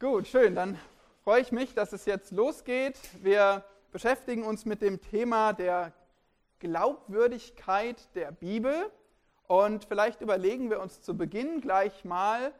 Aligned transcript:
Gut, 0.00 0.28
schön. 0.28 0.54
Dann 0.54 0.78
freue 1.24 1.40
ich 1.40 1.50
mich, 1.50 1.74
dass 1.74 1.92
es 1.92 2.04
jetzt 2.04 2.30
losgeht. 2.30 2.96
Wir 3.20 3.64
beschäftigen 3.90 4.44
uns 4.44 4.64
mit 4.64 4.80
dem 4.80 5.00
Thema 5.00 5.52
der 5.52 5.92
Glaubwürdigkeit 6.60 8.14
der 8.14 8.30
Bibel. 8.30 8.92
Und 9.48 9.86
vielleicht 9.86 10.20
überlegen 10.20 10.70
wir 10.70 10.78
uns 10.78 11.02
zu 11.02 11.16
Beginn 11.16 11.60
gleich 11.60 12.04
mal, 12.04 12.52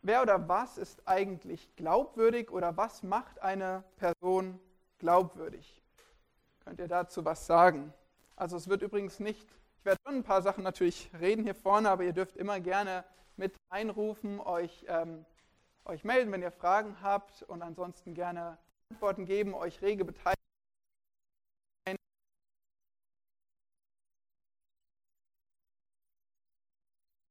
wer 0.00 0.22
oder 0.22 0.48
was 0.48 0.78
ist 0.78 1.06
eigentlich 1.06 1.76
glaubwürdig 1.76 2.50
oder 2.50 2.78
was 2.78 3.02
macht 3.02 3.42
eine 3.42 3.84
Person 3.98 4.58
glaubwürdig? 4.98 5.82
Könnt 6.64 6.80
ihr 6.80 6.88
dazu 6.88 7.22
was 7.26 7.44
sagen? 7.44 7.92
Also 8.34 8.56
es 8.56 8.66
wird 8.66 8.80
übrigens 8.80 9.20
nicht, 9.20 9.46
ich 9.76 9.84
werde 9.84 10.00
schon 10.06 10.14
ein 10.14 10.24
paar 10.24 10.40
Sachen 10.40 10.64
natürlich 10.64 11.10
reden 11.20 11.44
hier 11.44 11.54
vorne, 11.54 11.90
aber 11.90 12.04
ihr 12.04 12.14
dürft 12.14 12.38
immer 12.38 12.60
gerne 12.60 13.04
mit 13.36 13.54
einrufen, 13.68 14.40
euch 14.40 14.86
ähm, 14.88 15.26
euch 15.84 16.04
melden, 16.04 16.32
wenn 16.32 16.42
ihr 16.42 16.52
Fragen 16.52 17.00
habt 17.02 17.42
und 17.42 17.62
ansonsten 17.62 18.14
gerne 18.14 18.58
Antworten 18.90 19.24
geben, 19.26 19.54
euch 19.54 19.82
rege 19.82 20.04
beteiligen. 20.04 20.34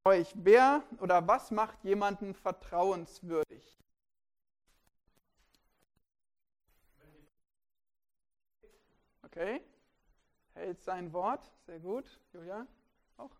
Euch, 0.05 0.33
wer 0.35 0.83
oder 0.99 1.25
was 1.27 1.49
macht 1.51 1.83
jemanden 1.83 2.33
vertrauenswürdig? 2.35 3.79
Okay. 9.23 9.61
Hält 10.53 10.83
sein 10.83 11.11
Wort. 11.13 11.49
Sehr 11.65 11.79
gut. 11.79 12.19
Julia? 12.33 12.67
Auch? 13.17 13.31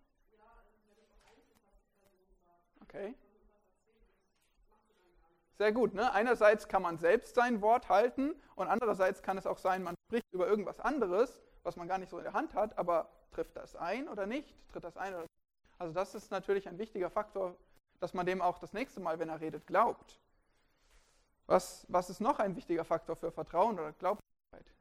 Okay. 2.82 3.14
Sehr 5.58 5.72
gut. 5.72 5.94
Ne? 5.94 6.12
Einerseits 6.12 6.68
kann 6.68 6.82
man 6.82 6.98
selbst 6.98 7.36
sein 7.36 7.62
Wort 7.62 7.90
halten 7.90 8.34
und 8.56 8.68
andererseits 8.68 9.22
kann 9.22 9.38
es 9.38 9.46
auch 9.46 9.60
sein, 9.60 9.84
man 9.84 9.96
spricht 10.08 10.26
über 10.32 10.48
irgendwas 10.48 10.80
anderes, 10.80 11.42
was 11.64 11.76
man 11.76 11.88
gar 11.88 11.98
nicht 11.98 12.10
so 12.10 12.18
in 12.18 12.24
der 12.24 12.34
Hand 12.34 12.54
hat, 12.56 12.78
aber 12.78 13.10
trifft 13.32 13.56
das 13.56 13.76
ein 13.76 14.08
oder 14.08 14.26
nicht? 14.26 14.56
Tritt 14.72 14.84
das 14.84 14.98
ein 14.98 15.14
oder 15.14 15.22
nicht? 15.22 15.34
Also 15.78 15.94
das 15.94 16.16
ist 16.16 16.32
natürlich 16.32 16.68
ein 16.68 16.78
wichtiger 16.78 17.10
Faktor, 17.10 17.56
dass 18.00 18.14
man 18.14 18.26
dem 18.26 18.42
auch 18.42 18.60
das 18.60 18.74
nächste 18.74 19.00
Mal, 19.00 19.20
wenn 19.20 19.30
er 19.30 19.42
redet, 19.42 19.68
glaubt. 19.68 20.20
Was, 21.46 21.86
was 21.90 22.10
ist 22.10 22.20
noch 22.20 22.40
ein 22.40 22.56
wichtiger 22.56 22.86
Faktor 22.86 23.16
für 23.16 23.32
Vertrauen 23.32 23.80
oder 23.80 23.92
Glaubwürdigkeit? 23.94 24.74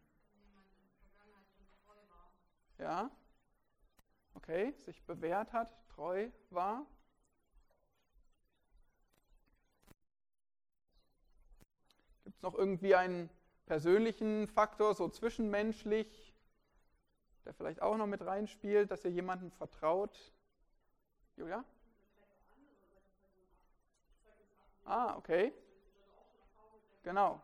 Ja. 2.78 3.11
Okay, 4.34 4.73
sich 4.78 5.03
bewährt 5.03 5.53
hat, 5.53 5.73
treu 5.89 6.28
war. 6.50 6.87
Es 12.43 12.45
noch 12.45 12.59
irgendwie 12.59 12.97
einen 12.97 13.31
persönlichen 13.67 14.48
Faktor, 14.48 14.95
so 14.95 15.09
zwischenmenschlich, 15.09 16.35
der 17.45 17.55
vielleicht 17.55 17.81
auch 17.81 17.97
noch 17.97 18.09
mit 18.09 18.27
reinspielt, 18.27 18.91
dass 18.91 19.05
ihr 19.05 19.12
jemandem 19.12 19.53
vertraut? 19.53 20.33
Julia? 21.37 21.65
Ah, 24.84 25.17
okay. 25.17 25.53
Genau. 27.05 27.41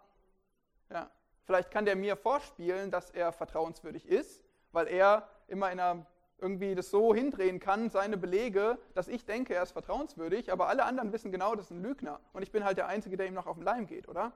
Ja. 0.91 1.09
Vielleicht 1.45 1.71
kann 1.71 1.85
der 1.85 1.95
mir 1.95 2.17
vorspielen, 2.17 2.91
dass 2.91 3.11
er 3.11 3.31
vertrauenswürdig 3.31 4.05
ist, 4.05 4.45
weil 4.73 4.89
er 4.89 5.29
immer 5.47 5.71
in 5.71 5.79
einer 5.79 6.07
irgendwie 6.39 6.75
das 6.75 6.91
so 6.91 7.15
hindrehen 7.15 7.61
kann, 7.61 7.89
seine 7.89 8.17
Belege, 8.17 8.79
dass 8.95 9.07
ich 9.07 9.25
denke, 9.25 9.55
er 9.55 9.63
ist 9.63 9.71
vertrauenswürdig, 9.71 10.51
aber 10.51 10.67
alle 10.67 10.85
anderen 10.85 11.13
wissen 11.13 11.31
genau, 11.31 11.55
das 11.55 11.67
ist 11.67 11.71
ein 11.71 11.85
Lügner. 11.85 12.19
Und 12.33 12.43
ich 12.43 12.51
bin 12.51 12.65
halt 12.65 12.79
der 12.79 12.89
Einzige, 12.89 13.17
der 13.17 13.29
ihm 13.29 13.35
noch 13.35 13.47
auf 13.47 13.59
den 13.59 13.65
Leim 13.65 13.87
geht, 13.87 14.09
oder? 14.09 14.33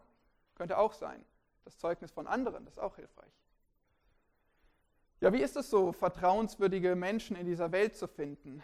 Könnte 0.55 0.79
auch 0.79 0.93
sein. 0.93 1.25
Das 1.65 1.79
Zeugnis 1.79 2.11
von 2.11 2.27
anderen, 2.27 2.65
das 2.65 2.75
ist 2.75 2.81
auch 2.81 2.97
hilfreich. 2.97 3.33
Ja, 5.21 5.33
wie 5.33 5.41
ist 5.41 5.57
es 5.57 5.71
so, 5.71 5.93
vertrauenswürdige 5.93 6.97
Menschen 6.97 7.37
in 7.37 7.47
dieser 7.47 7.71
Welt 7.71 7.97
zu 7.97 8.09
finden? 8.09 8.63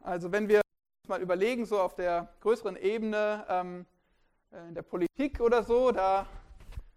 Also 0.00 0.32
wenn 0.32 0.48
wir 0.48 0.56
uns 0.56 1.08
mal 1.08 1.22
überlegen, 1.22 1.64
so 1.64 1.80
auf 1.80 1.94
der 1.94 2.34
größeren 2.40 2.76
Ebene 2.76 3.46
ähm, 3.48 3.86
äh, 4.50 4.66
in 4.66 4.74
der 4.74 4.82
Politik 4.82 5.40
oder 5.40 5.62
so, 5.62 5.92
da 5.92 6.26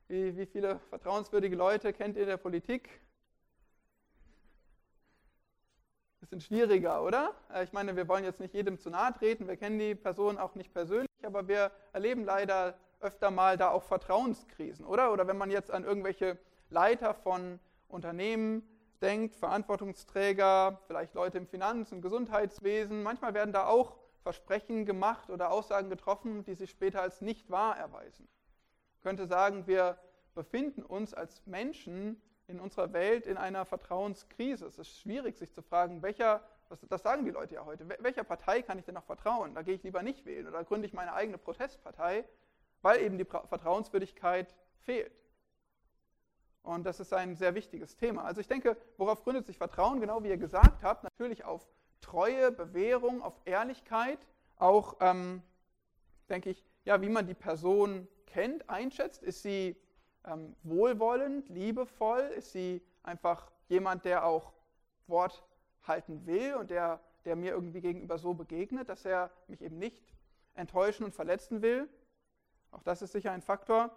wie, 0.07 0.35
wie 0.37 0.45
viele 0.45 0.79
vertrauenswürdige 0.89 1.55
Leute 1.55 1.93
kennt 1.93 2.15
ihr 2.15 2.23
in 2.23 2.29
der 2.29 2.37
Politik? 2.37 2.89
Bisschen 6.19 6.41
schwieriger, 6.41 7.03
oder? 7.03 7.35
Äh, 7.53 7.63
ich 7.63 7.73
meine, 7.73 7.95
wir 7.95 8.07
wollen 8.07 8.23
jetzt 8.23 8.39
nicht 8.39 8.55
jedem 8.55 8.79
zu 8.79 8.89
nahe 8.89 9.13
treten, 9.13 9.47
wir 9.47 9.57
kennen 9.57 9.77
die 9.77 9.93
Person 9.93 10.39
auch 10.39 10.55
nicht 10.55 10.73
persönlich, 10.73 11.09
aber 11.23 11.47
wir 11.47 11.71
erleben 11.93 12.25
leider 12.25 12.75
öfter 12.99 13.31
mal 13.31 13.57
da 13.57 13.69
auch 13.69 13.83
Vertrauenskrisen, 13.83 14.85
oder? 14.85 15.11
Oder 15.11 15.27
wenn 15.27 15.37
man 15.37 15.51
jetzt 15.51 15.71
an 15.71 15.83
irgendwelche 15.83 16.37
Leiter 16.69 17.13
von 17.13 17.59
Unternehmen 17.87 18.63
denkt, 19.01 19.35
Verantwortungsträger, 19.35 20.79
vielleicht 20.87 21.13
Leute 21.13 21.37
im 21.37 21.47
Finanz- 21.47 21.91
und 21.91 22.01
Gesundheitswesen, 22.01 23.03
manchmal 23.03 23.33
werden 23.33 23.53
da 23.53 23.67
auch 23.67 23.97
Versprechen 24.23 24.85
gemacht 24.85 25.29
oder 25.29 25.51
Aussagen 25.51 25.89
getroffen, 25.89 26.43
die 26.43 26.55
sich 26.55 26.71
später 26.71 27.01
als 27.01 27.21
nicht 27.21 27.51
wahr 27.51 27.77
erweisen. 27.77 28.27
Man 28.95 29.03
könnte 29.03 29.27
sagen, 29.27 29.67
wir 29.67 29.99
befinden 30.33 30.81
uns 30.81 31.13
als 31.13 31.45
Menschen 31.45 32.19
in 32.47 32.59
unserer 32.59 32.93
Welt 32.93 33.27
in 33.27 33.37
einer 33.37 33.65
Vertrauenskrise. 33.65 34.65
Es 34.65 34.79
ist 34.79 34.99
schwierig, 34.99 35.37
sich 35.37 35.51
zu 35.53 35.61
fragen, 35.61 36.01
welcher, 36.01 36.41
das 36.89 37.03
sagen 37.03 37.25
die 37.25 37.31
Leute 37.31 37.55
ja 37.55 37.65
heute, 37.65 37.87
welcher 37.99 38.23
Partei 38.23 38.61
kann 38.61 38.79
ich 38.79 38.85
denn 38.85 38.95
noch 38.95 39.05
vertrauen? 39.05 39.53
Da 39.53 39.61
gehe 39.61 39.75
ich 39.75 39.83
lieber 39.83 40.01
nicht 40.01 40.25
wählen 40.25 40.47
oder 40.47 40.63
gründe 40.63 40.87
ich 40.87 40.93
meine 40.93 41.13
eigene 41.13 41.37
Protestpartei, 41.37 42.25
weil 42.85 43.01
eben 43.01 43.17
die 43.17 43.25
Vertrauenswürdigkeit 43.25 44.53
fehlt. 44.83 45.11
Und 46.61 46.85
das 46.85 46.99
ist 46.99 47.13
ein 47.13 47.35
sehr 47.35 47.55
wichtiges 47.55 47.97
Thema. 47.97 48.23
Also 48.23 48.41
ich 48.41 48.47
denke, 48.47 48.77
worauf 48.97 49.23
gründet 49.23 49.47
sich 49.47 49.57
Vertrauen? 49.57 49.99
Genau 49.99 50.21
wie 50.21 50.29
ihr 50.29 50.37
gesagt 50.37 50.83
habt, 50.83 51.03
natürlich 51.03 51.45
auf 51.45 51.67
Treue, 51.99 52.51
Bewährung, 52.51 53.23
auf 53.23 53.33
Ehrlichkeit, 53.45 54.19
auch, 54.57 54.97
ähm, 54.99 55.41
denke 56.29 56.51
ich, 56.51 56.63
ja, 56.83 57.01
wie 57.01 57.09
man 57.09 57.25
die 57.25 57.33
Person 57.33 58.07
kennt, 58.27 58.69
einschätzt. 58.69 59.23
Ist 59.23 59.41
sie 59.41 59.75
ähm, 60.23 60.55
wohlwollend, 60.61 61.49
liebevoll? 61.49 62.21
Ist 62.37 62.51
sie 62.51 62.83
einfach 63.01 63.51
jemand, 63.67 64.05
der 64.05 64.27
auch 64.27 64.53
Wort 65.07 65.43
halten 65.87 66.27
will 66.27 66.53
und 66.53 66.69
der, 66.69 66.99
der 67.25 67.35
mir 67.35 67.53
irgendwie 67.53 67.81
gegenüber 67.81 68.19
so 68.19 68.35
begegnet, 68.35 68.89
dass 68.89 69.05
er 69.05 69.31
mich 69.47 69.63
eben 69.63 69.79
nicht 69.79 70.13
enttäuschen 70.53 71.03
und 71.03 71.15
verletzen 71.15 71.63
will? 71.63 71.89
Auch 72.75 72.83
das 72.83 73.01
ist 73.01 73.13
sicher 73.13 73.31
ein 73.31 73.41
Faktor. 73.41 73.89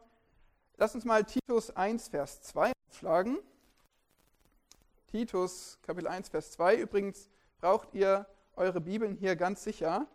Lass 0.76 0.94
uns 0.94 1.04
mal 1.04 1.24
Titus 1.24 1.74
1, 1.74 2.08
Vers 2.08 2.42
2 2.42 2.70
aufschlagen. 2.88 3.38
Titus 5.08 5.80
Kapitel 5.82 6.06
1, 6.06 6.28
Vers 6.28 6.52
2. 6.52 6.76
Übrigens 6.76 7.28
braucht 7.58 7.92
ihr 7.92 8.24
eure 8.54 8.80
Bibeln 8.80 9.16
hier 9.16 9.34
ganz 9.34 9.64
sicher, 9.64 10.06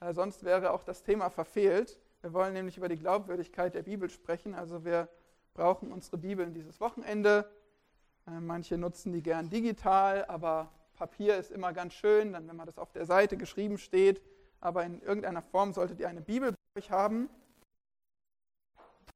äh, 0.00 0.14
sonst 0.14 0.42
wäre 0.42 0.72
auch 0.72 0.84
das 0.84 1.02
Thema 1.02 1.28
verfehlt. 1.28 1.98
Wir 2.22 2.32
wollen 2.32 2.54
nämlich 2.54 2.78
über 2.78 2.88
die 2.88 2.96
Glaubwürdigkeit 2.96 3.74
der 3.74 3.82
Bibel 3.82 4.08
sprechen. 4.08 4.54
Also 4.54 4.86
wir 4.86 5.10
brauchen 5.52 5.92
unsere 5.92 6.16
Bibeln 6.16 6.54
dieses 6.54 6.80
Wochenende. 6.80 7.50
Äh, 8.26 8.40
manche 8.40 8.78
nutzen 8.78 9.12
die 9.12 9.22
gern 9.22 9.50
digital, 9.50 10.24
aber 10.24 10.72
Papier 10.94 11.36
ist 11.36 11.50
immer 11.50 11.74
ganz 11.74 11.92
schön, 11.92 12.32
dann 12.32 12.48
wenn 12.48 12.56
man 12.56 12.66
das 12.66 12.78
auf 12.78 12.90
der 12.90 13.04
Seite 13.04 13.36
geschrieben 13.36 13.76
steht. 13.76 14.22
Aber 14.60 14.82
in 14.84 15.02
irgendeiner 15.02 15.42
Form 15.42 15.74
solltet 15.74 16.00
ihr 16.00 16.08
eine 16.08 16.22
Bibel 16.22 16.52
bei 16.52 16.80
euch 16.80 16.90
haben. 16.90 17.28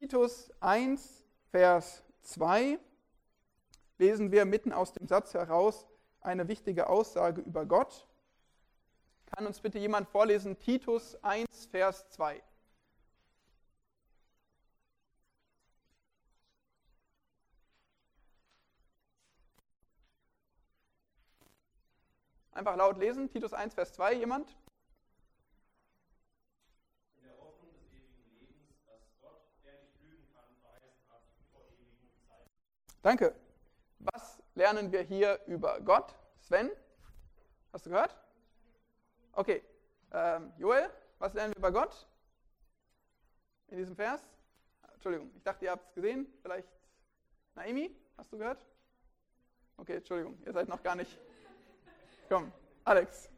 Titus 0.03 0.51
1, 0.59 1.25
Vers 1.53 2.03
2 2.23 2.77
lesen 3.99 4.33
wir 4.33 4.45
mitten 4.45 4.73
aus 4.73 4.93
dem 4.93 5.07
Satz 5.07 5.33
heraus 5.33 5.87
eine 6.21 6.49
wichtige 6.49 6.89
Aussage 6.89 7.41
über 7.41 7.67
Gott. 7.67 8.09
Kann 9.27 9.47
uns 9.47 9.61
bitte 9.61 9.79
jemand 9.79 10.09
vorlesen? 10.09 10.59
Titus 10.59 11.15
1, 11.23 11.67
Vers 11.67 12.11
2. 12.11 12.43
Einfach 22.51 22.75
laut 22.75 22.99
lesen. 22.99 23.31
Titus 23.31 23.53
1, 23.53 23.75
Vers 23.75 23.93
2. 23.93 24.15
Jemand? 24.15 24.57
Danke. 33.03 33.35
Was 33.99 34.41
lernen 34.55 34.93
wir 34.93 35.03
hier 35.03 35.41
über 35.47 35.81
Gott? 35.81 36.15
Sven, 36.41 36.71
hast 37.73 37.85
du 37.85 37.91
gehört? 37.91 38.17
Okay. 39.33 39.63
Ähm, 40.13 40.53
Joel, 40.57 40.89
was 41.19 41.35
lernen 41.35 41.53
wir 41.53 41.59
über 41.59 41.73
Gott? 41.73 42.07
In 43.69 43.79
diesem 43.79 43.97
Vers? 43.97 44.23
Entschuldigung, 44.95 45.33
ich 45.35 45.43
dachte, 45.43 45.65
ihr 45.65 45.73
habt 45.73 45.89
es 45.89 45.95
gesehen. 45.95 46.33
Vielleicht 46.43 46.69
Naimi, 47.57 47.91
hast 48.17 48.33
du 48.33 48.39
gehört? 48.39 48.65
Okay, 49.79 49.97
Entschuldigung, 49.97 50.41
ihr 50.47 50.53
seid 50.53 50.69
noch 50.69 50.83
gar 50.83 50.95
nicht. 50.95 51.19
Komm, 52.29 52.53
Alex. 52.85 53.31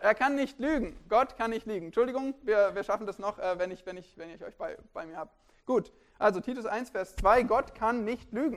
Er 0.00 0.14
kann 0.14 0.34
nicht 0.34 0.58
lügen. 0.58 0.98
Gott 1.10 1.36
kann 1.36 1.50
nicht 1.50 1.66
lügen. 1.66 1.86
Entschuldigung, 1.86 2.34
wir, 2.42 2.74
wir 2.74 2.84
schaffen 2.84 3.06
das 3.06 3.18
noch, 3.18 3.38
äh, 3.38 3.58
wenn, 3.58 3.70
ich, 3.70 3.84
wenn, 3.84 3.98
ich, 3.98 4.16
wenn 4.16 4.30
ich 4.30 4.42
euch 4.42 4.56
bei, 4.56 4.78
bei 4.94 5.04
mir 5.04 5.16
habe. 5.16 5.30
Gut, 5.66 5.92
also 6.18 6.40
Titus 6.40 6.64
1, 6.64 6.90
Vers 6.90 7.16
2, 7.16 7.42
Gott 7.42 7.74
kann 7.74 8.04
nicht 8.04 8.32
lügen. 8.32 8.56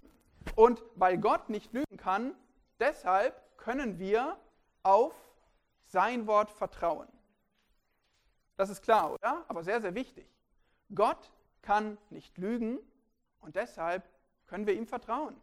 Und 0.55 0.83
weil 0.95 1.17
Gott 1.17 1.49
nicht 1.49 1.73
lügen 1.73 1.97
kann, 1.97 2.35
deshalb 2.79 3.57
können 3.57 3.99
wir 3.99 4.37
auf 4.83 5.15
sein 5.85 6.27
Wort 6.27 6.51
vertrauen. 6.51 7.07
Das 8.55 8.69
ist 8.69 8.81
klar, 8.81 9.11
oder? 9.11 9.43
Aber 9.47 9.63
sehr, 9.63 9.81
sehr 9.81 9.95
wichtig. 9.95 10.27
Gott 10.93 11.31
kann 11.61 11.97
nicht 12.09 12.37
lügen 12.37 12.79
und 13.41 13.55
deshalb 13.55 14.07
können 14.47 14.67
wir 14.67 14.73
ihm 14.73 14.87
vertrauen. 14.87 15.39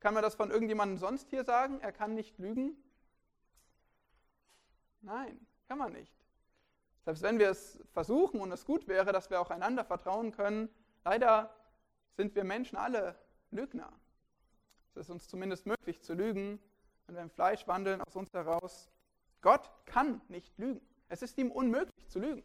Kann 0.00 0.14
man 0.14 0.22
das 0.22 0.34
von 0.34 0.50
irgendjemandem 0.50 0.98
sonst 0.98 1.28
hier 1.30 1.44
sagen? 1.44 1.80
Er 1.80 1.92
kann 1.92 2.14
nicht 2.14 2.38
lügen? 2.38 2.74
Nein, 5.02 5.46
kann 5.68 5.78
man 5.78 5.92
nicht. 5.92 6.19
Selbst 7.10 7.22
wenn 7.24 7.40
wir 7.40 7.50
es 7.50 7.80
versuchen 7.92 8.40
und 8.40 8.52
es 8.52 8.64
gut 8.64 8.86
wäre, 8.86 9.10
dass 9.10 9.30
wir 9.30 9.40
auch 9.40 9.50
einander 9.50 9.84
vertrauen 9.84 10.30
können, 10.30 10.68
leider 11.04 11.52
sind 12.16 12.36
wir 12.36 12.44
Menschen 12.44 12.78
alle 12.78 13.18
Lügner. 13.50 13.92
Es 14.90 14.96
ist 14.96 15.10
uns 15.10 15.26
zumindest 15.26 15.66
möglich 15.66 16.00
zu 16.02 16.14
lügen, 16.14 16.62
wenn 17.06 17.16
wir 17.16 17.22
im 17.22 17.30
Fleisch 17.30 17.66
wandeln, 17.66 18.00
aus 18.00 18.14
uns 18.14 18.32
heraus. 18.32 18.92
Gott 19.40 19.68
kann 19.86 20.20
nicht 20.28 20.56
lügen. 20.56 20.80
Es 21.08 21.22
ist 21.22 21.36
ihm 21.36 21.50
unmöglich 21.50 22.08
zu 22.08 22.20
lügen. 22.20 22.44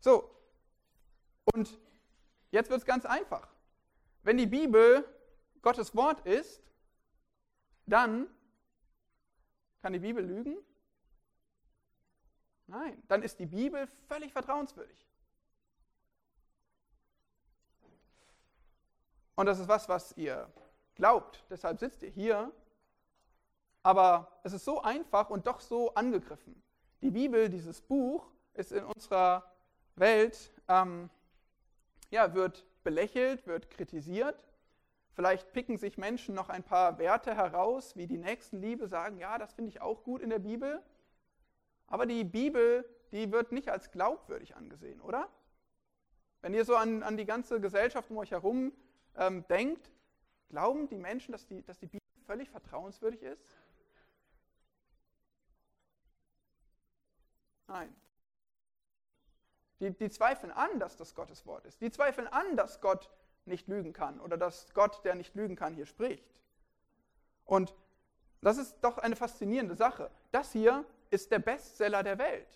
So, 0.00 0.36
und 1.54 1.78
jetzt 2.50 2.68
wird 2.68 2.80
es 2.80 2.86
ganz 2.86 3.06
einfach. 3.06 3.48
Wenn 4.22 4.36
die 4.36 4.46
Bibel 4.46 5.02
Gottes 5.62 5.96
Wort 5.96 6.26
ist, 6.26 6.62
dann 7.86 8.26
kann 9.80 9.94
die 9.94 9.98
Bibel 10.00 10.22
lügen? 10.22 10.58
Nein, 12.68 13.02
dann 13.08 13.22
ist 13.22 13.38
die 13.38 13.46
Bibel 13.46 13.86
völlig 14.06 14.32
vertrauenswürdig. 14.32 15.08
Und 19.34 19.46
das 19.46 19.58
ist 19.58 19.68
was, 19.68 19.88
was 19.88 20.16
ihr 20.16 20.52
glaubt. 20.94 21.44
Deshalb 21.48 21.78
sitzt 21.78 22.02
ihr 22.02 22.10
hier. 22.10 22.52
Aber 23.82 24.40
es 24.42 24.52
ist 24.52 24.64
so 24.64 24.82
einfach 24.82 25.30
und 25.30 25.46
doch 25.46 25.60
so 25.60 25.94
angegriffen. 25.94 26.62
Die 27.00 27.10
Bibel, 27.10 27.48
dieses 27.48 27.80
Buch, 27.80 28.30
ist 28.52 28.72
in 28.72 28.84
unserer 28.84 29.50
Welt, 29.96 30.50
ähm, 30.68 31.08
ja, 32.10 32.34
wird 32.34 32.66
belächelt, 32.82 33.46
wird 33.46 33.70
kritisiert. 33.70 34.44
Vielleicht 35.12 35.52
picken 35.52 35.78
sich 35.78 35.96
Menschen 35.96 36.34
noch 36.34 36.48
ein 36.48 36.64
paar 36.64 36.98
Werte 36.98 37.34
heraus, 37.34 37.96
wie 37.96 38.06
die 38.06 38.18
Nächstenliebe, 38.18 38.88
sagen, 38.88 39.18
ja, 39.18 39.38
das 39.38 39.52
finde 39.54 39.70
ich 39.70 39.80
auch 39.80 40.02
gut 40.02 40.20
in 40.20 40.30
der 40.30 40.38
Bibel. 40.38 40.82
Aber 41.88 42.06
die 42.06 42.24
Bibel, 42.24 42.88
die 43.12 43.32
wird 43.32 43.52
nicht 43.52 43.70
als 43.70 43.90
glaubwürdig 43.90 44.54
angesehen, 44.56 45.00
oder? 45.00 45.28
Wenn 46.40 46.54
ihr 46.54 46.64
so 46.64 46.76
an, 46.76 47.02
an 47.02 47.16
die 47.16 47.24
ganze 47.24 47.60
Gesellschaft 47.60 48.10
um 48.10 48.18
euch 48.18 48.30
herum 48.30 48.72
ähm, 49.16 49.46
denkt, 49.48 49.90
glauben 50.50 50.88
die 50.88 50.98
Menschen, 50.98 51.32
dass 51.32 51.46
die, 51.46 51.62
dass 51.64 51.78
die 51.78 51.86
Bibel 51.86 52.06
völlig 52.26 52.50
vertrauenswürdig 52.50 53.22
ist? 53.22 53.56
Nein. 57.66 57.94
Die, 59.80 59.90
die 59.90 60.10
zweifeln 60.10 60.52
an, 60.52 60.78
dass 60.78 60.96
das 60.96 61.14
Gottes 61.14 61.46
Wort 61.46 61.64
ist. 61.66 61.80
Die 61.80 61.90
zweifeln 61.90 62.26
an, 62.28 62.56
dass 62.56 62.80
Gott 62.80 63.10
nicht 63.44 63.68
lügen 63.68 63.92
kann 63.92 64.20
oder 64.20 64.36
dass 64.36 64.72
Gott, 64.74 65.04
der 65.04 65.14
nicht 65.14 65.34
lügen 65.34 65.56
kann, 65.56 65.74
hier 65.74 65.86
spricht. 65.86 66.24
Und 67.44 67.74
das 68.40 68.58
ist 68.58 68.76
doch 68.82 68.98
eine 68.98 69.16
faszinierende 69.16 69.74
Sache. 69.74 70.10
Das 70.32 70.52
hier 70.52 70.84
ist 71.10 71.30
der 71.30 71.38
Bestseller 71.38 72.02
der 72.02 72.18
Welt. 72.18 72.48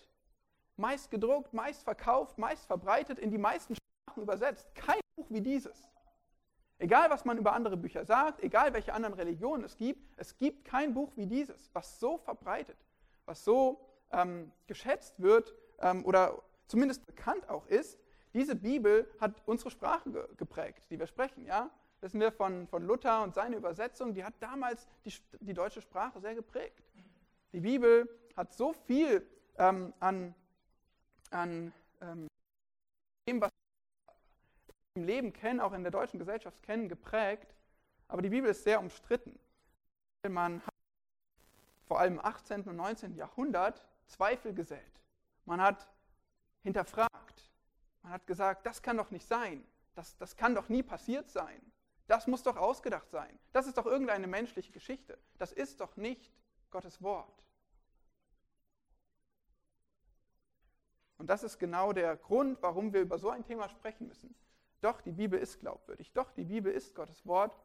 Meist 0.75 1.11
gedruckt, 1.11 1.53
meist 1.53 1.83
verkauft, 1.83 2.37
meist 2.37 2.65
verbreitet, 2.65 3.19
in 3.19 3.31
die 3.31 3.37
meisten 3.37 3.75
Sprachen 3.75 4.23
übersetzt. 4.23 4.73
Kein 4.75 4.99
Buch 5.15 5.27
wie 5.29 5.41
dieses. 5.41 5.87
Egal, 6.79 7.09
was 7.09 7.23
man 7.23 7.37
über 7.37 7.53
andere 7.53 7.77
Bücher 7.77 8.03
sagt, 8.03 8.43
egal, 8.43 8.73
welche 8.73 8.93
anderen 8.93 9.13
Religionen 9.13 9.63
es 9.63 9.77
gibt, 9.77 10.01
es 10.17 10.37
gibt 10.37 10.65
kein 10.65 10.93
Buch 10.93 11.11
wie 11.15 11.27
dieses, 11.27 11.69
was 11.73 11.99
so 11.99 12.17
verbreitet, 12.17 12.77
was 13.25 13.43
so 13.45 13.79
ähm, 14.11 14.51
geschätzt 14.67 15.21
wird 15.21 15.53
ähm, 15.79 16.03
oder 16.05 16.41
zumindest 16.67 17.05
bekannt 17.05 17.47
auch 17.49 17.67
ist. 17.67 17.99
Diese 18.33 18.55
Bibel 18.55 19.07
hat 19.19 19.43
unsere 19.45 19.69
Sprache 19.69 20.11
ge 20.11 20.27
geprägt, 20.37 20.87
die 20.89 20.99
wir 20.99 21.07
sprechen. 21.07 21.45
Ja? 21.45 21.69
Wissen 22.01 22.19
wir 22.19 22.31
von, 22.31 22.67
von 22.67 22.83
Luther 22.83 23.23
und 23.23 23.35
seine 23.35 23.55
Übersetzung, 23.55 24.13
die 24.13 24.25
hat 24.25 24.33
damals 24.39 24.87
die, 25.05 25.13
die 25.39 25.53
deutsche 25.53 25.81
Sprache 25.81 26.19
sehr 26.19 26.35
geprägt. 26.35 26.83
Die 27.53 27.61
Bibel 27.61 28.09
hat 28.35 28.53
so 28.53 28.73
viel 28.73 29.27
ähm, 29.57 29.93
an, 29.99 30.33
an 31.31 31.73
ähm, 32.01 32.27
dem, 33.27 33.41
was 33.41 33.49
wir 34.93 35.01
im 35.01 35.07
Leben 35.07 35.33
kennen, 35.33 35.59
auch 35.59 35.73
in 35.73 35.83
der 35.83 35.91
deutschen 35.91 36.19
Gesellschaft 36.19 36.61
kennen, 36.63 36.89
geprägt. 36.89 37.55
Aber 38.07 38.21
die 38.21 38.29
Bibel 38.29 38.49
ist 38.49 38.63
sehr 38.63 38.79
umstritten. 38.79 39.37
Man 40.27 40.61
hat 40.61 40.73
vor 41.85 41.99
allem 41.99 42.13
im 42.13 42.25
18. 42.25 42.61
und 42.63 42.75
19. 42.75 43.15
Jahrhundert 43.15 43.85
Zweifel 44.05 44.53
gesät. 44.53 45.01
Man 45.45 45.61
hat 45.61 45.87
hinterfragt. 46.63 47.51
Man 48.01 48.13
hat 48.13 48.27
gesagt, 48.27 48.65
das 48.65 48.81
kann 48.81 48.97
doch 48.97 49.11
nicht 49.11 49.27
sein. 49.27 49.65
Das, 49.95 50.17
das 50.17 50.35
kann 50.35 50.55
doch 50.55 50.69
nie 50.69 50.83
passiert 50.83 51.29
sein. 51.29 51.61
Das 52.07 52.27
muss 52.27 52.43
doch 52.43 52.57
ausgedacht 52.57 53.09
sein. 53.09 53.39
Das 53.51 53.67
ist 53.67 53.77
doch 53.77 53.85
irgendeine 53.85 54.27
menschliche 54.27 54.71
Geschichte. 54.71 55.17
Das 55.37 55.51
ist 55.51 55.79
doch 55.79 55.95
nicht 55.95 56.31
Gottes 56.69 57.01
Wort. 57.01 57.43
Und 61.17 61.29
das 61.29 61.43
ist 61.43 61.59
genau 61.59 61.93
der 61.93 62.17
Grund, 62.17 62.61
warum 62.61 62.93
wir 62.93 63.01
über 63.01 63.17
so 63.17 63.29
ein 63.29 63.43
Thema 63.43 63.69
sprechen 63.69 64.07
müssen. 64.07 64.35
Doch, 64.81 65.01
die 65.01 65.11
Bibel 65.11 65.39
ist 65.39 65.59
glaubwürdig. 65.59 66.11
Doch, 66.13 66.31
die 66.31 66.43
Bibel 66.43 66.71
ist 66.71 66.95
Gottes 66.95 67.25
Wort, 67.25 67.55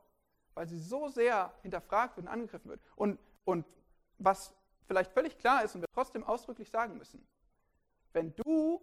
weil 0.55 0.69
sie 0.69 0.79
so 0.79 1.09
sehr 1.09 1.53
hinterfragt 1.63 2.19
und 2.19 2.29
angegriffen 2.29 2.71
wird. 2.71 2.81
Und, 2.95 3.19
und 3.45 3.67
was 4.19 4.55
vielleicht 4.87 5.13
völlig 5.13 5.39
klar 5.39 5.65
ist 5.65 5.75
und 5.75 5.81
wir 5.81 5.89
trotzdem 5.93 6.25
ausdrücklich 6.25 6.71
sagen 6.71 6.97
müssen, 6.99 7.27
wenn 8.13 8.35
du 8.37 8.81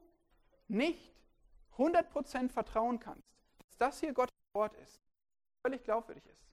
nicht 0.67 1.15
100% 1.77 2.49
vertrauen 2.49 2.99
kannst, 2.99 3.27
dass 3.59 3.77
das 3.77 3.99
hier 3.99 4.13
Gottes 4.13 4.35
Wort 4.53 4.73
ist, 4.75 5.01
völlig 5.61 5.83
glaubwürdig 5.83 6.25
ist, 6.25 6.45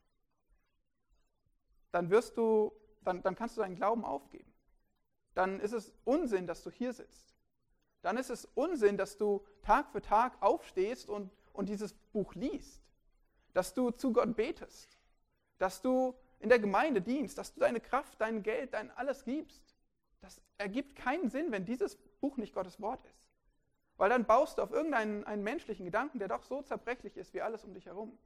dann 1.91 2.11
wirst 2.11 2.37
du, 2.37 2.73
dann, 3.03 3.23
dann 3.23 3.35
kannst 3.35 3.57
du 3.57 3.61
deinen 3.61 3.77
Glauben 3.77 4.05
aufgeben. 4.05 4.53
Dann 5.35 5.61
ist 5.61 5.73
es 5.73 5.93
Unsinn, 6.05 6.47
dass 6.47 6.63
du 6.63 6.71
hier 6.71 6.93
sitzt 6.93 7.32
dann 8.03 8.17
ist 8.17 8.31
es 8.31 8.45
Unsinn, 8.55 8.97
dass 8.97 9.17
du 9.17 9.45
Tag 9.63 9.91
für 9.91 10.03
Tag 10.03 10.41
aufstehst 10.43 11.09
und, 11.09 11.31
und 11.53 11.69
dieses 11.69 11.95
Buch 12.13 12.35
liest, 12.35 12.83
dass 13.55 13.75
du 13.75 13.91
zu 13.91 14.13
Gott 14.13 14.37
betest, 14.37 14.99
dass 15.59 15.81
du 15.81 16.15
in 16.41 16.49
der 16.49 16.59
Gemeinde 16.59 17.01
dienst, 17.01 17.39
dass 17.39 17.55
du 17.55 17.61
deine 17.61 17.81
Kraft, 17.81 18.21
dein 18.21 18.43
Geld, 18.43 18.75
dein 18.75 18.91
alles 18.91 19.25
gibst. 19.25 19.63
Das 20.21 20.41
ergibt 20.59 20.97
keinen 20.97 21.31
Sinn, 21.31 21.53
wenn 21.53 21.65
dieses 21.65 21.97
Buch 22.21 22.37
nicht 22.37 22.53
Gottes 22.53 22.81
Wort 22.81 23.05
ist. 23.07 23.23
Weil 23.97 24.11
dann 24.11 24.25
baust 24.25 24.59
du 24.59 24.63
auf 24.63 24.73
irgendeinen 24.73 25.25
einen 25.25 25.45
menschlichen 25.45 25.85
Gedanken, 25.85 26.19
der 26.19 26.29
doch 26.29 26.43
so 26.43 26.63
zerbrechlich 26.63 27.17
ist 27.17 27.33
wie 27.35 27.43
alles 27.43 27.65
um 27.65 27.75
dich 27.75 27.87
herum. 27.87 28.19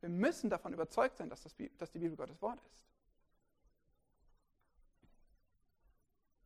Wir 0.00 0.10
müssen 0.10 0.50
davon 0.50 0.74
überzeugt 0.74 1.16
sein, 1.16 1.30
dass, 1.30 1.42
das, 1.42 1.54
dass 1.78 1.90
die 1.92 2.00
Bibel 2.00 2.16
Gottes 2.16 2.42
Wort 2.42 2.60
ist. 2.60 2.82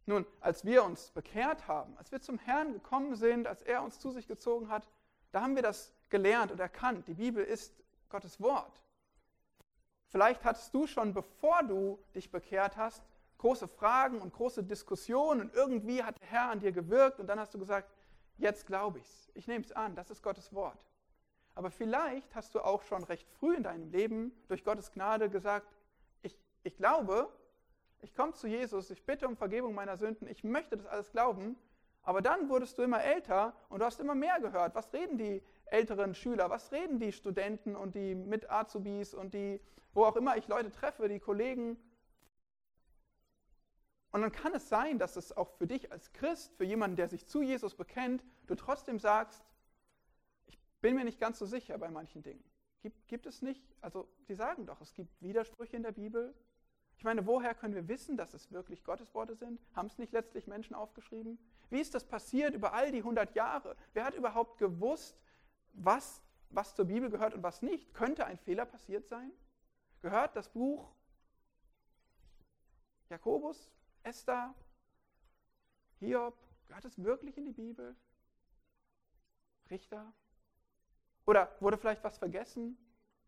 Nun, 0.06 0.24
als 0.40 0.64
wir 0.64 0.84
uns 0.84 1.10
bekehrt 1.10 1.66
haben, 1.66 1.96
als 1.98 2.12
wir 2.12 2.20
zum 2.20 2.38
Herrn 2.38 2.72
gekommen 2.72 3.16
sind, 3.16 3.46
als 3.46 3.62
er 3.62 3.82
uns 3.82 3.98
zu 3.98 4.12
sich 4.12 4.28
gezogen 4.28 4.68
hat, 4.68 4.86
da 5.32 5.42
haben 5.42 5.56
wir 5.56 5.62
das 5.62 5.92
gelernt 6.08 6.52
und 6.52 6.60
erkannt. 6.60 7.08
Die 7.08 7.14
Bibel 7.14 7.44
ist 7.44 7.74
Gottes 8.08 8.40
Wort. 8.40 8.80
Vielleicht 10.06 10.44
hattest 10.44 10.72
du 10.72 10.86
schon, 10.86 11.12
bevor 11.12 11.64
du 11.64 11.98
dich 12.14 12.30
bekehrt 12.30 12.76
hast, 12.76 13.02
große 13.38 13.66
Fragen 13.66 14.20
und 14.20 14.32
große 14.32 14.62
Diskussionen 14.62 15.42
und 15.42 15.54
irgendwie 15.54 16.02
hat 16.02 16.20
der 16.20 16.28
Herr 16.28 16.50
an 16.50 16.60
dir 16.60 16.72
gewirkt 16.72 17.18
und 17.18 17.26
dann 17.26 17.40
hast 17.40 17.52
du 17.54 17.58
gesagt, 17.58 17.90
jetzt 18.38 18.66
glaube 18.66 19.00
ich's. 19.00 19.30
Ich 19.34 19.48
nehme 19.48 19.64
es 19.64 19.72
an, 19.72 19.94
das 19.96 20.10
ist 20.10 20.22
Gottes 20.22 20.52
Wort. 20.52 20.78
Aber 21.54 21.70
vielleicht 21.70 22.34
hast 22.34 22.54
du 22.54 22.60
auch 22.60 22.82
schon 22.82 23.02
recht 23.04 23.28
früh 23.28 23.56
in 23.56 23.62
deinem 23.62 23.90
Leben 23.90 24.32
durch 24.46 24.64
Gottes 24.64 24.92
Gnade 24.92 25.28
gesagt, 25.28 25.66
ich, 26.22 26.38
ich 26.62 26.76
glaube, 26.76 27.28
ich 28.00 28.14
komme 28.14 28.32
zu 28.32 28.46
Jesus, 28.46 28.90
ich 28.90 29.04
bitte 29.04 29.26
um 29.26 29.36
Vergebung 29.36 29.74
meiner 29.74 29.96
Sünden, 29.96 30.28
ich 30.28 30.44
möchte 30.44 30.76
das 30.76 30.86
alles 30.86 31.10
glauben, 31.10 31.56
aber 32.02 32.22
dann 32.22 32.48
wurdest 32.48 32.78
du 32.78 32.82
immer 32.82 33.02
älter 33.02 33.54
und 33.68 33.80
du 33.80 33.84
hast 33.84 33.98
immer 33.98 34.14
mehr 34.14 34.40
gehört. 34.40 34.74
Was 34.74 34.92
reden 34.92 35.18
die 35.18 35.42
älteren 35.66 36.14
Schüler, 36.14 36.50
was 36.50 36.72
reden 36.72 37.00
die 37.00 37.12
Studenten 37.12 37.74
und 37.74 37.94
die 37.94 38.14
mit 38.14 38.50
Azubis 38.50 39.14
und 39.14 39.34
die, 39.34 39.60
wo 39.92 40.04
auch 40.04 40.16
immer 40.16 40.36
ich 40.36 40.46
Leute 40.48 40.70
treffe, 40.70 41.08
die 41.08 41.18
Kollegen. 41.18 41.76
Und 44.12 44.22
dann 44.22 44.32
kann 44.32 44.54
es 44.54 44.68
sein, 44.68 44.98
dass 44.98 45.16
es 45.16 45.36
auch 45.36 45.50
für 45.50 45.66
dich 45.66 45.92
als 45.92 46.12
Christ, 46.12 46.54
für 46.56 46.64
jemanden, 46.64 46.96
der 46.96 47.08
sich 47.08 47.26
zu 47.26 47.42
Jesus 47.42 47.74
bekennt, 47.74 48.24
du 48.46 48.54
trotzdem 48.54 48.98
sagst, 48.98 49.44
ich 50.46 50.58
bin 50.80 50.94
mir 50.94 51.04
nicht 51.04 51.18
ganz 51.18 51.38
so 51.38 51.46
sicher 51.46 51.76
bei 51.76 51.90
manchen 51.90 52.22
Dingen. 52.22 52.44
Gibt, 52.82 53.08
gibt 53.08 53.26
es 53.26 53.42
nicht, 53.42 53.64
also 53.80 54.08
die 54.28 54.34
sagen 54.34 54.64
doch, 54.64 54.80
es 54.80 54.94
gibt 54.94 55.20
Widersprüche 55.20 55.76
in 55.76 55.82
der 55.82 55.92
Bibel, 55.92 56.34
Ich 56.98 57.04
meine, 57.04 57.26
woher 57.26 57.54
können 57.54 57.74
wir 57.74 57.88
wissen, 57.88 58.16
dass 58.16 58.34
es 58.34 58.50
wirklich 58.50 58.82
Gottes 58.84 59.12
Worte 59.14 59.34
sind? 59.34 59.60
Haben 59.74 59.88
es 59.88 59.98
nicht 59.98 60.12
letztlich 60.12 60.46
Menschen 60.46 60.74
aufgeschrieben? 60.74 61.38
Wie 61.68 61.80
ist 61.80 61.94
das 61.94 62.04
passiert 62.04 62.54
über 62.54 62.72
all 62.72 62.90
die 62.90 62.98
100 62.98 63.34
Jahre? 63.34 63.76
Wer 63.92 64.04
hat 64.04 64.14
überhaupt 64.14 64.58
gewusst, 64.58 65.20
was, 65.72 66.22
was 66.50 66.74
zur 66.74 66.86
Bibel 66.86 67.10
gehört 67.10 67.34
und 67.34 67.42
was 67.42 67.62
nicht? 67.62 67.92
Könnte 67.92 68.24
ein 68.24 68.38
Fehler 68.38 68.64
passiert 68.64 69.06
sein? 69.06 69.30
Gehört 70.00 70.36
das 70.36 70.48
Buch 70.48 70.90
Jakobus, 73.08 73.70
Esther, 74.02 74.54
Hiob, 76.00 76.36
gehört 76.66 76.84
es 76.84 77.02
wirklich 77.02 77.36
in 77.36 77.44
die 77.44 77.52
Bibel? 77.52 77.94
Richter? 79.70 80.12
Oder 81.24 81.54
wurde 81.60 81.78
vielleicht 81.78 82.04
was 82.04 82.18
vergessen? 82.18 82.76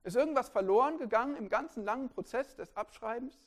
Ist 0.04 0.16
irgendwas 0.16 0.48
verloren 0.48 0.98
gegangen 0.98 1.36
im 1.36 1.48
ganzen 1.48 1.84
langen 1.84 2.08
Prozess 2.08 2.54
des 2.56 2.76
Abschreibens? 2.76 3.38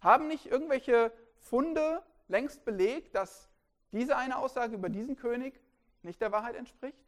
Haben 0.00 0.28
nicht 0.28 0.46
irgendwelche 0.46 1.12
Funde 1.40 2.02
längst 2.28 2.64
belegt, 2.64 3.14
dass 3.14 3.48
diese 3.92 4.16
eine 4.16 4.38
Aussage 4.38 4.74
über 4.74 4.88
diesen 4.88 5.16
König 5.16 5.60
nicht 6.02 6.20
der 6.20 6.32
Wahrheit 6.32 6.56
entspricht? 6.56 7.06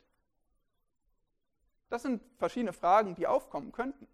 Das 1.90 2.02
sind 2.02 2.22
verschiedene 2.36 2.72
Fragen, 2.72 3.14
die 3.14 3.26
aufkommen 3.26 3.72
könnten. 3.72 4.06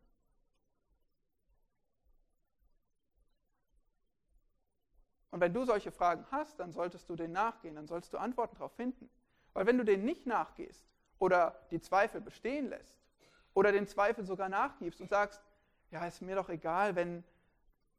Und 5.31 5.41
wenn 5.41 5.53
du 5.53 5.65
solche 5.65 5.91
Fragen 5.91 6.25
hast, 6.31 6.61
dann 6.61 6.71
solltest 6.71 7.11
du 7.11 7.17
denen 7.17 7.33
nachgehen, 7.33 7.75
dann 7.75 7.89
solltest 7.89 8.13
du 8.13 8.19
Antworten 8.19 8.55
darauf 8.55 8.73
finden. 8.77 9.11
Weil 9.53 9.67
wenn 9.67 9.79
du 9.79 9.85
denen 9.85 10.05
nicht 10.05 10.27
nachgehst 10.27 10.87
oder 11.19 11.61
die 11.73 11.81
Zweifel 11.81 12.21
bestehen 12.21 12.69
lässt 12.69 12.97
oder 13.53 13.73
den 13.73 13.89
Zweifel 13.89 14.25
sogar 14.25 14.49
nachgibst 14.49 15.01
und 15.01 15.09
sagst, 15.09 15.43
ja, 15.91 16.07
ist 16.07 16.23
mir 16.23 16.37
doch 16.37 16.49
egal, 16.51 16.95
wenn 16.95 17.25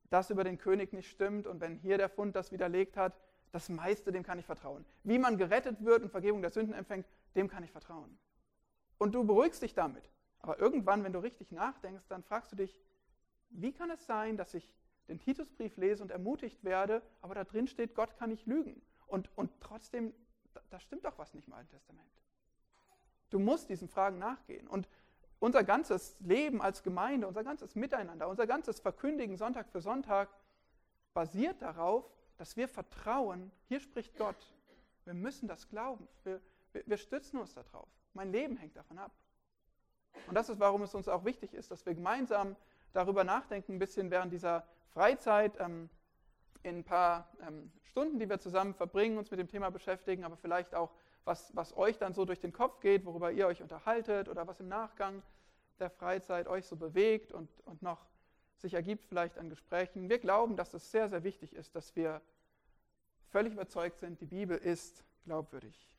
das 0.10 0.30
über 0.30 0.44
den 0.44 0.58
König 0.58 0.94
nicht 0.94 1.10
stimmt 1.10 1.48
und 1.48 1.62
wenn 1.62 1.76
hier 1.78 1.98
der 1.98 2.10
Fund 2.10 2.36
das 2.36 2.52
widerlegt 2.52 2.98
hat, 2.98 3.18
das 3.52 3.70
meiste, 3.70 4.12
dem 4.12 4.24
kann 4.24 4.38
ich 4.38 4.46
vertrauen. 4.46 4.86
Wie 5.04 5.18
man 5.18 5.38
gerettet 5.38 5.84
wird 5.84 6.04
und 6.04 6.10
Vergebung 6.10 6.42
der 6.42 6.52
Sünden 6.52 6.74
empfängt, 6.74 7.08
dem 7.36 7.48
kann 7.48 7.64
ich 7.64 7.72
vertrauen. 7.72 8.18
Und 8.98 9.16
du 9.16 9.24
beruhigst 9.24 9.62
dich 9.62 9.74
damit. 9.74 10.10
Aber 10.40 10.60
irgendwann, 10.60 11.04
wenn 11.04 11.14
du 11.14 11.20
richtig 11.20 11.52
nachdenkst, 11.52 12.08
dann 12.08 12.24
fragst 12.24 12.52
du 12.52 12.56
dich, 12.56 12.80
wie 13.50 13.72
kann 13.72 13.90
es 13.90 14.06
sein, 14.06 14.38
dass 14.38 14.54
ich 14.54 14.74
den 15.08 15.20
Titusbrief 15.20 15.78
lese 15.78 16.04
und 16.04 16.12
ermutigt 16.12 16.64
werde, 16.64 17.02
aber 17.22 17.36
da 17.36 17.44
drin 17.44 17.68
steht, 17.68 17.96
Gott 17.96 18.16
kann 18.18 18.30
nicht 18.30 18.46
lügen. 18.46 18.82
Und, 19.08 19.30
und 19.38 19.52
trotzdem, 19.60 20.14
da, 20.54 20.62
da 20.70 20.80
stimmt 20.80 21.06
doch 21.06 21.18
was 21.18 21.34
nicht 21.34 21.48
im 21.48 21.54
Alten 21.54 21.70
Testament. 21.70 22.10
Du 23.30 23.40
musst 23.40 23.70
diesen 23.70 23.88
Fragen 23.88 24.20
nachgehen. 24.20 24.68
Und 24.68 24.88
unser 25.46 25.64
ganzes 25.64 26.18
Leben 26.22 26.60
als 26.60 26.82
Gemeinde, 26.82 27.28
unser 27.28 27.44
ganzes 27.44 27.76
Miteinander, 27.76 28.28
unser 28.28 28.48
ganzes 28.48 28.80
Verkündigen 28.80 29.38
Sonntag 29.38 29.70
für 29.70 29.80
Sonntag 29.80 30.28
basiert 31.14 31.62
darauf, 31.62 32.04
dass 32.38 32.58
wir 32.58 32.68
vertrauen, 32.68 33.52
hier 33.68 33.80
spricht 33.80 34.18
Gott. 34.18 34.56
Wir 35.04 35.14
müssen 35.14 35.48
das 35.48 35.70
glauben. 35.70 36.08
Wir, 36.24 36.42
wir, 36.74 36.98
stützen 36.98 37.40
uns 37.40 37.54
darauf. 37.54 37.88
Mein 38.16 38.32
Leben 38.32 38.58
hängt 38.58 38.76
davon 38.76 38.98
ab. 38.98 39.12
Und 40.26 40.34
das 40.34 40.50
ist, 40.50 40.60
warum 40.60 40.82
es 40.82 40.96
uns 40.96 41.08
auch 41.08 41.26
wichtig 41.26 41.54
ist, 41.54 41.70
dass 41.70 41.86
wir 41.86 41.94
gemeinsam 41.94 42.56
darüber 42.92 43.24
nachdenken, 43.24 43.74
ein 43.74 43.80
bisschen 43.80 44.10
während 44.10 44.34
dieser 44.34 44.66
Freizeit, 44.94 45.60
ähm, 45.60 45.92
in 46.64 46.78
ein 46.78 46.84
paar 46.84 47.30
ähm, 47.48 47.72
Stunden, 47.84 48.18
die 48.18 48.28
wir 48.28 48.40
zusammen 48.40 48.74
verbringen, 48.74 49.20
uns 49.20 49.30
mit 49.30 49.40
dem 49.40 49.48
Thema 49.48 49.70
beschäftigen, 49.70 50.24
aber 50.24 50.38
vielleicht 50.38 50.74
auch, 50.74 50.90
was, 51.24 51.56
was 51.56 51.78
euch 51.78 52.00
dann 52.00 52.14
so 52.14 52.26
durch 52.26 52.40
den 52.40 52.52
Kopf 52.52 52.80
geht, 52.80 53.06
worüber 53.06 53.32
ihr 53.32 53.46
euch 53.46 53.62
unterhaltet 53.62 54.28
oder 54.28 54.48
was 54.48 54.60
im 54.60 54.70
Nachgang 54.70 55.22
der 55.80 55.90
Freizeit 55.90 56.48
euch 56.48 56.66
so 56.66 56.76
bewegt 56.76 57.32
und, 57.32 57.50
und 57.66 57.82
noch 57.82 58.06
sich 58.58 58.74
ergibt 58.74 59.06
vielleicht 59.06 59.38
an 59.38 59.50
Gesprächen. 59.50 60.10
Wir 60.10 60.20
glauben, 60.20 60.56
dass 60.56 60.74
es 60.74 60.92
sehr, 60.92 61.10
sehr 61.10 61.24
wichtig 61.24 61.54
ist, 61.54 61.76
dass 61.76 61.96
wir 61.96 62.22
völlig 63.30 63.54
überzeugt 63.54 64.00
sind, 64.00 64.22
die 64.22 64.26
Bibel 64.26 64.58
ist 64.58 65.04
glaubwürdig. 65.26 65.96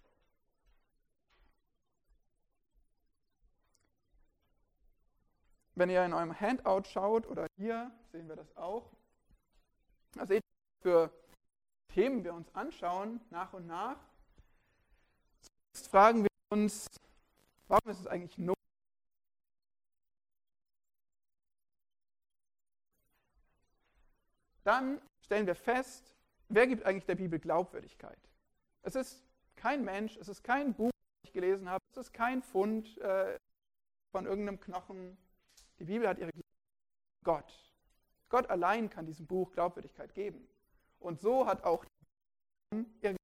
Wenn 5.74 5.90
ihr 5.90 6.02
in 6.04 6.14
eurem 6.14 6.38
Handout 6.40 6.84
schaut 6.88 7.26
oder 7.26 7.46
hier 7.58 7.90
sehen 8.10 8.28
wir 8.28 8.36
das 8.36 8.56
auch, 8.56 8.90
da 10.12 10.24
seht 10.24 10.36
ihr, 10.36 10.82
für 10.82 11.10
Themen 11.88 12.24
wir 12.24 12.32
uns 12.32 12.54
anschauen, 12.54 13.20
nach 13.30 13.52
und 13.52 13.66
nach. 13.66 13.98
Jetzt 15.74 15.88
fragen 15.88 16.22
wir 16.22 16.30
uns, 16.50 16.86
warum 17.68 17.90
ist 17.90 18.00
es 18.00 18.06
eigentlich 18.06 18.38
notwendig? 18.38 18.55
Dann 24.66 25.00
stellen 25.20 25.46
wir 25.46 25.54
fest, 25.54 26.12
wer 26.48 26.66
gibt 26.66 26.84
eigentlich 26.84 27.06
der 27.06 27.14
Bibel 27.14 27.38
Glaubwürdigkeit? 27.38 28.18
Es 28.82 28.96
ist 28.96 29.24
kein 29.54 29.84
Mensch, 29.84 30.16
es 30.16 30.28
ist 30.28 30.42
kein 30.42 30.74
Buch, 30.74 30.90
das 31.22 31.28
ich 31.28 31.32
gelesen 31.32 31.70
habe, 31.70 31.84
es 31.92 31.98
ist 31.98 32.12
kein 32.12 32.42
Fund 32.42 32.98
äh, 32.98 33.38
von 34.10 34.26
irgendeinem 34.26 34.58
Knochen 34.58 35.16
die 35.78 35.84
Bibel 35.84 36.08
hat 36.08 36.18
ihre 36.18 36.30
Gott. 37.22 37.52
Gott 38.28 38.48
allein 38.50 38.88
kann 38.88 39.06
diesem 39.06 39.26
Buch 39.26 39.52
Glaubwürdigkeit 39.52 40.14
geben. 40.14 40.48
Und 40.98 41.20
so 41.20 41.46
hat 41.46 41.62
auch 41.64 41.84
ihre 43.02 43.16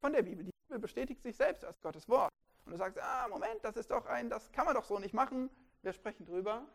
von 0.00 0.12
der 0.12 0.22
Bibel. 0.22 0.44
Die 0.44 0.50
Bibel 0.66 0.80
bestätigt 0.80 1.22
sich 1.22 1.36
selbst 1.36 1.64
als 1.64 1.80
Gottes 1.80 2.08
Wort. 2.08 2.32
Und 2.66 2.72
du 2.72 2.78
sagst, 2.78 2.98
ah, 3.00 3.28
Moment, 3.28 3.62
das 3.62 3.76
ist 3.76 3.90
doch 3.90 4.04
ein, 4.06 4.28
das 4.28 4.50
kann 4.52 4.66
man 4.66 4.74
doch 4.74 4.84
so 4.84 4.98
nicht 4.98 5.14
machen. 5.14 5.48
Wir 5.82 5.92
sprechen 5.92 6.26
drüber. 6.26 6.66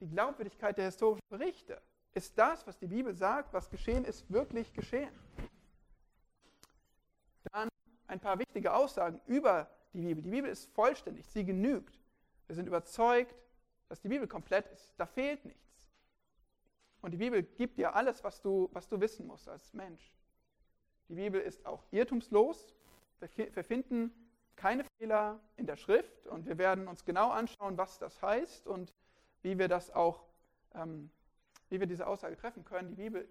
Die 0.00 0.08
Glaubwürdigkeit 0.08 0.78
der 0.78 0.86
historischen 0.86 1.26
Berichte 1.28 1.82
ist 2.14 2.36
das, 2.38 2.66
was 2.66 2.78
die 2.78 2.86
Bibel 2.86 3.14
sagt, 3.14 3.52
was 3.52 3.70
geschehen 3.70 4.04
ist, 4.04 4.30
wirklich 4.30 4.72
geschehen. 4.72 5.12
Dann 7.52 7.68
ein 8.06 8.20
paar 8.20 8.38
wichtige 8.38 8.72
Aussagen 8.72 9.20
über 9.26 9.70
die 9.92 10.00
Bibel. 10.00 10.22
Die 10.22 10.30
Bibel 10.30 10.50
ist 10.50 10.72
vollständig, 10.74 11.26
sie 11.26 11.44
genügt. 11.44 11.98
Wir 12.46 12.56
sind 12.56 12.66
überzeugt, 12.66 13.34
dass 13.88 14.00
die 14.00 14.08
Bibel 14.08 14.26
komplett 14.26 14.66
ist. 14.68 14.92
Da 14.96 15.06
fehlt 15.06 15.44
nichts. 15.44 15.88
Und 17.00 17.12
die 17.12 17.18
Bibel 17.18 17.42
gibt 17.42 17.78
dir 17.78 17.94
alles, 17.94 18.24
was 18.24 18.40
du, 18.42 18.68
was 18.72 18.88
du 18.88 19.00
wissen 19.00 19.26
musst 19.26 19.48
als 19.48 19.72
Mensch. 19.72 20.14
Die 21.08 21.14
Bibel 21.14 21.40
ist 21.40 21.64
auch 21.64 21.84
irrtumslos. 21.90 22.74
Wir 23.20 23.64
finden 23.64 24.12
keine 24.56 24.84
Fehler 24.98 25.40
in 25.56 25.66
der 25.66 25.76
Schrift 25.76 26.26
und 26.26 26.46
wir 26.46 26.58
werden 26.58 26.88
uns 26.88 27.04
genau 27.04 27.30
anschauen, 27.30 27.78
was 27.78 27.98
das 27.98 28.20
heißt 28.20 28.66
und 28.66 28.92
wie 29.42 29.58
wir 29.58 29.68
das 29.68 29.90
auch, 29.90 30.24
ähm, 30.74 31.10
wie 31.70 31.80
wir 31.80 31.86
diese 31.86 32.06
Aussage 32.06 32.36
treffen 32.36 32.64
können. 32.64 32.90
Die 32.90 33.02
Bibel 33.02 33.28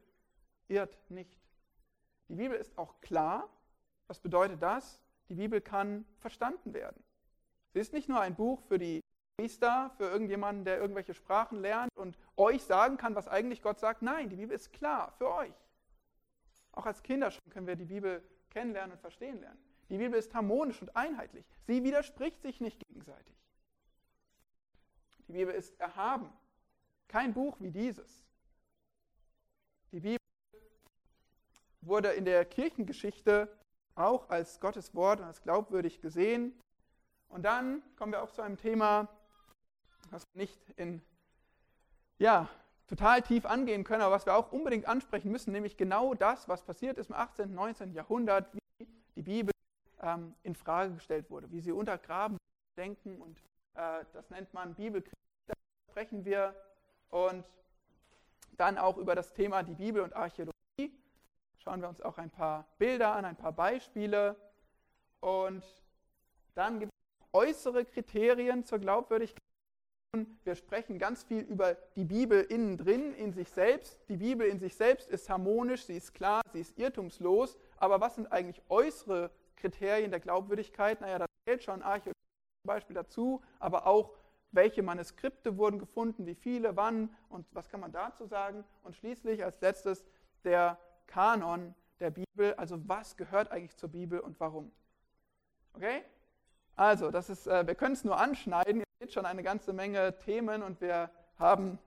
irrt 0.67 0.98
nicht. 1.10 1.39
Die 2.29 2.36
Bibel 2.36 2.58
ist 2.58 2.77
auch 2.77 3.00
klar. 3.01 3.50
Was 4.08 4.20
bedeutet 4.20 4.62
das? 4.62 5.00
Die 5.29 5.36
Bibel 5.36 5.62
kann 5.62 6.06
verstanden 6.20 6.74
werden. 6.74 7.03
Sie 7.74 7.79
ist 7.79 7.94
nicht 7.94 8.10
nur 8.10 8.22
ein 8.22 8.36
Buch 8.36 8.62
für 8.63 8.77
die 8.77 9.01
Priester, 9.38 9.91
für 9.98 10.06
irgendjemanden, 10.06 10.65
der 10.65 10.79
irgendwelche 10.79 11.13
Sprachen 11.13 11.60
lernt 11.60 11.91
und 11.96 12.17
euch 12.38 12.63
sagen 12.63 12.98
kann, 12.98 13.15
was 13.15 13.27
eigentlich 13.27 13.62
Gott 13.62 13.79
sagt. 13.79 14.01
Nein, 14.01 14.29
die 14.29 14.36
Bibel 14.36 14.56
ist 14.56 14.74
klar 14.74 15.13
für 15.17 15.32
euch. 15.32 15.53
Auch 16.72 16.86
als 16.86 17.03
Kinder 17.03 17.32
schon 17.32 17.44
können 17.50 17.67
wir 17.67 17.75
die 17.75 17.86
Bibel 17.86 18.24
kennenlernen 18.50 18.94
und 18.94 19.00
verstehen 19.00 19.39
lernen. 19.39 19.60
Die 19.89 19.98
Bibel 19.98 20.17
ist 20.17 20.34
harmonisch 20.34 20.82
und 20.82 20.96
einheitlich. 20.96 21.46
Sie 21.65 21.84
widerspricht 21.84 22.41
sich 22.41 22.62
nicht 22.62 22.79
gegenseitig. 22.88 23.36
Die 25.27 25.34
Bibel 25.34 25.53
ist 25.53 25.79
erhaben. 25.79 26.32
Kein 27.08 27.34
Buch 27.34 27.58
wie 27.60 27.72
dieses. 27.72 28.27
Die 29.91 30.00
Bibel 30.00 30.17
wurde 31.82 32.10
in 32.10 32.25
der 32.25 32.44
Kirchengeschichte 32.46 33.48
auch 33.96 34.29
als 34.29 34.60
Gottes 34.60 34.94
Wort 34.94 35.20
und 35.20 35.25
als 35.25 35.41
glaubwürdig 35.41 36.01
gesehen. 36.01 36.53
Und 37.29 37.44
dann 37.44 37.82
kommen 37.96 38.12
wir 38.12 38.22
auch 38.22 38.32
zu 38.32 38.41
einem 38.41 38.58
Thema, 38.58 39.08
was 40.12 40.24
wir 40.34 40.41
nicht 40.41 40.60
in, 40.75 41.01
ja, 42.20 42.50
total 42.88 43.22
tief 43.22 43.46
angehen 43.46 43.84
können, 43.84 44.01
aber 44.01 44.15
was 44.15 44.25
wir 44.25 44.36
auch 44.36 44.51
unbedingt 44.51 44.88
ansprechen 44.88 45.32
müssen, 45.32 45.51
nämlich 45.51 45.77
genau 45.77 46.13
das, 46.13 46.48
was 46.48 46.63
passiert 46.63 46.98
ist 46.98 47.10
im 47.10 47.15
18., 47.15 47.53
19. 47.53 47.94
Jahrhundert, 47.94 48.53
wie 48.53 48.88
die 49.15 49.22
Bibel 49.22 49.53
ähm, 50.01 50.36
in 50.44 50.56
Frage 50.56 50.94
gestellt 50.94 51.29
wurde, 51.29 51.51
wie 51.51 51.60
sie 51.60 51.72
untergraben 51.72 52.38
denken 52.77 53.22
und 53.22 53.38
äh, 53.74 54.06
das 54.13 54.29
nennt 54.29 54.53
man 54.53 54.75
Bibelkrieg. 54.75 55.13
Da 55.48 55.53
sprechen 55.91 56.24
wir 56.24 56.56
und 57.10 57.44
dann 58.58 58.78
auch 58.78 58.98
über 58.98 59.16
das 59.16 59.34
Thema 59.34 59.64
die 59.64 59.76
Bibel 59.76 60.02
und 60.02 60.16
Archäologie. 60.16 60.54
Schauen 61.60 61.82
wir 61.82 61.90
uns 61.90 62.02
auch 62.02 62.18
ein 62.18 62.30
paar 62.30 62.68
Bilder 62.78 63.16
an, 63.16 63.26
ein 63.26 63.36
paar 63.36 63.52
Beispiele 63.52 64.36
und 65.20 65.64
dann 66.56 66.80
gibt 66.80 66.92
es 66.92 67.28
äußere 67.34 67.86
Kriterien 67.86 68.64
zur 68.64 68.80
Glaubwürdigkeit 68.80 69.42
wir 70.44 70.56
sprechen 70.56 71.00
ganz 71.00 71.24
viel 71.24 71.42
über 71.42 71.76
die 71.96 72.06
Bibel 72.06 72.42
innen 72.42 72.78
drin, 72.78 73.14
in 73.14 73.34
sich 73.34 73.50
selbst. 73.50 74.00
Die 74.10 74.18
Bibel 74.18 74.48
in 74.48 74.60
sich 74.60 74.76
selbst 74.76 75.10
ist 75.10 75.30
harmonisch, 75.30 75.84
sie 75.86 75.98
ist 75.98 76.14
klar, 76.14 76.42
sie 76.54 76.62
ist 76.62 76.78
irrtumslos. 76.78 77.58
Aber 77.78 78.00
was 78.00 78.16
sind 78.16 78.32
eigentlich 78.32 78.62
äußere 78.70 79.32
Kriterien 79.58 80.12
der 80.12 80.20
Glaubwürdigkeit? 80.20 81.02
Naja, 81.02 81.20
da 81.20 81.26
zählt 81.46 81.64
schon 81.64 81.82
Archäologie 81.82 82.14
zum 82.64 82.68
Beispiel 82.68 82.96
dazu, 82.96 83.42
aber 83.60 83.86
auch 83.86 84.14
welche 84.51 84.84
Manuskripte 84.84 85.58
wurden 85.58 85.80
gefunden, 85.80 86.25
wie 86.25 86.36
viele, 86.36 86.75
wann 86.75 87.10
und 87.30 87.46
was 87.54 87.70
kann 87.70 87.80
man 87.80 87.92
dazu 87.92 88.25
sagen. 88.25 88.63
Und 88.84 88.96
schließlich 88.96 89.44
als 89.44 89.60
letztes 89.62 90.06
der 90.44 90.77
Kanon 91.08 91.74
der 92.00 92.12
Bibel, 92.12 92.54
also 92.56 92.77
was 92.88 93.18
gehört 93.18 93.51
eigentlich 93.51 93.75
zur 93.75 93.89
Bibel 93.89 94.20
und 94.20 94.39
warum. 94.39 94.72
Okay? 95.74 96.04
Also, 96.75 97.10
das 97.10 97.30
ist, 97.30 97.48
äh, 97.48 97.66
wir 97.66 97.75
können 97.75 97.94
es 97.94 98.04
nur 98.04 98.18
anschneiden. 98.20 98.82
Ihr 98.82 98.86
seht 99.00 99.13
schon 99.13 99.25
eine 99.25 99.44
ganze 99.44 99.74
Menge 99.74 100.18
Themen 100.20 100.62
und 100.62 100.80
wir 100.80 101.10
haben 101.39 101.80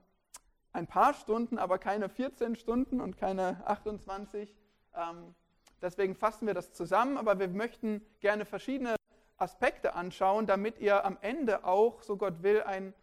ein 0.73 0.87
paar 0.87 1.13
Stunden, 1.13 1.57
aber 1.57 1.77
keine 1.77 2.09
14 2.09 2.55
Stunden 2.55 3.01
und 3.01 3.17
keine 3.17 3.61
28. 3.65 4.53
Ähm, 4.95 5.35
deswegen 5.81 6.15
fassen 6.15 6.47
wir 6.47 6.53
das 6.53 6.73
zusammen, 6.73 7.17
aber 7.17 7.39
wir 7.39 7.47
möchten 7.47 8.05
gerne 8.19 8.45
verschiedene 8.45 8.95
Aspekte 9.41 9.95
anschauen, 9.95 10.45
damit 10.45 10.79
ihr 10.79 11.03
am 11.03 11.17
Ende 11.21 11.65
auch, 11.65 12.03
so 12.03 12.15
Gott 12.15 12.43
will, 12.43 12.61
ein, 12.61 12.93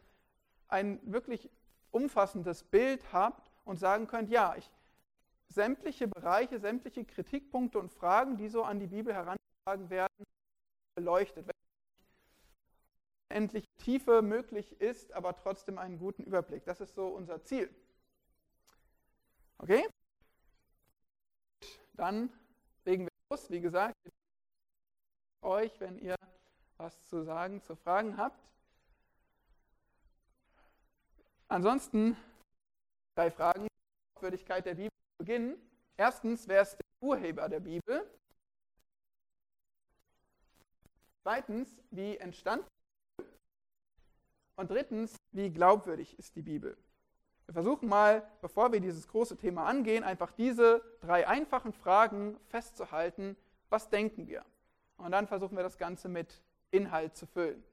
ein 0.68 1.00
wirklich 1.02 1.50
umfassendes 1.90 2.62
Bild 2.62 3.12
habt 3.12 3.50
und 3.64 3.78
sagen 3.78 4.06
könnt, 4.06 4.30
ja, 4.30 4.54
ich, 4.56 4.70
sämtliche 5.48 6.06
Bereiche, 6.06 6.60
sämtliche 6.60 7.04
Kritikpunkte 7.04 7.78
und 7.78 7.90
Fragen, 7.90 8.36
die 8.36 8.48
so 8.48 8.62
an 8.62 8.78
die 8.78 8.86
Bibel 8.86 9.12
herangetragen 9.12 9.90
werden, 9.90 10.24
beleuchtet. 10.94 11.46
Wenn 11.46 11.54
endlich 13.28 13.64
Tiefe 13.78 14.22
möglich 14.22 14.80
ist, 14.80 15.12
aber 15.12 15.34
trotzdem 15.36 15.78
einen 15.78 15.98
guten 15.98 16.22
Überblick. 16.22 16.64
Das 16.64 16.80
ist 16.80 16.94
so 16.94 17.08
unser 17.08 17.42
Ziel. 17.44 17.68
Okay? 19.58 19.86
Dann 21.94 22.30
legen 22.84 23.04
wir 23.04 23.10
los. 23.30 23.50
Wie 23.50 23.60
gesagt, 23.60 23.94
euch, 25.42 25.78
wenn 25.80 25.98
ihr 25.98 26.16
was 26.76 27.04
zu 27.04 27.22
sagen, 27.22 27.62
zu 27.62 27.76
fragen 27.76 28.16
habt. 28.16 28.52
Ansonsten 31.48 32.16
drei 33.14 33.30
Fragen. 33.30 33.68
Würdigkeit 34.20 34.66
der 34.66 34.74
Bibel 34.74 34.90
beginnen. 35.18 35.56
Erstens, 35.96 36.48
wer 36.48 36.62
ist 36.62 36.72
der 36.72 37.08
Urheber 37.08 37.48
der 37.48 37.60
Bibel? 37.60 38.04
Zweitens, 41.22 41.80
wie 41.90 42.16
entstand 42.16 42.64
Und 44.56 44.70
drittens, 44.70 45.16
wie 45.30 45.50
glaubwürdig 45.50 46.18
ist 46.18 46.34
die 46.34 46.42
Bibel? 46.42 46.76
Wir 47.46 47.54
versuchen 47.54 47.88
mal, 47.88 48.28
bevor 48.40 48.72
wir 48.72 48.80
dieses 48.80 49.06
große 49.06 49.36
Thema 49.36 49.66
angehen, 49.66 50.04
einfach 50.04 50.32
diese 50.32 50.82
drei 51.00 51.26
einfachen 51.26 51.72
Fragen 51.72 52.38
festzuhalten. 52.48 53.36
Was 53.68 53.88
denken 53.88 54.26
wir? 54.26 54.44
Und 54.98 55.12
dann 55.12 55.26
versuchen 55.26 55.56
wir 55.56 55.62
das 55.62 55.78
Ganze 55.78 56.08
mit 56.08 56.42
Inhalt 56.70 57.16
zu 57.16 57.26
füllen. 57.26 57.64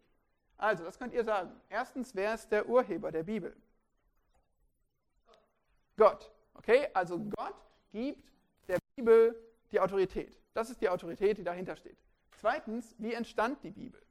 Also, 0.57 0.85
das 0.85 0.97
könnt 0.97 1.13
ihr 1.13 1.23
sagen. 1.23 1.51
Erstens, 1.69 2.15
wer 2.15 2.33
ist 2.33 2.49
der 2.49 2.67
Urheber 2.69 3.11
der 3.11 3.23
Bibel? 3.23 3.55
Gott. 5.97 6.31
Okay, 6.53 6.87
also 6.93 7.19
Gott 7.19 7.55
gibt 7.91 8.31
der 8.67 8.77
Bibel 8.95 9.35
die 9.71 9.79
Autorität. 9.79 10.39
Das 10.53 10.69
ist 10.69 10.81
die 10.81 10.87
Autorität, 10.87 11.37
die 11.37 11.43
dahinter 11.43 11.75
steht. 11.75 11.97
Zweitens, 12.37 12.95
wie 12.97 13.13
entstand 13.13 13.61
die 13.63 13.71
Bibel? 13.71 14.01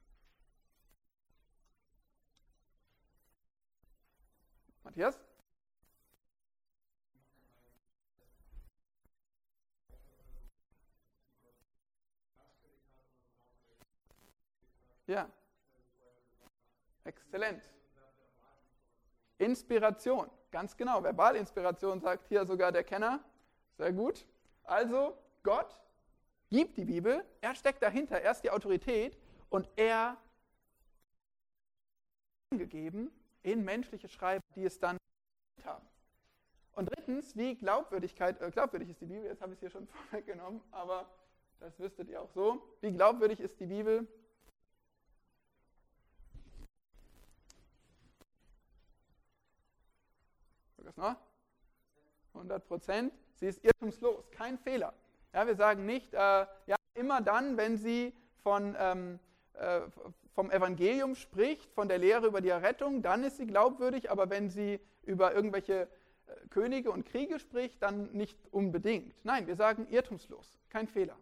Matthias? 4.82 5.18
Ja. 15.06 15.30
Exzellent. 17.04 17.62
Inspiration, 19.38 20.30
ganz 20.50 20.76
genau. 20.76 21.02
Verbalinspiration 21.02 22.00
sagt 22.00 22.28
hier 22.28 22.46
sogar 22.46 22.72
der 22.72 22.84
Kenner. 22.84 23.22
Sehr 23.76 23.92
gut. 23.92 24.26
Also, 24.62 25.18
Gott 25.42 25.78
gibt 26.50 26.76
die 26.76 26.84
Bibel, 26.84 27.24
er 27.40 27.54
steckt 27.54 27.82
dahinter, 27.82 28.20
er 28.20 28.30
ist 28.30 28.42
die 28.42 28.50
Autorität 28.50 29.18
und 29.50 29.68
er 29.76 30.16
gegeben 32.50 33.10
in 33.42 33.64
menschliche 33.64 34.08
Schreiber, 34.08 34.40
die 34.54 34.64
es 34.64 34.78
dann 34.78 34.96
haben. 35.64 35.86
Und 36.72 36.86
drittens, 36.86 37.36
wie 37.36 37.56
Glaubwürdigkeit, 37.56 38.40
äh, 38.40 38.50
glaubwürdig 38.50 38.88
ist 38.88 39.00
die 39.00 39.06
Bibel, 39.06 39.24
jetzt 39.24 39.42
habe 39.42 39.52
ich 39.52 39.56
es 39.56 39.60
hier 39.60 39.70
schon 39.70 39.86
vorweggenommen, 40.10 40.60
aber 40.70 41.10
das 41.60 41.78
wüsstet 41.78 42.08
ihr 42.08 42.20
auch 42.20 42.30
so. 42.30 42.62
Wie 42.80 42.92
glaubwürdig 42.92 43.40
ist 43.40 43.60
die 43.60 43.66
Bibel? 43.66 44.06
Was 50.84 50.96
noch? 50.96 51.16
100 52.34 52.66
Prozent. 52.66 53.12
Sie 53.34 53.46
ist 53.46 53.64
irrtumslos, 53.64 54.30
kein 54.30 54.58
Fehler. 54.58 54.92
Ja, 55.32 55.46
wir 55.46 55.56
sagen 55.56 55.86
nicht, 55.86 56.14
äh, 56.14 56.18
ja, 56.18 56.76
immer 56.94 57.20
dann, 57.20 57.56
wenn 57.56 57.76
sie 57.76 58.12
von, 58.42 58.76
ähm, 58.78 59.18
äh, 59.54 59.80
vom 60.34 60.50
Evangelium 60.50 61.14
spricht, 61.14 61.72
von 61.72 61.88
der 61.88 61.98
Lehre 61.98 62.26
über 62.26 62.40
die 62.40 62.48
Errettung, 62.48 63.02
dann 63.02 63.24
ist 63.24 63.36
sie 63.38 63.46
glaubwürdig, 63.46 64.10
aber 64.10 64.30
wenn 64.30 64.50
sie 64.50 64.80
über 65.02 65.34
irgendwelche 65.34 65.82
äh, 66.26 66.48
Könige 66.50 66.90
und 66.90 67.06
Kriege 67.06 67.38
spricht, 67.38 67.82
dann 67.82 68.12
nicht 68.12 68.38
unbedingt. 68.52 69.14
Nein, 69.24 69.46
wir 69.46 69.56
sagen 69.56 69.86
irrtumslos, 69.90 70.58
kein 70.68 70.86
Fehler. 70.86 71.16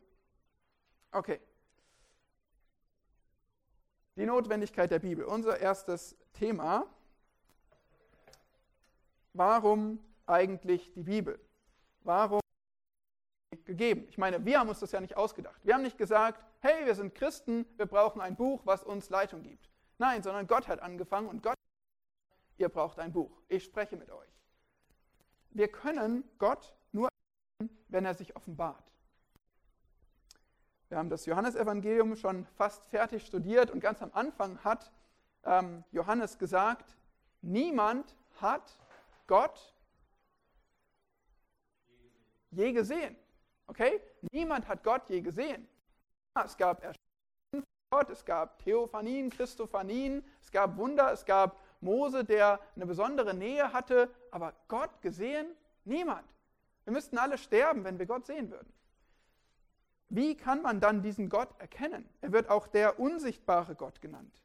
Okay. 1.11 1.41
Die 4.17 4.27
Notwendigkeit 4.27 4.91
der 4.91 4.99
Bibel, 4.99 5.25
unser 5.25 5.59
erstes 5.59 6.17
Thema. 6.35 6.87
Warum 9.35 9.99
eigentlich 10.27 10.93
die 10.95 11.03
Bibel? 11.03 11.41
Warum 12.01 12.41
gegeben? 13.65 14.07
Ich 14.09 14.19
meine, 14.19 14.45
wir 14.45 14.59
haben 14.59 14.69
uns 14.69 14.81
das 14.81 14.93
ja 14.93 15.01
nicht 15.01 15.17
ausgedacht. 15.17 15.61
Wir 15.65 15.75
haben 15.75 15.83
nicht 15.83 15.99
gesagt, 15.99 16.45
hey, 16.61 16.85
wir 16.85 16.95
sind 16.95 17.15
Christen, 17.15 17.67
wir 17.77 17.87
brauchen 17.87 18.21
ein 18.21 18.37
Buch, 18.37 18.63
was 18.65 18.83
uns 18.85 19.09
Leitung 19.11 19.43
gibt. 19.43 19.71
Nein, 19.99 20.23
sondern 20.23 20.47
Gott 20.47 20.69
hat 20.69 20.81
angefangen 20.81 21.29
und 21.29 21.43
Gott, 21.43 21.57
ihr 22.59 22.69
braucht 22.69 22.99
ein 22.99 23.13
Buch. 23.13 23.41
Ich 23.49 23.65
spreche 23.65 23.97
mit 23.97 24.11
euch. 24.11 24.29
Wir 25.51 25.69
können 25.69 26.25
Gott 26.39 26.75
nur, 26.93 27.09
wenn 27.89 28.05
er 28.05 28.15
sich 28.15 28.35
offenbart. 28.37 28.93
Wir 30.89 30.99
haben 30.99 31.09
das 31.09 31.25
Johannesevangelium 31.25 32.17
schon 32.17 32.45
fast 32.45 32.87
fertig 32.87 33.25
studiert 33.25 33.71
und 33.71 33.81
ganz 33.81 34.03
am 34.03 34.11
Anfang 34.13 34.63
hat 34.63 34.93
ähm, 35.45 35.85
Johannes 35.91 36.39
gesagt, 36.39 36.97
niemand 37.41 38.15
hat 38.41 38.79
Gott 39.33 39.75
je 42.51 42.71
gesehen. 42.73 43.17
Okay? 43.67 43.99
Niemand 44.31 44.69
hat 44.69 44.85
Gott 44.85 45.09
je 45.09 45.23
gesehen. 45.23 45.67
Es 46.45 46.55
gab 46.55 46.83
Erscheinungen 46.83 47.67
Gott, 47.91 48.11
es 48.11 48.27
gab 48.27 48.59
Theophanien, 48.59 49.31
Christophanien, 49.31 50.23
es 50.43 50.51
gab 50.51 50.77
Wunder, 50.77 51.13
es 51.13 51.25
gab 51.25 51.59
Mose, 51.81 52.27
der 52.27 52.61
eine 52.77 52.85
besondere 52.85 53.33
Nähe 53.33 53.73
hatte, 53.73 54.11
aber 54.31 54.53
Gott 54.69 55.01
gesehen? 55.01 55.47
Niemand. 55.85 56.29
Wir 56.85 56.93
müssten 56.93 57.17
alle 57.17 57.39
sterben, 57.39 57.85
wenn 57.85 57.99
wir 57.99 58.05
Gott 58.05 58.27
sehen 58.27 58.51
würden. 58.51 58.71
Wie 60.11 60.37
kann 60.37 60.61
man 60.61 60.79
dann 60.79 61.01
diesen 61.01 61.31
Gott 61.31 61.59
erkennen? 61.59 62.07
Er 62.21 62.33
wird 62.33 62.51
auch 62.51 62.67
der 62.67 63.01
unsichtbare 63.01 63.77
Gott 63.77 64.03
genannt. 64.03 64.43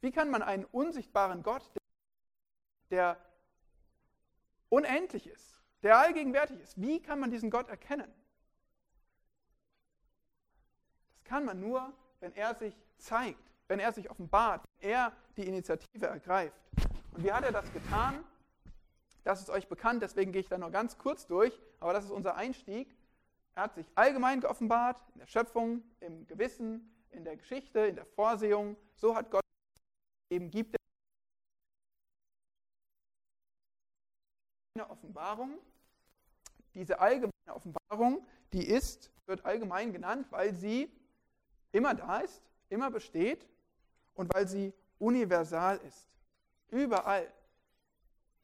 Wie 0.00 0.12
kann 0.12 0.30
man 0.30 0.42
einen 0.42 0.66
unsichtbaren 0.66 1.42
Gott, 1.42 1.68
der 2.90 3.16
unendlich 4.74 5.28
ist, 5.28 5.62
der 5.82 5.98
allgegenwärtig 5.98 6.60
ist, 6.60 6.80
wie 6.80 7.00
kann 7.00 7.20
man 7.20 7.30
diesen 7.30 7.48
Gott 7.48 7.68
erkennen? 7.68 8.12
Das 11.12 11.24
kann 11.24 11.44
man 11.44 11.60
nur, 11.60 11.92
wenn 12.20 12.34
er 12.34 12.54
sich 12.56 12.74
zeigt, 12.98 13.52
wenn 13.68 13.78
er 13.78 13.92
sich 13.92 14.10
offenbart, 14.10 14.64
wenn 14.80 14.90
er 14.90 15.12
die 15.36 15.46
Initiative 15.46 16.06
ergreift. 16.06 16.60
Und 17.12 17.22
wie 17.22 17.32
hat 17.32 17.44
er 17.44 17.52
das 17.52 17.72
getan? 17.72 18.24
Das 19.22 19.40
ist 19.40 19.48
euch 19.48 19.68
bekannt, 19.68 20.02
deswegen 20.02 20.32
gehe 20.32 20.40
ich 20.40 20.48
da 20.48 20.58
nur 20.58 20.70
ganz 20.70 20.98
kurz 20.98 21.26
durch, 21.26 21.58
aber 21.80 21.92
das 21.92 22.04
ist 22.04 22.10
unser 22.10 22.34
Einstieg. 22.34 22.94
Er 23.54 23.62
hat 23.62 23.74
sich 23.76 23.86
allgemein 23.94 24.40
geoffenbart, 24.40 25.00
in 25.14 25.20
der 25.20 25.26
Schöpfung, 25.28 25.82
im 26.00 26.26
Gewissen, 26.26 26.92
in 27.10 27.24
der 27.24 27.36
Geschichte, 27.36 27.78
in 27.80 27.94
der 27.94 28.06
Vorsehung. 28.06 28.76
So 28.96 29.14
hat 29.14 29.30
Gott 29.30 29.44
eben 30.30 30.50
gibt 30.50 30.76
eine 34.76 34.90
Offenbarung. 35.04 35.58
Diese 36.72 36.98
allgemeine 36.98 37.32
Offenbarung, 37.48 38.26
die 38.52 38.66
ist, 38.66 39.12
wird 39.26 39.44
allgemein 39.44 39.92
genannt, 39.92 40.26
weil 40.30 40.54
sie 40.54 40.90
immer 41.72 41.94
da 41.94 42.18
ist, 42.20 42.42
immer 42.70 42.90
besteht 42.90 43.46
und 44.14 44.32
weil 44.34 44.48
sie 44.48 44.72
universal 44.98 45.78
ist. 45.86 46.08
Überall. 46.70 47.30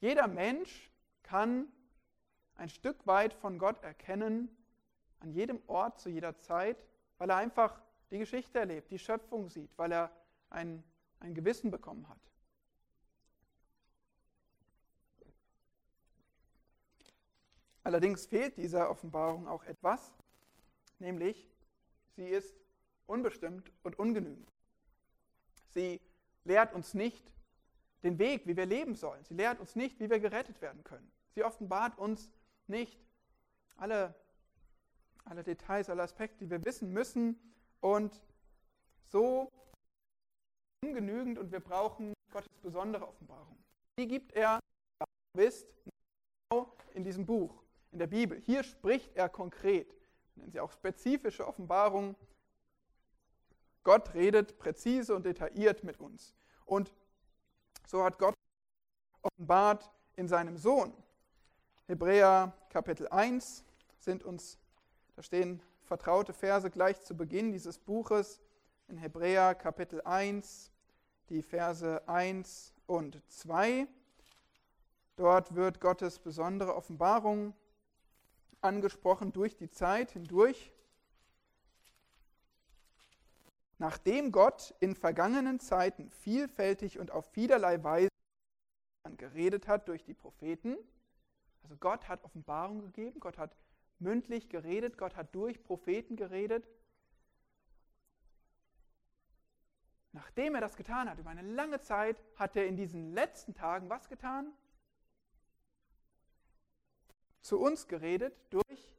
Jeder 0.00 0.28
Mensch 0.28 0.90
kann 1.22 1.66
ein 2.56 2.68
Stück 2.68 3.06
weit 3.06 3.32
von 3.32 3.58
Gott 3.58 3.82
erkennen, 3.82 4.54
an 5.20 5.32
jedem 5.32 5.60
Ort, 5.66 5.98
zu 5.98 6.10
jeder 6.10 6.36
Zeit, 6.36 6.84
weil 7.18 7.30
er 7.30 7.36
einfach 7.36 7.80
die 8.10 8.18
Geschichte 8.18 8.58
erlebt, 8.58 8.90
die 8.90 8.98
Schöpfung 8.98 9.48
sieht, 9.48 9.76
weil 9.78 9.92
er 9.92 10.10
ein, 10.50 10.84
ein 11.20 11.34
Gewissen 11.34 11.70
bekommen 11.70 12.08
hat. 12.08 12.29
Allerdings 17.82 18.26
fehlt 18.26 18.56
dieser 18.56 18.90
Offenbarung 18.90 19.48
auch 19.48 19.64
etwas, 19.64 20.12
nämlich 20.98 21.48
sie 22.16 22.26
ist 22.26 22.54
unbestimmt 23.06 23.72
und 23.82 23.98
ungenügend. 23.98 24.48
Sie 25.70 26.00
lehrt 26.44 26.74
uns 26.74 26.94
nicht 26.94 27.30
den 28.02 28.18
Weg, 28.18 28.46
wie 28.46 28.56
wir 28.56 28.66
leben 28.66 28.94
sollen. 28.94 29.24
Sie 29.24 29.34
lehrt 29.34 29.60
uns 29.60 29.76
nicht, 29.76 30.00
wie 30.00 30.10
wir 30.10 30.20
gerettet 30.20 30.60
werden 30.60 30.84
können. 30.84 31.10
Sie 31.34 31.44
offenbart 31.44 31.98
uns 31.98 32.30
nicht 32.66 32.98
alle, 33.76 34.14
alle 35.24 35.42
Details, 35.42 35.88
alle 35.88 36.02
Aspekte, 36.02 36.44
die 36.44 36.50
wir 36.50 36.64
wissen 36.64 36.92
müssen. 36.92 37.38
Und 37.80 38.20
so 39.04 39.50
ungenügend 40.82 41.38
und 41.38 41.52
wir 41.52 41.60
brauchen 41.60 42.12
Gottes 42.30 42.48
besondere 42.62 43.06
Offenbarung. 43.06 43.56
Die 43.98 44.06
gibt 44.06 44.32
er, 44.32 44.60
wisst, 45.34 45.66
genau 46.48 46.72
in 46.94 47.04
diesem 47.04 47.26
Buch, 47.26 47.62
in 47.92 47.98
der 47.98 48.06
Bibel. 48.06 48.38
Hier 48.40 48.62
spricht 48.62 49.14
er 49.16 49.28
konkret, 49.28 49.94
nennen 50.36 50.50
sie 50.50 50.60
auch 50.60 50.72
spezifische 50.72 51.46
Offenbarung. 51.46 52.16
Gott 53.82 54.14
redet 54.14 54.58
präzise 54.58 55.14
und 55.14 55.24
detailliert 55.24 55.84
mit 55.84 55.98
uns. 55.98 56.34
Und 56.64 56.92
so 57.86 58.04
hat 58.04 58.18
Gott 58.18 58.34
offenbart 59.22 59.90
in 60.16 60.28
seinem 60.28 60.56
Sohn. 60.56 60.92
Hebräer 61.86 62.52
Kapitel 62.68 63.08
1 63.08 63.64
sind 63.98 64.22
uns, 64.22 64.58
da 65.16 65.22
stehen 65.22 65.62
vertraute 65.82 66.32
Verse 66.32 66.70
gleich 66.70 67.00
zu 67.02 67.16
Beginn 67.16 67.50
dieses 67.52 67.78
Buches. 67.78 68.40
In 68.86 68.96
Hebräer 68.96 69.54
Kapitel 69.54 70.00
1, 70.02 70.70
die 71.28 71.42
Verse 71.42 72.06
1 72.06 72.74
und 72.86 73.20
2. 73.28 73.88
Dort 75.16 75.54
wird 75.54 75.80
Gottes 75.80 76.18
besondere 76.18 76.74
Offenbarung 76.74 77.54
angesprochen 78.60 79.32
durch 79.32 79.56
die 79.56 79.70
Zeit 79.70 80.12
hindurch. 80.12 80.72
Nachdem 83.78 84.30
Gott 84.30 84.74
in 84.80 84.94
vergangenen 84.94 85.58
Zeiten 85.58 86.10
vielfältig 86.10 86.98
und 86.98 87.10
auf 87.10 87.26
vielerlei 87.32 87.82
Weise 87.82 88.10
geredet 89.16 89.66
hat 89.68 89.88
durch 89.88 90.04
die 90.04 90.14
Propheten, 90.14 90.76
also 91.62 91.76
Gott 91.76 92.08
hat 92.08 92.22
Offenbarung 92.24 92.80
gegeben, 92.80 93.20
Gott 93.20 93.38
hat 93.38 93.56
mündlich 93.98 94.48
geredet, 94.48 94.98
Gott 94.98 95.16
hat 95.16 95.34
durch 95.34 95.62
Propheten 95.62 96.16
geredet. 96.16 96.68
Nachdem 100.12 100.54
er 100.56 100.60
das 100.60 100.76
getan 100.76 101.08
hat, 101.08 101.18
über 101.18 101.30
eine 101.30 101.42
lange 101.42 101.80
Zeit, 101.80 102.20
hat 102.36 102.56
er 102.56 102.66
in 102.66 102.76
diesen 102.76 103.14
letzten 103.14 103.54
Tagen 103.54 103.88
was 103.88 104.08
getan? 104.08 104.52
Zu 107.40 107.58
uns 107.58 107.86
geredet 107.88 108.34
durch, 108.50 108.92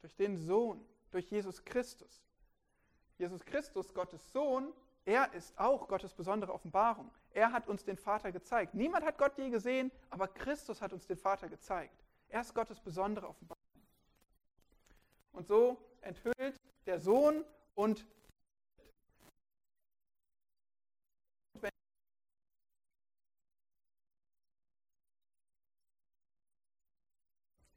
durch 0.00 0.14
den 0.16 0.36
Sohn, 0.36 0.84
durch 1.10 1.30
Jesus 1.30 1.64
Christus. 1.64 2.22
Jesus 3.18 3.44
Christus, 3.44 3.92
Gottes 3.94 4.32
Sohn, 4.32 4.72
er 5.04 5.32
ist 5.34 5.58
auch 5.58 5.88
Gottes 5.88 6.14
besondere 6.14 6.52
Offenbarung. 6.52 7.10
Er 7.32 7.52
hat 7.52 7.68
uns 7.68 7.84
den 7.84 7.96
Vater 7.96 8.32
gezeigt. 8.32 8.74
Niemand 8.74 9.04
hat 9.04 9.18
Gott 9.18 9.36
je 9.38 9.50
gesehen, 9.50 9.90
aber 10.10 10.28
Christus 10.28 10.80
hat 10.80 10.92
uns 10.92 11.06
den 11.06 11.16
Vater 11.16 11.48
gezeigt. 11.48 12.04
Er 12.28 12.40
ist 12.40 12.54
Gottes 12.54 12.80
besondere 12.80 13.28
Offenbarung. 13.28 13.60
Und 15.32 15.46
so 15.46 15.78
enthüllt 16.00 16.56
der 16.86 16.98
Sohn 16.98 17.44
und 17.74 18.06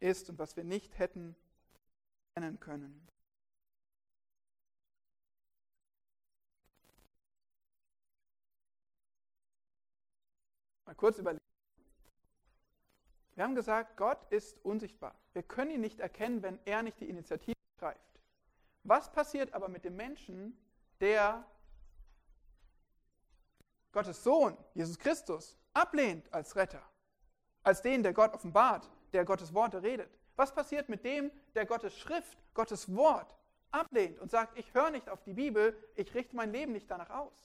ist 0.04 0.30
und 0.30 0.38
was 0.38 0.58
wir 0.58 0.64
nicht 0.64 1.00
hätten 1.00 1.36
kennen 2.36 2.60
können. 2.60 3.08
Mal 10.86 10.96
kurz 10.96 11.18
überlegen. 11.18 11.42
Wir 13.36 13.44
haben 13.44 13.56
gesagt, 13.56 13.98
Gott 13.98 14.32
ist 14.32 14.64
unsichtbar. 14.64 15.16
Wir 15.32 15.42
können 15.42 15.72
ihn 15.72 15.82
nicht 15.82 16.00
erkennen, 16.00 16.44
wenn 16.44 16.60
er 16.66 16.84
nicht 16.84 17.00
die 17.00 17.10
Initiative 17.10 17.56
greift. 17.80 18.00
Was 18.84 19.12
passiert 19.12 19.54
aber 19.54 19.70
mit 19.70 19.86
dem 19.86 19.96
Menschen, 19.96 20.58
der 21.00 21.46
Gottes 23.92 24.24
Sohn, 24.24 24.58
Jesus 24.74 25.00
Christus, 25.00 25.58
ablehnt 25.74 26.32
als 26.34 26.56
Retter, 26.56 26.84
als 27.64 27.82
den, 27.82 28.04
der 28.04 28.14
Gott 28.14 28.34
offenbart, 28.34 28.90
der 29.14 29.26
Gottes 29.26 29.54
Worte 29.54 29.82
redet? 29.82 30.10
Was 30.36 30.54
passiert 30.54 30.90
mit 30.90 31.04
dem, 31.06 31.32
der 31.56 31.66
Gottes 31.66 31.98
Schrift, 31.98 32.38
Gottes 32.54 32.94
Wort 32.96 33.36
ablehnt 33.72 34.20
und 34.20 34.32
sagt, 34.32 34.58
ich 34.58 34.74
höre 34.74 34.90
nicht 34.90 35.10
auf 35.10 35.24
die 35.24 35.34
Bibel, 35.34 35.76
ich 35.96 36.14
richte 36.14 36.36
mein 36.36 36.52
Leben 36.52 36.74
nicht 36.74 36.90
danach 36.90 37.10
aus? 37.10 37.44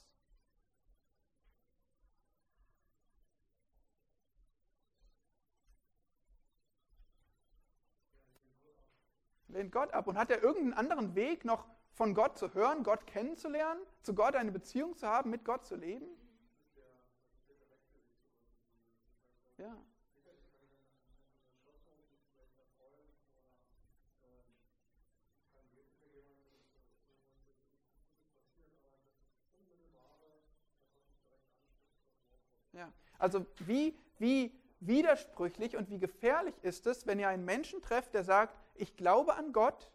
lehnt 9.58 9.72
Gott 9.72 9.92
ab. 9.92 10.06
Und 10.06 10.16
hat 10.16 10.30
er 10.30 10.42
irgendeinen 10.42 10.74
anderen 10.74 11.14
Weg 11.14 11.44
noch 11.44 11.66
von 11.92 12.14
Gott 12.14 12.38
zu 12.38 12.54
hören, 12.54 12.84
Gott 12.84 13.06
kennenzulernen, 13.06 13.80
zu 14.02 14.14
Gott 14.14 14.36
eine 14.36 14.52
Beziehung 14.52 14.96
zu 14.96 15.06
haben, 15.06 15.30
mit 15.30 15.44
Gott 15.44 15.66
zu 15.66 15.76
leben? 15.76 16.06
Ja. 19.58 19.76
Ja, 32.78 32.92
also 33.18 33.44
wie, 33.66 33.98
wie 34.18 34.52
widersprüchlich 34.78 35.76
und 35.76 35.90
wie 35.90 35.98
gefährlich 35.98 36.54
ist 36.62 36.86
es, 36.86 37.08
wenn 37.08 37.18
ihr 37.18 37.28
einen 37.28 37.44
Menschen 37.44 37.82
trefft, 37.82 38.14
der 38.14 38.22
sagt, 38.22 38.56
ich 38.76 38.96
glaube 38.96 39.34
an 39.34 39.52
Gott, 39.52 39.90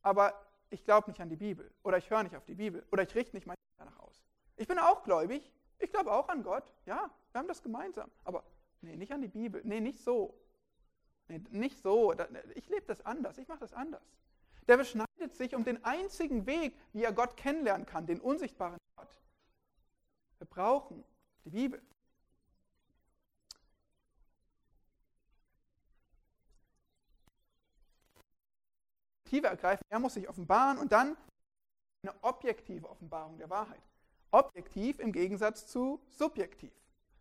aber 0.00 0.32
ich 0.70 0.84
glaube 0.84 1.10
nicht 1.10 1.20
an 1.20 1.28
die 1.28 1.36
Bibel 1.36 1.70
oder 1.82 1.98
ich 1.98 2.08
höre 2.08 2.22
nicht 2.22 2.34
auf 2.34 2.46
die 2.46 2.54
Bibel 2.54 2.82
oder 2.90 3.02
ich 3.02 3.14
richte 3.14 3.36
nicht 3.36 3.46
mein 3.46 3.56
danach 3.76 3.98
aus. 3.98 4.22
Ich 4.56 4.66
bin 4.66 4.78
auch 4.78 5.02
gläubig, 5.02 5.52
ich 5.78 5.92
glaube 5.92 6.10
auch 6.10 6.30
an 6.30 6.42
Gott, 6.42 6.72
ja, 6.86 7.10
wir 7.32 7.38
haben 7.38 7.48
das 7.48 7.62
gemeinsam, 7.62 8.10
aber 8.24 8.42
nee, 8.80 8.96
nicht 8.96 9.12
an 9.12 9.20
die 9.20 9.28
Bibel, 9.28 9.60
nee, 9.64 9.80
nicht 9.80 10.02
so. 10.02 10.34
Nee, 11.28 11.42
nicht 11.50 11.78
so, 11.78 12.14
ich 12.54 12.70
lebe 12.70 12.86
das 12.86 13.04
anders, 13.04 13.36
ich 13.36 13.48
mache 13.48 13.60
das 13.60 13.74
anders. 13.74 14.02
Der 14.66 14.78
beschneidet 14.78 15.34
sich 15.34 15.54
um 15.54 15.62
den 15.62 15.84
einzigen 15.84 16.46
Weg, 16.46 16.74
wie 16.94 17.04
er 17.04 17.12
Gott 17.12 17.36
kennenlernen 17.36 17.84
kann, 17.84 18.06
den 18.06 18.18
unsichtbaren 18.18 18.78
brauchen 20.54 21.04
die 21.44 21.50
Bibel. 21.50 21.82
Perspektive 29.32 29.46
ergreifen, 29.46 29.84
er 29.88 29.98
muss 29.98 30.14
sich 30.14 30.28
offenbaren 30.28 30.76
und 30.76 30.92
dann 30.92 31.16
eine 32.02 32.14
objektive 32.22 32.86
Offenbarung 32.86 33.38
der 33.38 33.48
Wahrheit. 33.48 33.80
Objektiv 34.30 34.98
im 34.98 35.10
Gegensatz 35.10 35.66
zu 35.66 36.00
subjektiv. 36.10 36.72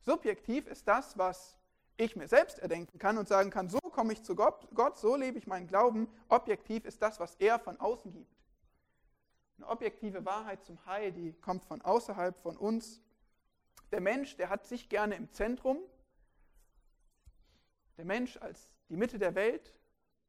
Subjektiv 0.01 0.67
ist 0.67 0.85
das, 0.87 1.17
was 1.17 1.55
ich 1.95 2.17
mir 2.17 2.27
selbst 2.27 2.59
erdenken 2.59 2.99
kann 2.99 3.17
und 3.17 3.29
sagen 3.29 3.49
kann, 3.49 3.69
so 3.69 3.79
komme 3.79 4.11
ich 4.11 4.23
zu 4.23 4.35
Gott, 4.35 4.97
so 4.97 5.15
lebe 5.15 5.37
ich 5.37 5.47
meinen 5.47 5.67
Glauben. 5.67 6.09
Objektiv 6.27 6.83
ist 6.83 7.01
das, 7.01 7.19
was 7.21 7.35
er 7.35 7.59
von 7.59 7.79
außen 7.79 8.11
gibt. 8.11 8.35
Eine 9.57 9.69
objektive 9.69 10.25
Wahrheit 10.25 10.65
zum 10.65 10.85
Heil, 10.85 11.13
die 11.13 11.31
kommt 11.33 11.63
von 11.63 11.81
außerhalb 11.81 12.37
von 12.41 12.57
uns. 12.57 12.99
Der 13.91 14.01
Mensch, 14.01 14.37
der 14.37 14.49
hat 14.49 14.65
sich 14.65 14.89
gerne 14.89 15.15
im 15.15 15.31
Zentrum. 15.31 15.77
Der 17.97 18.05
Mensch 18.05 18.37
als 18.37 18.69
die 18.89 18.95
Mitte 18.95 19.19
der 19.19 19.35
Welt, 19.35 19.79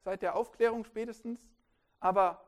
seit 0.00 0.22
der 0.22 0.36
Aufklärung 0.36 0.84
spätestens. 0.84 1.40
Aber, 2.00 2.44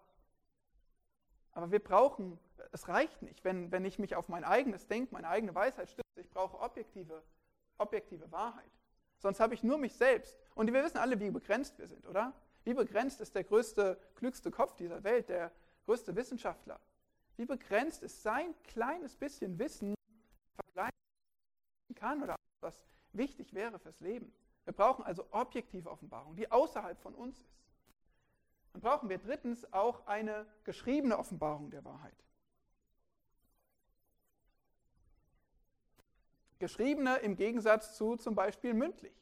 aber 1.53 1.71
wir 1.71 1.79
brauchen, 1.79 2.39
es 2.73 2.89
reicht 2.89 3.23
nicht, 3.23 3.45
wenn, 3.45 3.71
wenn 3.71 3.85
ich 3.85 3.99
mich 3.99 4.17
auf 4.17 4.29
mein 4.29 4.45
eigenes 4.45 4.87
Denken, 4.89 5.15
meine 5.15 5.29
eigene 5.29 5.55
Weisheit 5.55 5.89
stütze. 5.89 6.21
Ich 6.21 6.31
brauche 6.31 6.59
objektive, 6.59 7.23
objektive 7.79 8.31
Wahrheit. 8.33 8.71
Sonst 9.19 9.41
habe 9.41 9.55
ich 9.55 9.63
nur 9.63 9.79
mich 9.79 9.95
selbst. 9.95 10.37
Und 10.55 10.73
wir 10.73 10.85
wissen 10.85 10.99
alle, 10.99 11.19
wie 11.21 11.31
begrenzt 11.31 11.79
wir 11.79 11.87
sind, 11.87 12.07
oder? 12.07 12.33
Wie 12.65 12.75
begrenzt 12.75 13.21
ist 13.21 13.35
der 13.35 13.45
größte, 13.45 13.99
klügste 14.17 14.51
Kopf 14.51 14.75
dieser 14.77 15.05
Welt, 15.05 15.29
der 15.29 15.53
größte 15.87 16.17
Wissenschaftler? 16.17 16.81
Wie 17.37 17.47
begrenzt 17.47 18.03
ist 18.03 18.23
sein 18.23 18.55
kleines 18.65 19.17
bisschen 19.17 19.59
Wissen 19.59 19.94
kann 21.93 22.23
oder 22.23 22.37
was 22.61 22.83
wichtig 23.13 23.53
wäre 23.53 23.79
fürs 23.79 24.01
Leben? 24.01 24.33
Wir 24.65 24.73
brauchen 24.73 25.05
also 25.05 25.27
objektive 25.31 25.91
Offenbarung, 25.91 26.37
die 26.37 26.51
außerhalb 26.51 26.99
von 27.01 27.15
uns 27.15 27.39
ist. 27.39 27.55
Dann 28.73 28.81
brauchen 28.81 29.09
wir 29.09 29.19
drittens 29.19 29.73
auch 29.73 30.07
eine 30.07 30.47
geschriebene 30.65 31.19
Offenbarung 31.19 31.71
der 31.71 31.85
Wahrheit. 31.85 32.17
Geschriebene 36.59 37.17
im 37.17 37.37
Gegensatz 37.37 37.97
zu 37.97 38.17
zum 38.17 38.35
Beispiel 38.35 38.75
mündlich. 38.75 39.15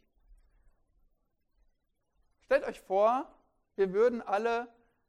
Stellt 2.43 2.65
euch 2.65 2.81
vor, 2.81 3.27
wir 3.77 3.93
würden 3.93 4.23
alle 4.23 4.69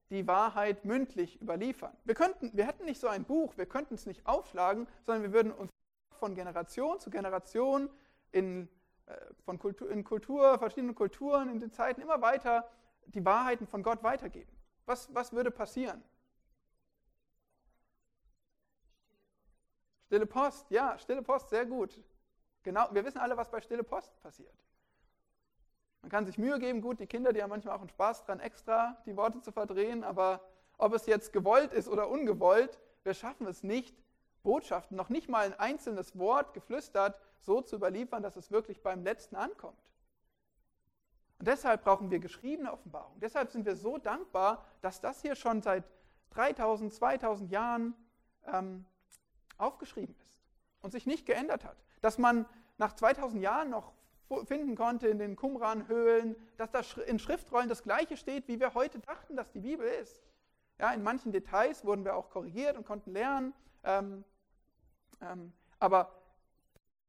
die 0.10 0.28
Wahrheit 0.28 0.86
mündlich 0.86 1.42
überliefern. 1.42 1.96
Wir, 2.06 2.16
könnten, 2.16 2.56
wir 2.56 2.66
hätten 2.66 2.86
nicht 2.86 3.00
so 3.00 3.08
ein 3.08 3.26
Buch, 3.26 3.58
wir 3.58 3.66
könnten 3.66 3.96
es 3.96 4.06
nicht 4.06 4.26
aufschlagen, 4.26 4.88
sondern 5.06 5.24
wir 5.24 5.34
würden 5.34 5.52
uns 5.52 5.73
von 6.24 6.36
Generation 6.36 7.02
zu 7.02 7.10
Generation 7.10 7.90
in, 8.32 8.70
äh, 9.08 9.18
von 9.44 9.60
Kultur, 9.60 9.92
in 9.92 10.06
Kultur, 10.06 10.58
verschiedenen 10.58 10.96
Kulturen, 10.96 11.50
in 11.50 11.60
den 11.60 11.70
Zeiten 11.70 12.00
immer 12.00 12.22
weiter 12.22 12.66
die 13.08 13.26
Wahrheiten 13.26 13.68
von 13.68 13.84
Gott 13.84 14.04
weitergeben. 14.04 14.56
Was, 14.86 15.14
was 15.14 15.34
würde 15.34 15.52
passieren? 15.52 16.02
Stille 20.06 20.26
Post, 20.26 20.72
ja, 20.72 20.98
Stille 20.98 21.22
Post, 21.22 21.50
sehr 21.50 21.66
gut. 21.66 22.02
Genau, 22.64 22.88
wir 22.94 23.04
wissen 23.04 23.18
alle, 23.18 23.36
was 23.36 23.52
bei 23.52 23.60
Stille 23.60 23.84
Post 23.84 24.18
passiert. 24.22 24.56
Man 26.04 26.10
kann 26.10 26.26
sich 26.26 26.38
Mühe 26.38 26.58
geben, 26.58 26.80
gut, 26.80 27.02
die 27.02 27.08
Kinder, 27.08 27.34
die 27.34 27.44
haben 27.44 27.50
manchmal 27.50 27.76
auch 27.76 27.82
einen 27.82 27.90
Spaß 27.90 28.24
dran, 28.24 28.40
extra 28.40 28.96
die 29.06 29.18
Worte 29.18 29.42
zu 29.42 29.52
verdrehen, 29.52 30.06
aber 30.06 30.40
ob 30.78 30.94
es 30.94 31.06
jetzt 31.06 31.34
gewollt 31.34 31.74
ist 31.74 31.90
oder 31.90 32.08
ungewollt, 32.08 32.80
wir 33.04 33.14
schaffen 33.14 33.46
es 33.46 33.62
nicht, 33.62 34.03
Botschaften, 34.44 34.96
noch 34.96 35.10
nicht 35.10 35.30
mal 35.30 35.46
ein 35.46 35.60
einzelnes 35.60 36.18
Wort 36.18 36.54
geflüstert, 36.54 37.20
so 37.40 37.62
zu 37.62 37.78
überliefern, 37.78 38.22
dass 38.22 38.36
es 38.36 38.52
wirklich 38.52 38.84
beim 38.84 39.04
Letzten 39.04 39.36
ankommt. 39.36 39.78
Und 41.40 41.48
deshalb 41.48 41.84
brauchen 41.84 42.12
wir 42.12 42.20
geschriebene 42.20 42.72
Offenbarung. 42.72 43.20
Deshalb 43.20 43.52
sind 43.52 43.66
wir 43.66 43.76
so 43.76 43.98
dankbar, 43.98 44.66
dass 44.82 45.02
das 45.02 45.22
hier 45.22 45.36
schon 45.36 45.62
seit 45.62 45.84
3000, 46.32 46.94
2000 46.94 47.52
Jahren 47.52 47.96
ähm, 48.48 48.86
aufgeschrieben 49.58 50.16
ist 50.22 50.40
und 50.82 50.92
sich 50.92 51.06
nicht 51.06 51.26
geändert 51.26 51.64
hat. 51.64 51.78
Dass 52.02 52.18
man 52.18 52.46
nach 52.78 52.94
2000 52.94 53.42
Jahren 53.42 53.70
noch 53.70 53.94
finden 54.46 54.76
konnte 54.76 55.08
in 55.08 55.20
den 55.20 55.36
Qumran-Höhlen, 55.36 56.36
dass 56.58 56.72
da 56.72 56.82
in 57.06 57.20
Schriftrollen 57.20 57.70
das 57.70 57.84
Gleiche 57.84 58.18
steht, 58.18 58.48
wie 58.48 58.60
wir 58.60 58.74
heute 58.74 59.00
dachten, 59.00 59.36
dass 59.36 59.52
die 59.52 59.60
Bibel 59.60 59.86
ist. 59.86 60.24
Ja, 60.80 60.92
in 60.92 61.04
manchen 61.04 61.32
Details 61.32 61.86
wurden 61.86 62.04
wir 62.04 62.16
auch 62.16 62.30
korrigiert 62.30 62.78
und 62.78 62.86
konnten 62.86 63.12
lernen, 63.12 63.54
ähm, 63.84 64.24
aber 65.80 66.12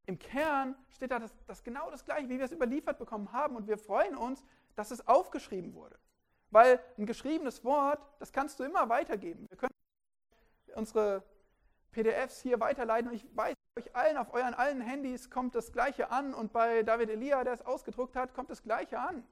im 0.07 0.19
Kern 0.19 0.77
steht 0.91 1.11
da 1.11 1.19
das, 1.19 1.35
das 1.47 1.63
genau 1.63 1.91
das 1.91 2.05
Gleiche, 2.05 2.29
wie 2.29 2.39
wir 2.39 2.45
es 2.45 2.53
überliefert 2.53 2.99
bekommen 2.99 3.33
haben 3.33 3.57
und 3.57 3.67
wir 3.67 3.79
freuen 3.79 4.17
uns, 4.17 4.45
dass 4.77 4.91
es 4.91 5.07
aufgeschrieben 5.07 5.75
wurde. 5.75 5.99
Weil 6.51 6.81
ein 6.99 7.07
geschriebenes 7.07 7.65
Wort, 7.65 8.01
das 8.19 8.33
kannst 8.33 8.61
du 8.61 8.65
immer 8.65 8.89
weitergeben. 8.89 9.47
Wir 9.49 9.57
können 9.57 9.75
unsere 10.75 11.25
PDFs 11.93 12.43
hier 12.43 12.61
weiterleiten 12.61 13.09
und 13.09 13.17
ich 13.17 13.27
weiß, 13.37 13.55
euch 13.77 13.97
allen, 13.97 14.17
auf 14.17 14.33
euren 14.33 14.55
allen 14.55 14.81
Handys 14.81 15.31
kommt 15.31 15.55
das 15.55 15.73
Gleiche 15.73 16.11
an 16.11 16.35
und 16.35 16.53
bei 16.53 16.83
David 16.83 17.11
Elia, 17.11 17.43
der 17.43 17.55
es 17.55 17.63
ausgedruckt 17.63 18.15
hat, 18.15 18.35
kommt 18.35 18.51
das 18.51 18.63
Gleiche 18.63 18.99
an. 18.99 19.27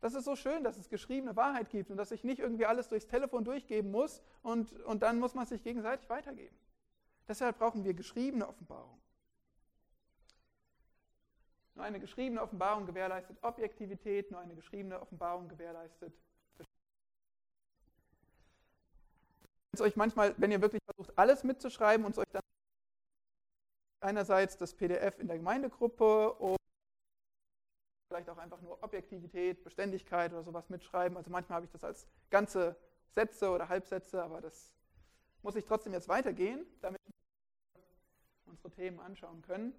Das 0.00 0.14
ist 0.14 0.24
so 0.24 0.34
schön, 0.34 0.64
dass 0.64 0.78
es 0.78 0.88
geschriebene 0.88 1.36
Wahrheit 1.36 1.70
gibt 1.70 1.90
und 1.90 1.96
dass 1.96 2.10
ich 2.10 2.24
nicht 2.24 2.40
irgendwie 2.40 2.66
alles 2.66 2.88
durchs 2.88 3.06
Telefon 3.06 3.44
durchgeben 3.44 3.92
muss 3.92 4.20
und, 4.42 4.72
und 4.82 5.04
dann 5.04 5.20
muss 5.20 5.34
man 5.34 5.46
sich 5.46 5.62
gegenseitig 5.62 6.08
weitergeben. 6.08 6.56
Deshalb 7.28 7.58
brauchen 7.58 7.84
wir 7.84 7.94
geschriebene 7.94 8.46
Offenbarung. 8.48 9.00
Nur 11.74 11.84
eine 11.84 12.00
geschriebene 12.00 12.42
Offenbarung 12.42 12.86
gewährleistet 12.86 13.38
Objektivität, 13.42 14.30
nur 14.30 14.40
eine 14.40 14.54
geschriebene 14.54 15.00
Offenbarung 15.00 15.48
gewährleistet 15.48 16.12
es 19.72 19.80
euch 19.80 19.96
manchmal, 19.96 20.34
wenn 20.38 20.52
ihr 20.52 20.60
wirklich 20.60 20.82
versucht, 20.84 21.18
alles 21.18 21.44
mitzuschreiben 21.44 22.04
und 22.04 22.12
es 22.12 22.18
euch 22.18 22.30
dann 22.30 22.42
einerseits 24.00 24.56
das 24.56 24.74
PDF 24.74 25.18
in 25.18 25.28
der 25.28 25.38
Gemeindegruppe 25.38 26.32
und 26.34 26.58
vielleicht 28.08 28.28
auch 28.28 28.36
einfach 28.36 28.60
nur 28.60 28.82
Objektivität, 28.82 29.64
Beständigkeit 29.64 30.32
oder 30.32 30.42
sowas 30.42 30.68
mitschreiben. 30.68 31.16
Also 31.16 31.30
manchmal 31.30 31.56
habe 31.56 31.66
ich 31.66 31.72
das 31.72 31.84
als 31.84 32.06
ganze 32.30 32.76
Sätze 33.10 33.50
oder 33.50 33.68
Halbsätze, 33.68 34.22
aber 34.22 34.40
das 34.40 34.70
muss 35.42 35.56
ich 35.56 35.64
trotzdem 35.64 35.94
jetzt 35.94 36.08
weitergehen, 36.08 36.66
damit 36.82 37.00
unsere 38.52 38.70
Themen 38.70 39.00
anschauen 39.00 39.42
können. 39.42 39.74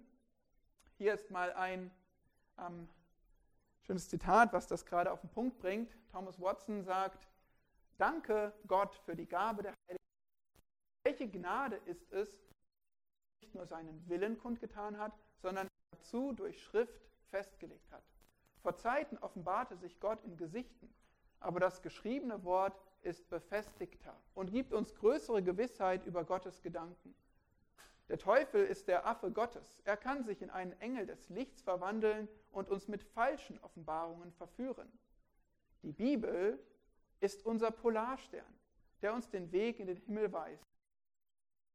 Hier 0.98 1.14
ist 1.14 1.30
mal 1.30 1.52
ein 1.52 1.90
ähm, 2.58 2.88
schönes 3.82 4.08
Zitat, 4.08 4.52
was 4.52 4.66
das 4.66 4.84
gerade 4.84 5.12
auf 5.12 5.20
den 5.20 5.30
Punkt 5.30 5.58
bringt. 5.58 5.96
Thomas 6.10 6.40
Watson 6.40 6.82
sagt, 6.82 7.28
Danke 7.96 8.52
Gott 8.66 8.96
für 9.06 9.14
die 9.14 9.26
Gabe 9.26 9.62
der 9.62 9.74
Heiligen. 9.86 10.04
Welche 11.04 11.28
Gnade 11.28 11.76
ist 11.86 12.12
es, 12.12 12.28
nicht 13.40 13.54
nur 13.54 13.66
seinen 13.66 14.08
Willen 14.08 14.36
kundgetan 14.38 14.98
hat, 14.98 15.12
sondern 15.36 15.68
dazu 15.92 16.32
durch 16.32 16.60
Schrift 16.60 17.00
festgelegt 17.30 17.92
hat. 17.92 18.02
Vor 18.62 18.74
Zeiten 18.74 19.16
offenbarte 19.18 19.76
sich 19.76 20.00
Gott 20.00 20.24
in 20.24 20.36
Gesichten, 20.36 20.92
aber 21.38 21.60
das 21.60 21.82
geschriebene 21.82 22.42
Wort 22.42 22.76
ist 23.02 23.28
befestigter 23.28 24.18
und 24.34 24.50
gibt 24.50 24.72
uns 24.72 24.94
größere 24.96 25.42
Gewissheit 25.42 26.04
über 26.06 26.24
Gottes 26.24 26.62
Gedanken. 26.62 27.14
Der 28.08 28.18
Teufel 28.18 28.64
ist 28.64 28.86
der 28.88 29.06
Affe 29.06 29.30
Gottes. 29.30 29.80
Er 29.84 29.96
kann 29.96 30.24
sich 30.24 30.42
in 30.42 30.50
einen 30.50 30.72
Engel 30.80 31.06
des 31.06 31.28
Lichts 31.30 31.62
verwandeln 31.62 32.28
und 32.50 32.68
uns 32.68 32.86
mit 32.86 33.02
falschen 33.02 33.58
Offenbarungen 33.60 34.32
verführen. 34.32 34.90
Die 35.82 35.92
Bibel 35.92 36.58
ist 37.20 37.44
unser 37.46 37.70
Polarstern, 37.70 38.58
der 39.00 39.14
uns 39.14 39.30
den 39.30 39.50
Weg 39.52 39.80
in 39.80 39.86
den 39.86 39.96
Himmel 39.96 40.32
weist. 40.32 40.64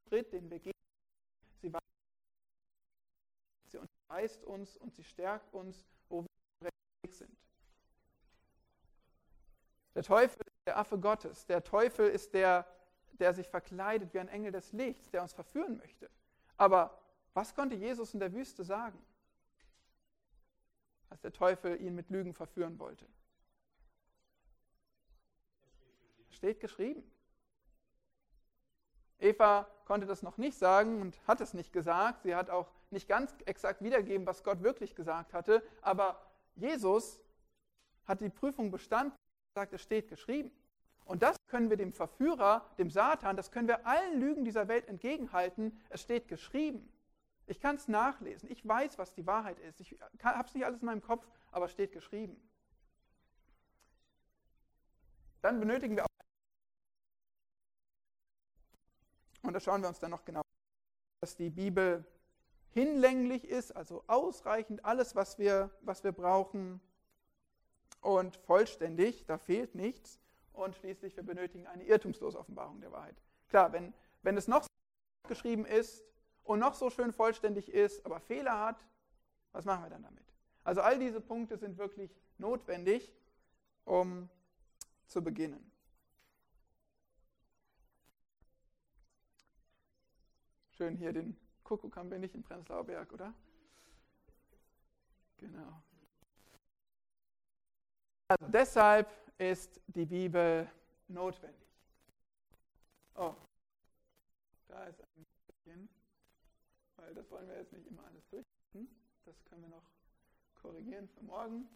Schritt, 0.08 0.32
den 0.34 0.50
wir 0.50 0.60
gehen, 0.60 0.74
sie 3.68 3.78
unterweist 3.78 4.44
uns 4.44 4.78
und 4.78 4.94
sie 4.94 5.04
stärkt 5.04 5.54
uns, 5.54 5.86
wo 6.10 6.26
wir 6.62 6.70
Weg 7.04 7.14
sind. 7.14 7.38
Der 9.96 10.04
Teufel 10.04 10.42
ist 10.46 10.68
der 10.68 10.78
Affe 10.78 11.00
Gottes. 11.00 11.46
Der 11.46 11.64
Teufel 11.64 12.08
ist 12.10 12.34
der, 12.34 12.66
der 13.14 13.34
sich 13.34 13.48
verkleidet 13.48 14.14
wie 14.14 14.20
ein 14.20 14.28
Engel 14.28 14.52
des 14.52 14.72
Lichts, 14.72 15.10
der 15.10 15.22
uns 15.22 15.34
verführen 15.34 15.78
möchte. 15.78 16.10
Aber 16.60 17.02
was 17.34 17.56
konnte 17.56 17.76
Jesus 17.76 18.14
in 18.14 18.20
der 18.20 18.34
Wüste 18.34 18.64
sagen, 18.64 19.02
als 21.10 21.22
der 21.22 21.32
Teufel 21.32 21.82
ihn 21.82 21.96
mit 21.96 22.10
Lügen 22.10 22.34
verführen 22.34 22.78
wollte? 22.78 23.08
steht 26.40 26.62
geschrieben. 26.62 27.04
Eva 29.20 29.68
konnte 29.84 30.08
das 30.08 30.24
noch 30.24 30.38
nicht 30.38 30.58
sagen 30.58 31.02
und 31.02 31.20
hat 31.28 31.42
es 31.42 31.54
nicht 31.54 31.74
gesagt. 31.74 32.24
Sie 32.24 32.34
hat 32.34 32.50
auch 32.50 32.72
nicht 32.92 33.10
ganz 33.10 33.36
exakt 33.46 33.84
wiedergegeben, 33.84 34.26
was 34.26 34.44
Gott 34.46 34.64
wirklich 34.64 34.96
gesagt 34.96 35.34
hatte. 35.34 35.62
Aber 35.82 36.22
Jesus 36.56 37.20
hat 38.06 38.22
die 38.22 38.30
Prüfung 38.30 38.72
bestanden 38.72 39.12
und 39.12 39.54
sagt, 39.54 39.74
es 39.74 39.82
steht 39.82 40.08
geschrieben. 40.08 40.50
Und 41.10 41.24
das 41.24 41.38
können 41.48 41.72
wir 41.72 41.78
dem 41.78 41.92
Verführer, 41.92 42.70
dem 42.78 42.92
Satan, 42.92 43.36
das 43.36 43.50
können 43.50 43.68
wir 43.68 43.88
allen 43.88 44.20
Lügen 44.20 44.46
dieser 44.46 44.68
Welt 44.68 44.88
entgegenhalten. 44.88 45.76
Es 45.90 46.02
steht 46.02 46.28
geschrieben. 46.28 46.88
Ich 47.48 47.60
kann 47.60 47.78
es 47.78 47.88
nachlesen. 47.88 48.48
Ich 48.52 48.66
weiß, 48.68 49.00
was 49.00 49.16
die 49.16 49.26
Wahrheit 49.26 49.58
ist. 49.58 49.80
Ich 49.80 49.98
habe 50.24 50.48
es 50.48 50.54
nicht 50.54 50.66
alles 50.68 50.82
in 50.82 50.86
meinem 50.86 51.02
Kopf, 51.02 51.28
aber 51.52 51.66
es 51.66 51.72
steht 51.72 51.94
geschrieben. 51.94 52.40
Dann 55.42 55.60
benötigen 55.60 55.96
wir 55.96 56.06
auch 56.06 56.10
Und 59.42 59.54
da 59.54 59.60
schauen 59.60 59.82
wir 59.82 59.90
uns 59.90 59.98
dann 59.98 60.12
noch 60.12 60.26
genau, 60.26 60.44
dass 61.22 61.36
die 61.36 61.50
Bibel 61.50 62.06
hinlänglich 62.70 63.46
ist, 63.46 63.76
also 63.76 64.04
ausreichend 64.06 64.86
alles, 64.86 65.16
was 65.16 65.40
wir, 65.40 65.72
was 65.82 66.04
wir 66.04 66.12
brauchen 66.12 66.80
und 68.02 68.38
vollständig, 68.38 69.26
da 69.26 69.40
fehlt 69.40 69.74
nichts. 69.74 70.20
Und 70.60 70.76
schließlich, 70.76 71.16
wir 71.16 71.24
benötigen 71.24 71.68
eine 71.68 71.86
irrtumslose 71.86 72.38
Offenbarung 72.38 72.82
der 72.82 72.92
Wahrheit. 72.92 73.16
Klar, 73.48 73.72
wenn, 73.72 73.94
wenn 74.24 74.36
es 74.36 74.50
noch 74.50 74.64
so 74.64 74.70
geschrieben 75.30 75.66
ist 75.66 76.04
und 76.44 76.60
noch 76.60 76.74
so 76.74 76.90
schön 76.90 77.14
vollständig 77.14 77.70
ist, 77.70 78.06
aber 78.06 78.20
Fehler 78.20 78.60
hat, 78.60 78.86
was 79.54 79.64
machen 79.64 79.86
wir 79.86 79.90
dann 79.90 80.04
damit? 80.04 80.26
Also 80.66 80.82
all 80.82 81.00
diese 81.00 81.22
Punkte 81.22 81.58
sind 81.58 81.78
wirklich 81.78 82.14
notwendig, 82.38 83.16
um 83.86 84.30
zu 85.08 85.24
beginnen. 85.24 85.72
Schön 90.72 90.98
hier 90.98 91.14
den 91.14 91.38
Kuckuck 91.64 91.96
haben 91.96 92.12
wir 92.12 92.20
nicht 92.20 92.36
in 92.36 92.44
Prenzlauer 92.44 92.84
Berg, 92.84 93.14
oder? 93.14 93.34
Genau. 95.38 95.82
Also 98.28 98.46
deshalb 98.50 99.10
ist 99.40 99.82
die 99.88 100.06
Bibel 100.06 100.70
notwendig. 101.08 101.68
Oh, 103.16 103.34
da 104.68 104.84
ist 104.84 105.02
ein 105.02 105.26
bisschen, 105.48 105.90
weil 106.98 107.14
das 107.16 107.32
wollen 107.32 107.48
wir 107.48 107.58
jetzt 107.58 107.74
nicht 107.74 107.88
immer 107.88 108.06
alles 108.06 108.28
durchziehen. 108.30 108.88
Das 109.26 109.36
können 109.46 109.64
wir 109.64 109.70
noch 109.70 109.90
korrigieren 110.62 111.08
für 111.08 111.24
morgen. 111.24 111.68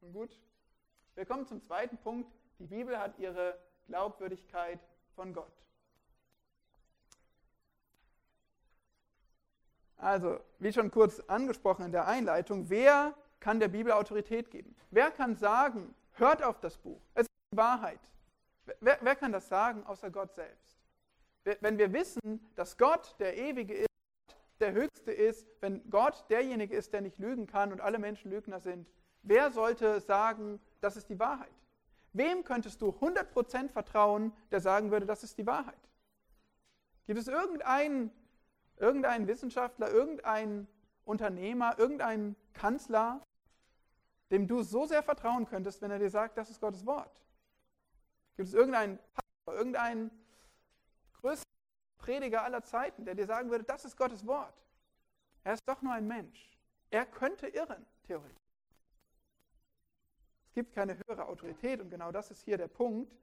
Und 0.00 0.12
gut. 0.12 0.40
Wir 1.14 1.26
kommen 1.26 1.46
zum 1.46 1.62
zweiten 1.62 1.98
Punkt. 1.98 2.32
Die 2.58 2.66
Bibel 2.66 2.98
hat 2.98 3.18
ihre 3.18 3.58
Glaubwürdigkeit 3.86 4.80
von 5.14 5.34
Gott. 5.34 5.52
Also, 9.96 10.40
wie 10.58 10.72
schon 10.72 10.90
kurz 10.90 11.20
angesprochen 11.20 11.84
in 11.84 11.92
der 11.92 12.06
Einleitung, 12.06 12.70
wer 12.70 13.14
kann 13.40 13.60
der 13.60 13.68
Bibel 13.68 13.92
Autorität 13.92 14.50
geben? 14.50 14.74
Wer 14.90 15.10
kann 15.10 15.36
sagen, 15.36 15.94
hört 16.18 16.42
auf 16.42 16.60
das 16.60 16.76
Buch, 16.76 17.00
es 17.14 17.22
ist 17.22 17.30
die 17.52 17.56
Wahrheit? 17.56 18.00
Wer, 18.80 18.98
wer 19.00 19.16
kann 19.16 19.32
das 19.32 19.48
sagen, 19.48 19.84
außer 19.86 20.10
Gott 20.10 20.34
selbst? 20.34 20.78
Wenn 21.60 21.78
wir 21.78 21.92
wissen, 21.92 22.46
dass 22.56 22.76
Gott 22.76 23.16
der 23.18 23.36
Ewige 23.36 23.74
ist, 23.74 23.88
der 24.60 24.72
Höchste 24.72 25.12
ist, 25.12 25.46
wenn 25.60 25.88
Gott 25.88 26.24
derjenige 26.28 26.76
ist, 26.76 26.92
der 26.92 27.00
nicht 27.00 27.18
lügen 27.18 27.46
kann 27.46 27.72
und 27.72 27.80
alle 27.80 27.98
Menschen 27.98 28.30
Lügner 28.30 28.60
sind, 28.60 28.88
wer 29.22 29.50
sollte 29.50 30.00
sagen, 30.00 30.60
das 30.80 30.96
ist 30.96 31.08
die 31.08 31.18
Wahrheit? 31.18 31.52
Wem 32.12 32.44
könntest 32.44 32.82
du 32.82 32.90
100% 32.90 33.68
vertrauen, 33.70 34.32
der 34.50 34.60
sagen 34.60 34.90
würde, 34.90 35.06
das 35.06 35.22
ist 35.22 35.38
die 35.38 35.46
Wahrheit? 35.46 35.78
Gibt 37.06 37.18
es 37.18 37.28
irgendeinen, 37.28 38.10
irgendeinen 38.76 39.26
Wissenschaftler, 39.28 39.90
irgendeinen 39.90 40.66
Unternehmer, 41.04 41.78
irgendeinen 41.78 42.36
Kanzler, 42.52 43.22
dem 44.30 44.46
du 44.46 44.62
so 44.62 44.86
sehr 44.86 45.02
vertrauen 45.02 45.46
könntest, 45.46 45.80
wenn 45.82 45.90
er 45.90 45.98
dir 45.98 46.10
sagt, 46.10 46.36
das 46.36 46.50
ist 46.50 46.60
Gottes 46.60 46.84
Wort? 46.86 47.22
Gibt 48.36 48.48
es 48.48 48.54
irgendeinen 48.54 48.98
Pastor, 48.98 49.58
irgendeinen 49.58 50.10
größten 51.20 51.50
Prediger 51.98 52.44
aller 52.44 52.62
Zeiten, 52.62 53.04
der 53.04 53.14
dir 53.14 53.26
sagen 53.26 53.50
würde, 53.50 53.64
das 53.64 53.84
ist 53.84 53.96
Gottes 53.96 54.26
Wort? 54.26 54.54
Er 55.44 55.54
ist 55.54 55.66
doch 55.66 55.82
nur 55.82 55.92
ein 55.92 56.06
Mensch. 56.06 56.56
Er 56.90 57.06
könnte 57.06 57.48
irren, 57.48 57.84
theoretisch. 58.04 58.36
Es 60.46 60.54
gibt 60.54 60.74
keine 60.74 60.98
höhere 61.06 61.26
Autorität 61.26 61.80
und 61.80 61.90
genau 61.90 62.12
das 62.12 62.30
ist 62.30 62.42
hier 62.42 62.58
der 62.58 62.68
Punkt. 62.68 63.16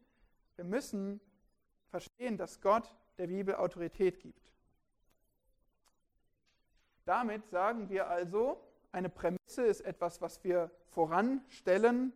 Wir 0.56 0.66
müssen 0.66 1.20
verstehen, 1.90 2.38
dass 2.38 2.62
Gott 2.62 2.94
der 3.18 3.28
Bibel 3.28 3.56
Autorität 3.56 4.20
gibt. 4.20 4.52
Damit 7.06 7.48
sagen 7.50 7.90
wir 7.90 8.08
also, 8.08 8.60
eine 8.96 9.10
Prämisse 9.10 9.64
ist 9.64 9.82
etwas, 9.82 10.22
was 10.22 10.42
wir 10.46 10.72
voranstellen, 10.92 12.14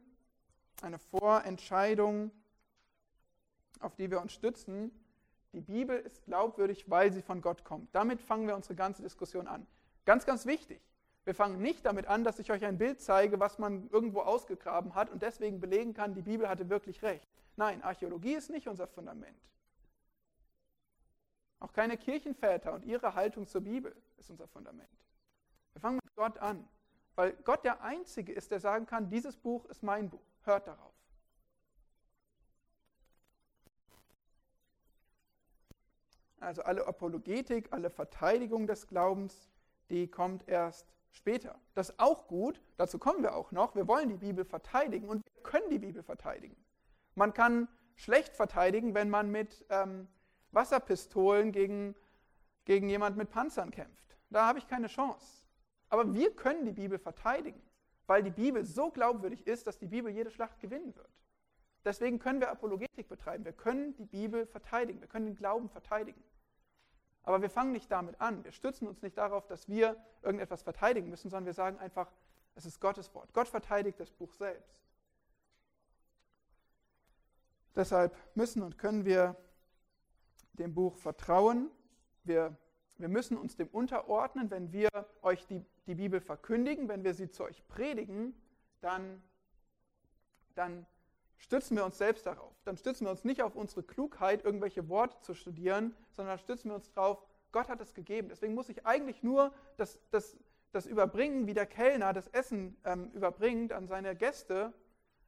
eine 0.82 0.98
Vorentscheidung, 0.98 2.32
auf 3.82 3.96
die 3.98 4.10
wir 4.10 4.22
uns 4.22 4.32
stützen. 4.32 4.90
Die 5.52 5.60
Bibel 5.60 6.00
ist 6.00 6.24
glaubwürdig, 6.24 6.90
weil 6.90 7.12
sie 7.12 7.22
von 7.22 7.42
Gott 7.42 7.66
kommt. 7.66 7.94
Damit 7.94 8.22
fangen 8.22 8.48
wir 8.48 8.56
unsere 8.56 8.76
ganze 8.76 9.02
Diskussion 9.02 9.48
an. 9.48 9.68
Ganz, 10.06 10.26
ganz 10.26 10.46
wichtig. 10.46 10.80
Wir 11.26 11.36
fangen 11.36 11.62
nicht 11.62 11.86
damit 11.86 12.08
an, 12.08 12.24
dass 12.24 12.40
ich 12.40 12.50
euch 12.50 12.64
ein 12.64 12.78
Bild 12.78 13.02
zeige, 13.02 13.42
was 13.42 13.60
man 13.60 13.90
irgendwo 13.90 14.22
ausgegraben 14.22 14.96
hat 14.96 15.10
und 15.10 15.22
deswegen 15.22 15.60
belegen 15.60 15.94
kann, 15.94 16.14
die 16.14 16.22
Bibel 16.22 16.48
hatte 16.48 16.70
wirklich 16.70 17.02
recht. 17.04 17.28
Nein, 17.58 17.84
Archäologie 17.84 18.36
ist 18.36 18.50
nicht 18.50 18.70
unser 18.70 18.88
Fundament. 18.88 19.38
Auch 21.60 21.74
keine 21.74 21.98
Kirchenväter 21.98 22.72
und 22.72 22.86
ihre 22.86 23.16
Haltung 23.16 23.48
zur 23.48 23.62
Bibel 23.62 23.94
ist 24.18 24.30
unser 24.30 24.48
Fundament. 24.48 24.88
Wir 25.74 25.82
fangen 25.82 26.00
mit 26.02 26.09
Gott 26.20 26.38
an, 26.40 26.68
weil 27.16 27.32
Gott 27.46 27.64
der 27.64 27.82
Einzige 27.82 28.34
ist, 28.34 28.52
der 28.52 28.60
sagen 28.60 28.86
kann, 28.86 29.10
dieses 29.10 29.38
Buch 29.38 29.64
ist 29.68 29.84
mein 29.84 30.10
Buch, 30.10 30.26
hört 30.44 30.68
darauf. 30.68 30.94
Also 36.42 36.62
alle 36.64 36.86
Apologetik, 36.86 37.70
alle 37.72 37.90
Verteidigung 37.90 38.68
des 38.68 38.88
Glaubens, 38.88 39.50
die 39.90 40.10
kommt 40.10 40.46
erst 40.50 40.92
später. 41.12 41.58
Das 41.74 41.92
ist 41.92 42.00
auch 42.02 42.28
gut, 42.28 42.62
dazu 42.76 43.00
kommen 43.00 43.24
wir 43.24 43.34
auch 43.34 43.54
noch. 43.54 43.76
Wir 43.76 43.88
wollen 43.88 44.10
die 44.10 44.18
Bibel 44.18 44.44
verteidigen 44.44 45.08
und 45.08 45.24
wir 45.24 45.44
können 45.44 45.70
die 45.70 45.80
Bibel 45.80 46.04
verteidigen. 46.04 46.58
Man 47.16 47.34
kann 47.34 47.70
schlecht 47.96 48.36
verteidigen, 48.36 48.94
wenn 48.94 49.10
man 49.10 49.32
mit 49.32 49.66
ähm, 49.70 50.10
Wasserpistolen 50.52 51.54
gegen, 51.54 51.96
gegen 52.66 52.90
jemand 52.90 53.16
mit 53.16 53.30
Panzern 53.30 53.72
kämpft. 53.72 54.18
Da 54.30 54.46
habe 54.46 54.60
ich 54.60 54.68
keine 54.68 54.88
Chance. 54.88 55.49
Aber 55.90 56.14
wir 56.14 56.36
können 56.36 56.66
die 56.66 56.72
Bibel 56.72 57.00
verteidigen, 57.00 57.62
weil 58.08 58.24
die 58.24 58.32
Bibel 58.32 58.66
so 58.66 58.92
glaubwürdig 58.92 59.46
ist, 59.48 59.68
dass 59.68 59.78
die 59.78 59.88
Bibel 59.88 60.12
jede 60.12 60.32
Schlacht 60.32 60.60
gewinnen 60.60 60.96
wird. 60.96 61.10
Deswegen 61.86 62.20
können 62.20 62.42
wir 62.42 62.52
Apologetik 62.52 63.08
betreiben. 63.08 63.46
Wir 63.46 63.54
können 63.54 63.96
die 63.96 64.06
Bibel 64.06 64.46
verteidigen. 64.46 65.00
Wir 65.00 65.08
können 65.08 65.26
den 65.26 65.36
Glauben 65.36 65.70
verteidigen. 65.70 66.22
Aber 67.24 67.42
wir 67.42 67.50
fangen 67.50 67.72
nicht 67.72 67.92
damit 67.92 68.20
an. 68.22 68.44
Wir 68.44 68.52
stützen 68.52 68.88
uns 68.88 69.02
nicht 69.02 69.18
darauf, 69.18 69.48
dass 69.48 69.68
wir 69.68 69.96
irgendetwas 70.22 70.64
verteidigen 70.64 71.10
müssen, 71.10 71.30
sondern 71.30 71.46
wir 71.46 71.54
sagen 71.54 71.78
einfach, 71.80 72.12
es 72.56 72.66
ist 72.66 72.80
Gottes 72.80 73.14
Wort. 73.14 73.34
Gott 73.34 73.48
verteidigt 73.48 74.00
das 74.00 74.12
Buch 74.12 74.34
selbst. 74.34 74.82
Deshalb 77.76 78.16
müssen 78.36 78.62
und 78.62 78.78
können 78.78 79.06
wir 79.06 79.36
dem 80.54 80.74
Buch 80.74 80.98
vertrauen. 80.98 81.70
Wir, 82.24 82.58
wir 82.98 83.08
müssen 83.08 83.38
uns 83.38 83.56
dem 83.56 83.68
unterordnen. 83.70 84.52
Wenn 84.52 84.74
wir 84.74 84.90
euch 85.22 85.46
die, 85.48 85.66
die 85.90 85.96
Bibel 85.96 86.22
verkündigen, 86.22 86.88
wenn 86.88 87.04
wir 87.04 87.14
sie 87.14 87.30
zu 87.30 87.44
euch 87.44 87.68
predigen, 87.68 88.34
dann, 88.80 89.22
dann 90.56 90.86
stützen 91.38 91.76
wir 91.76 91.84
uns 91.84 91.98
selbst 91.98 92.26
darauf. 92.26 92.54
Dann 92.64 92.78
stützen 92.78 93.06
wir 93.06 93.12
uns 93.12 93.24
nicht 93.24 93.42
auf 93.42 93.56
unsere 93.56 93.84
Klugheit, 93.84 94.46
irgendwelche 94.46 94.88
Worte 94.88 95.20
zu 95.22 95.34
studieren, 95.34 95.96
sondern 96.12 96.38
stützen 96.38 96.70
wir 96.70 96.76
uns 96.76 96.92
darauf, 96.94 97.26
Gott 97.52 97.70
hat 97.70 97.82
es 97.82 97.94
gegeben. 97.94 98.30
Deswegen 98.30 98.54
muss 98.54 98.70
ich 98.70 98.86
eigentlich 98.86 99.24
nur 99.24 99.52
das, 99.78 100.00
das, 100.12 100.38
das 100.72 100.86
überbringen, 100.86 101.48
wie 101.48 101.54
der 101.54 101.66
Kellner 101.66 102.14
das 102.14 102.28
Essen 102.28 102.78
ähm, 102.86 103.10
überbringt 103.14 103.74
an 103.74 103.88
seine 103.88 104.16
Gäste. 104.16 104.74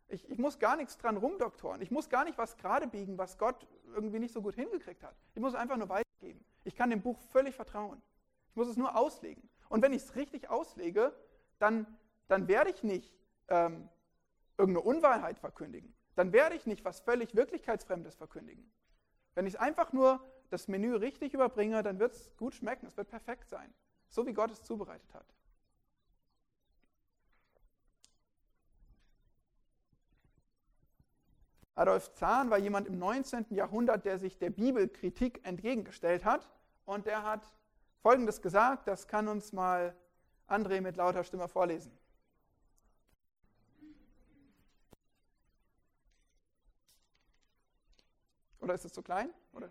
Ich, 0.08 0.30
ich, 0.30 0.38
muss 0.38 0.60
gar 0.60 0.76
nichts 0.76 0.98
dran 0.98 1.18
rumdoktoren. 1.18 1.82
Ich 1.82 1.90
muss 1.90 2.10
gar 2.10 2.26
nicht 2.26 2.38
was 2.38 2.58
gerade 2.58 2.88
biegen, 2.88 3.18
was 3.18 3.38
Gott 3.38 3.66
irgendwie 3.96 4.20
nicht 4.20 4.34
so 4.34 4.42
gut 4.42 4.56
hingekriegt 4.56 5.04
hat. 5.04 5.16
Ich 5.34 5.42
muss 5.42 5.54
es 5.54 5.60
einfach 5.60 5.78
nur 5.78 5.90
weitergeben. 5.90 6.46
Ich 6.64 6.76
kann 6.76 6.92
dem 6.92 7.02
Buch 7.02 7.18
völlig 7.32 7.56
vertrauen. 7.56 8.02
Ich 8.50 8.56
muss 8.56 8.68
es 8.68 8.78
nur 8.78 8.96
auslegen. 8.96 9.50
Und 9.72 9.82
wenn 9.82 9.94
ich 9.94 10.04
es 10.04 10.16
richtig 10.18 10.50
auslege, 10.50 11.16
dann, 11.58 11.88
dann 12.28 12.50
werde 12.50 12.72
ich 12.72 12.84
nicht 12.84 13.16
ähm, 13.48 13.88
irgendeine 14.58 14.86
Unwahrheit 14.86 15.40
verkündigen. 15.40 15.96
Dann 16.16 16.34
werde 16.34 16.58
ich 16.58 16.66
nicht 16.66 16.84
was 16.84 17.00
völlig 17.00 17.36
Wirklichkeitsfremdes 17.36 18.16
verkündigen. 18.16 18.70
Wenn 19.34 19.48
ich 19.48 19.62
einfach 19.62 19.94
nur 19.94 20.20
das 20.50 20.68
Menü 20.68 20.94
richtig 20.96 21.34
überbringe, 21.34 21.84
dann 21.84 22.00
wird 22.00 22.12
es 22.12 22.36
gut 22.36 22.54
schmecken, 22.54 22.86
es 22.86 22.98
wird 22.98 23.08
perfekt 23.08 23.48
sein. 23.48 23.74
So 24.10 24.28
wie 24.28 24.34
Gott 24.34 24.52
es 24.52 24.62
zubereitet 24.62 25.14
hat. 25.14 25.26
Adolf 31.76 32.14
Zahn 32.16 32.50
war 32.50 32.58
jemand 32.58 32.88
im 32.88 33.00
19. 33.00 33.46
Jahrhundert, 33.52 34.04
der 34.04 34.20
sich 34.20 34.38
der 34.38 34.50
Bibelkritik 34.50 35.40
entgegengestellt 35.46 36.26
hat. 36.26 36.50
Und 36.84 37.06
der 37.06 37.24
hat 37.24 37.48
Folgendes 38.02 38.42
gesagt, 38.42 38.88
das 38.88 39.08
kann 39.08 39.28
uns 39.28 39.54
mal 39.54 39.96
André 40.48 40.82
mit 40.82 40.98
lauter 40.98 41.24
Stimme 41.24 41.48
vorlesen. 41.48 41.92
Oder 48.60 48.74
ist 48.74 48.86
es 48.86 48.94
zu 48.94 49.02
klein? 49.02 49.30
Oder? 49.54 49.70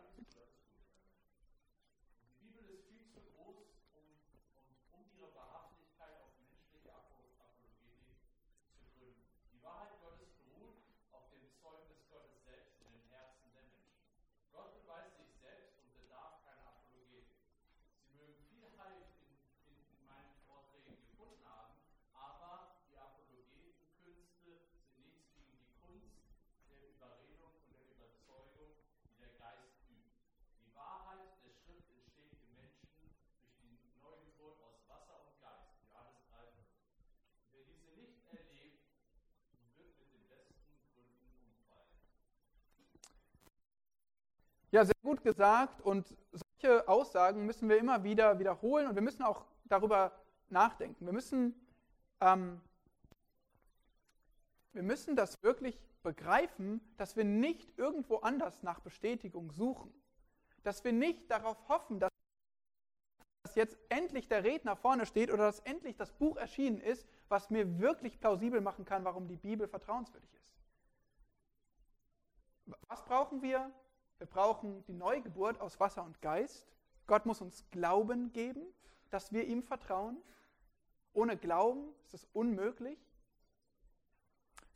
Ja, 44.72 44.84
sehr 44.84 44.94
gut 45.02 45.22
gesagt. 45.22 45.80
Und 45.82 46.16
solche 46.32 46.86
Aussagen 46.88 47.44
müssen 47.44 47.68
wir 47.68 47.78
immer 47.78 48.04
wieder 48.04 48.38
wiederholen 48.38 48.86
und 48.86 48.94
wir 48.94 49.02
müssen 49.02 49.22
auch 49.22 49.44
darüber 49.64 50.12
nachdenken. 50.48 51.06
Wir 51.06 51.12
müssen, 51.12 51.54
ähm, 52.20 52.60
wir 54.72 54.82
müssen 54.82 55.16
das 55.16 55.42
wirklich 55.42 55.80
begreifen, 56.02 56.80
dass 56.96 57.16
wir 57.16 57.24
nicht 57.24 57.76
irgendwo 57.78 58.18
anders 58.18 58.62
nach 58.62 58.80
Bestätigung 58.80 59.50
suchen. 59.50 59.92
Dass 60.62 60.84
wir 60.84 60.92
nicht 60.92 61.30
darauf 61.30 61.68
hoffen, 61.68 61.98
dass 61.98 62.10
jetzt 63.54 63.76
endlich 63.88 64.28
der 64.28 64.44
Redner 64.44 64.76
vorne 64.76 65.04
steht 65.06 65.32
oder 65.32 65.44
dass 65.44 65.60
endlich 65.60 65.96
das 65.96 66.12
Buch 66.12 66.36
erschienen 66.36 66.80
ist, 66.80 67.08
was 67.28 67.50
mir 67.50 67.80
wirklich 67.80 68.20
plausibel 68.20 68.60
machen 68.60 68.84
kann, 68.84 69.04
warum 69.04 69.26
die 69.26 69.36
Bibel 69.36 69.66
vertrauenswürdig 69.66 70.32
ist. 70.34 70.56
Was 72.86 73.04
brauchen 73.04 73.42
wir? 73.42 73.72
Wir 74.20 74.26
brauchen 74.26 74.84
die 74.84 74.92
Neugeburt 74.92 75.58
aus 75.62 75.80
Wasser 75.80 76.04
und 76.04 76.20
Geist. 76.20 76.66
Gott 77.06 77.24
muss 77.24 77.40
uns 77.40 77.64
Glauben 77.70 78.32
geben. 78.32 78.62
dass 79.08 79.32
wir 79.32 79.44
ihm 79.44 79.64
vertrauen? 79.64 80.18
Ohne 81.14 81.36
Glauben 81.36 81.92
ist 82.04 82.14
es 82.14 82.28
unmöglich. 82.32 82.96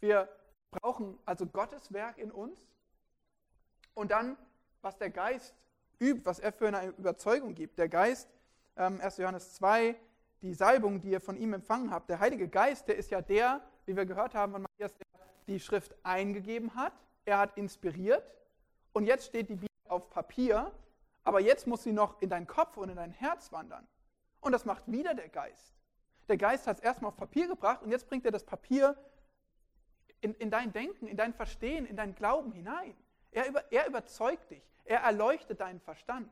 Wir 0.00 0.28
brauchen 0.72 1.16
also 1.24 1.46
Gottes 1.46 1.92
Werk 1.92 2.18
in 2.18 2.32
uns 2.32 2.58
und 3.92 4.10
dann, 4.10 4.36
was 4.82 4.98
der 4.98 5.10
Geist 5.10 5.54
übt, 6.00 6.24
was 6.24 6.40
er 6.40 6.52
für 6.52 6.66
eine 6.66 6.88
Überzeugung 6.88 7.54
gibt. 7.54 7.78
Der 7.78 7.88
Geist, 7.88 8.28
ähm, 8.76 9.00
1. 9.00 9.18
Johannes 9.18 9.54
2, 9.54 9.94
die 10.42 10.54
Salbung, 10.54 11.00
die 11.00 11.10
ihr 11.10 11.20
von 11.20 11.36
ihm 11.36 11.52
empfangen 11.52 11.92
habt. 11.92 12.08
Der 12.10 12.18
Heilige 12.18 12.48
Geist, 12.48 12.88
der 12.88 12.96
ist 12.96 13.12
ja 13.12 13.20
der, 13.20 13.60
wie 13.84 13.94
wir 13.94 14.06
gehört 14.06 14.34
haben 14.34 14.52
von 14.52 14.62
Matthias, 14.62 14.96
der 14.96 15.06
die 15.46 15.60
Schrift 15.60 15.94
eingegeben 16.02 16.74
hat. 16.74 16.94
Er 17.24 17.38
hat 17.38 17.56
inspiriert 17.56 18.24
und 18.94 19.04
jetzt 19.04 19.26
steht 19.26 19.50
die 19.50 19.56
Bibel 19.56 19.68
auf 19.88 20.08
Papier, 20.08 20.72
aber 21.24 21.40
jetzt 21.40 21.66
muss 21.66 21.82
sie 21.82 21.92
noch 21.92 22.22
in 22.22 22.30
deinen 22.30 22.46
Kopf 22.46 22.78
und 22.78 22.88
in 22.88 22.96
dein 22.96 23.10
Herz 23.10 23.52
wandern. 23.52 23.86
Und 24.40 24.52
das 24.52 24.64
macht 24.64 24.90
wieder 24.90 25.14
der 25.14 25.28
Geist. 25.28 25.74
Der 26.28 26.38
Geist 26.38 26.66
hat 26.66 26.78
es 26.78 26.82
erstmal 26.82 27.10
auf 27.10 27.16
Papier 27.16 27.48
gebracht 27.48 27.82
und 27.82 27.90
jetzt 27.90 28.08
bringt 28.08 28.24
er 28.24 28.30
das 28.30 28.44
Papier 28.44 28.96
in, 30.20 30.34
in 30.36 30.50
dein 30.50 30.72
Denken, 30.72 31.06
in 31.06 31.16
dein 31.16 31.34
Verstehen, 31.34 31.84
in 31.84 31.96
dein 31.96 32.14
Glauben 32.14 32.52
hinein. 32.52 32.94
Er, 33.30 33.48
über, 33.48 33.70
er 33.72 33.86
überzeugt 33.86 34.50
dich, 34.50 34.62
er 34.84 35.00
erleuchtet 35.00 35.60
deinen 35.60 35.80
Verstand. 35.80 36.30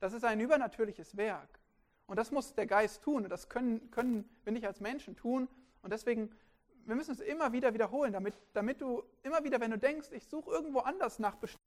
Das 0.00 0.12
ist 0.12 0.24
ein 0.24 0.40
übernatürliches 0.40 1.16
Werk. 1.16 1.60
Und 2.06 2.16
das 2.18 2.30
muss 2.30 2.54
der 2.54 2.66
Geist 2.66 3.02
tun. 3.02 3.24
Und 3.24 3.30
das 3.30 3.48
können, 3.48 3.90
können 3.90 4.28
wir 4.42 4.52
nicht 4.52 4.66
als 4.66 4.80
Menschen 4.80 5.16
tun. 5.16 5.48
Und 5.80 5.92
deswegen, 5.92 6.30
wir 6.84 6.96
müssen 6.96 7.12
es 7.12 7.20
immer 7.20 7.52
wieder 7.52 7.72
wiederholen, 7.72 8.12
damit, 8.12 8.34
damit 8.52 8.80
du 8.80 9.02
immer 9.22 9.44
wieder, 9.44 9.60
wenn 9.60 9.70
du 9.70 9.78
denkst, 9.78 10.08
ich 10.12 10.26
suche 10.26 10.50
irgendwo 10.50 10.80
anders 10.80 11.18
nach 11.18 11.36
Bestätigung, 11.36 11.63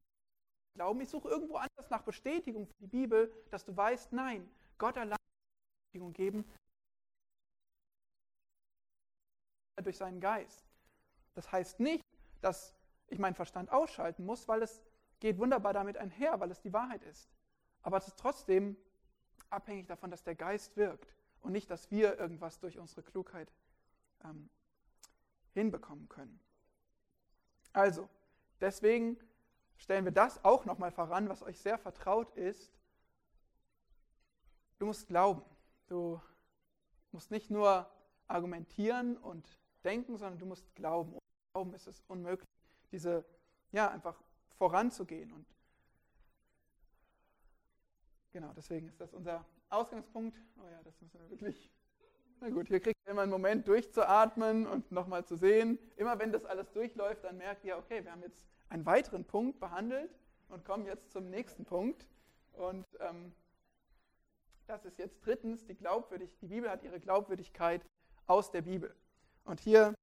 Glauben, 0.78 1.02
ich 1.02 1.10
suche 1.10 1.28
irgendwo 1.28 1.56
anders 1.56 1.90
nach 1.90 2.04
Bestätigung 2.04 2.68
für 2.68 2.78
die 2.78 2.86
Bibel, 2.86 3.34
dass 3.50 3.66
du 3.66 3.76
weißt, 3.76 4.14
nein, 4.14 4.48
Gott 4.78 4.96
allein 4.96 5.18
Bestätigung 5.88 6.14
geben 6.14 6.46
durch 9.84 9.98
seinen 9.98 10.20
Geist. 10.20 10.68
Das 11.34 11.52
heißt 11.52 11.80
nicht, 11.80 12.04
dass 12.42 12.76
ich 13.08 13.18
meinen 13.18 13.34
Verstand 13.34 13.72
ausschalten 13.72 14.24
muss, 14.24 14.48
weil 14.48 14.62
es 14.62 14.80
geht 15.20 15.40
wunderbar 15.40 15.74
damit 15.74 15.98
einher, 15.98 16.40
weil 16.40 16.52
es 16.52 16.62
die 16.62 16.74
Wahrheit 16.74 17.02
ist. 17.02 17.28
Aber 17.82 17.98
es 17.98 18.08
ist 18.08 18.20
trotzdem 18.20 18.78
abhängig 19.50 19.88
davon, 19.88 20.12
dass 20.12 20.24
der 20.24 20.36
Geist 20.36 20.78
wirkt 20.78 21.12
und 21.42 21.54
nicht, 21.54 21.72
dass 21.72 21.90
wir 21.90 22.20
irgendwas 22.20 22.60
durch 22.60 22.78
unsere 22.78 23.02
Klugheit 23.02 23.52
ähm, 24.24 24.48
hinbekommen 25.56 26.08
können. 26.08 26.40
Also, 27.74 28.08
deswegen 28.62 29.18
stellen 29.78 30.06
wir 30.06 30.12
das 30.12 30.44
auch 30.44 30.66
nochmal 30.66 30.92
voran, 30.92 31.30
was 31.30 31.44
euch 31.44 31.60
sehr 31.60 31.78
vertraut 31.78 32.36
ist. 32.36 32.72
Du 34.80 34.86
musst 34.86 35.08
glauben. 35.08 35.42
Du 35.88 36.22
musst 37.12 37.32
nicht 37.32 37.50
nur 37.50 37.90
argumentieren 38.28 39.18
und 39.18 39.58
denken, 39.84 40.18
sondern 40.18 40.40
du 40.40 40.46
musst 40.46 40.76
glauben. 40.76 41.14
Ohne 41.14 41.22
Glauben 41.54 41.74
ist 41.74 41.88
es 41.88 42.04
unmöglich, 42.08 42.48
diese, 42.92 43.26
ja, 43.72 43.90
einfach 43.90 44.22
voranzugehen 44.58 45.32
und 45.32 45.46
Genau, 48.38 48.54
deswegen 48.56 48.88
ist 48.88 49.02
das 49.02 49.16
unser 49.16 49.44
Ausgangspunkt. 49.70 50.38
Oh 50.60 50.68
ja, 50.70 50.80
das 50.84 51.02
müssen 51.02 51.20
wir 51.20 51.28
wirklich. 51.32 51.72
Na 52.40 52.50
gut, 52.50 52.68
hier 52.68 52.80
kriegt 52.80 53.00
ihr 53.04 53.12
immer 53.12 53.24
einen 53.24 53.32
Moment 53.32 53.68
durchzuatmen 53.68 54.68
und 54.68 54.92
nochmal 54.92 55.26
zu 55.26 55.36
sehen. 55.36 55.80
Immer 55.96 56.20
wenn 56.20 56.32
das 56.32 56.46
alles 56.46 56.72
durchläuft, 56.72 57.24
dann 57.24 57.38
merkt 57.38 57.66
ihr, 57.66 57.76
okay, 57.76 58.04
wir 58.04 58.12
haben 58.12 58.22
jetzt 58.22 58.48
einen 58.70 58.86
weiteren 58.86 59.26
Punkt 59.26 59.60
behandelt 59.60 60.12
und 60.50 60.66
kommen 60.66 60.86
jetzt 60.86 61.12
zum 61.12 61.30
nächsten 61.30 61.66
Punkt. 61.66 62.06
Und 62.54 62.86
ähm, 63.00 63.34
das 64.66 64.86
ist 64.86 64.98
jetzt 64.98 65.26
drittens 65.26 65.66
die 65.66 65.76
Glaubwürdigkeit. 65.76 66.42
Die 66.42 66.48
Bibel 66.48 66.70
hat 66.70 66.84
ihre 66.84 67.00
Glaubwürdigkeit 67.00 67.86
aus 68.26 68.52
der 68.52 68.62
Bibel. 68.62 68.96
Und 69.46 69.60
hier 69.62 69.94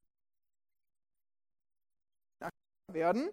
werden 2.93 3.31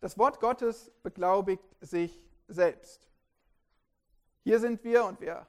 Das 0.00 0.16
Wort 0.16 0.40
Gottes 0.40 0.90
beglaubigt 1.02 1.76
sich 1.80 2.24
selbst. 2.48 3.06
Hier 4.42 4.58
sind 4.58 4.82
wir 4.82 5.04
und 5.04 5.20
wir, 5.20 5.46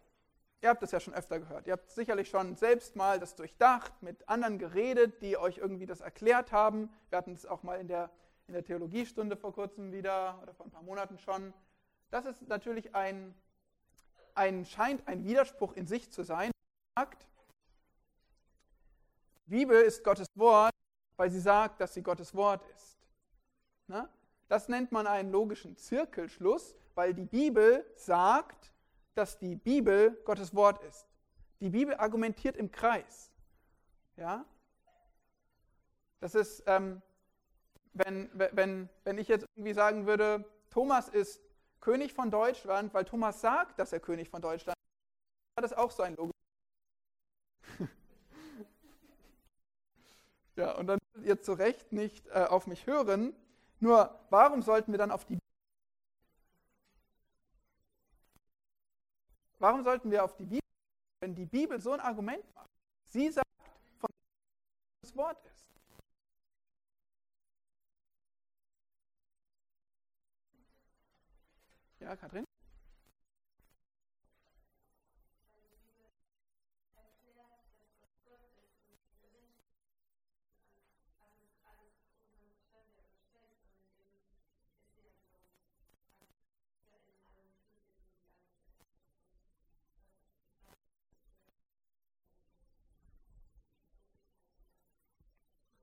ihr 0.61 0.69
habt 0.69 0.81
das 0.81 0.91
ja 0.91 0.99
schon 0.99 1.13
öfter 1.13 1.39
gehört, 1.39 1.67
ihr 1.67 1.73
habt 1.73 1.89
sicherlich 1.91 2.29
schon 2.29 2.55
selbst 2.55 2.95
mal 2.95 3.19
das 3.19 3.35
durchdacht, 3.35 3.91
mit 4.01 4.27
anderen 4.29 4.59
geredet, 4.59 5.21
die 5.21 5.37
euch 5.37 5.57
irgendwie 5.57 5.85
das 5.85 6.01
erklärt 6.01 6.51
haben. 6.51 6.89
Wir 7.09 7.17
hatten 7.17 7.33
es 7.33 7.45
auch 7.45 7.63
mal 7.63 7.79
in 7.79 7.87
der, 7.87 8.11
in 8.47 8.53
der 8.53 8.63
Theologiestunde 8.63 9.35
vor 9.35 9.53
kurzem 9.53 9.91
wieder 9.91 10.39
oder 10.41 10.53
vor 10.53 10.65
ein 10.65 10.71
paar 10.71 10.83
Monaten 10.83 11.17
schon. 11.17 11.53
Das 12.11 12.25
ist 12.25 12.47
natürlich 12.47 12.93
ein, 12.93 13.33
ein 14.35 14.65
scheint 14.65 15.07
ein 15.07 15.23
Widerspruch 15.23 15.73
in 15.73 15.87
sich 15.87 16.11
zu 16.11 16.23
sein. 16.23 16.51
Sagt, 16.97 17.27
Bibel 19.45 19.81
ist 19.81 20.03
Gottes 20.03 20.27
Wort, 20.35 20.71
weil 21.17 21.31
sie 21.31 21.39
sagt, 21.39 21.81
dass 21.81 21.93
sie 21.93 22.03
Gottes 22.03 22.35
Wort 22.35 22.63
ist. 22.75 22.97
Na? 23.87 24.09
Das 24.47 24.67
nennt 24.67 24.91
man 24.91 25.07
einen 25.07 25.31
logischen 25.31 25.77
Zirkelschluss, 25.77 26.75
weil 26.93 27.13
die 27.13 27.25
Bibel 27.25 27.85
sagt, 27.95 28.73
dass 29.15 29.37
die 29.37 29.55
Bibel 29.55 30.11
Gottes 30.25 30.55
Wort 30.55 30.83
ist. 30.83 31.07
Die 31.59 31.69
Bibel 31.69 31.95
argumentiert 31.95 32.57
im 32.57 32.71
Kreis. 32.71 33.31
Ja? 34.17 34.45
Das 36.19 36.35
ist, 36.35 36.63
ähm, 36.67 37.01
wenn, 37.93 38.29
wenn, 38.33 38.89
wenn 39.03 39.17
ich 39.17 39.27
jetzt 39.27 39.45
irgendwie 39.55 39.73
sagen 39.73 40.05
würde, 40.05 40.45
Thomas 40.69 41.09
ist 41.09 41.41
König 41.81 42.13
von 42.13 42.31
Deutschland, 42.31 42.93
weil 42.93 43.05
Thomas 43.05 43.41
sagt, 43.41 43.79
dass 43.79 43.91
er 43.91 43.99
König 43.99 44.29
von 44.29 44.41
Deutschland 44.41 44.77
ist, 44.77 45.55
war 45.57 45.61
das 45.63 45.73
auch 45.73 45.91
so 45.91 46.03
ein 46.03 46.15
Logo. 46.15 46.31
ja, 50.55 50.75
und 50.77 50.87
dann 50.87 50.99
ihr 51.23 51.41
zu 51.41 51.53
Recht 51.53 51.91
nicht 51.91 52.27
äh, 52.27 52.45
auf 52.45 52.67
mich 52.67 52.85
hören, 52.87 53.35
nur 53.79 54.19
warum 54.29 54.61
sollten 54.61 54.91
wir 54.91 54.99
dann 54.99 55.11
auf 55.11 55.25
die 55.25 55.39
Warum 59.61 59.83
sollten 59.83 60.09
wir 60.09 60.23
auf 60.23 60.35
die 60.37 60.45
Bibel, 60.45 60.59
wenn 61.19 61.35
die 61.35 61.45
Bibel 61.45 61.79
so 61.79 61.91
ein 61.91 61.99
Argument 61.99 62.43
macht? 62.55 62.67
Sie 63.09 63.29
sagt, 63.29 63.45
von 63.99 64.09
das 65.03 65.15
Wort 65.15 65.37
ist. 65.45 65.71
Ja, 71.99 72.15
Katrin? 72.15 72.43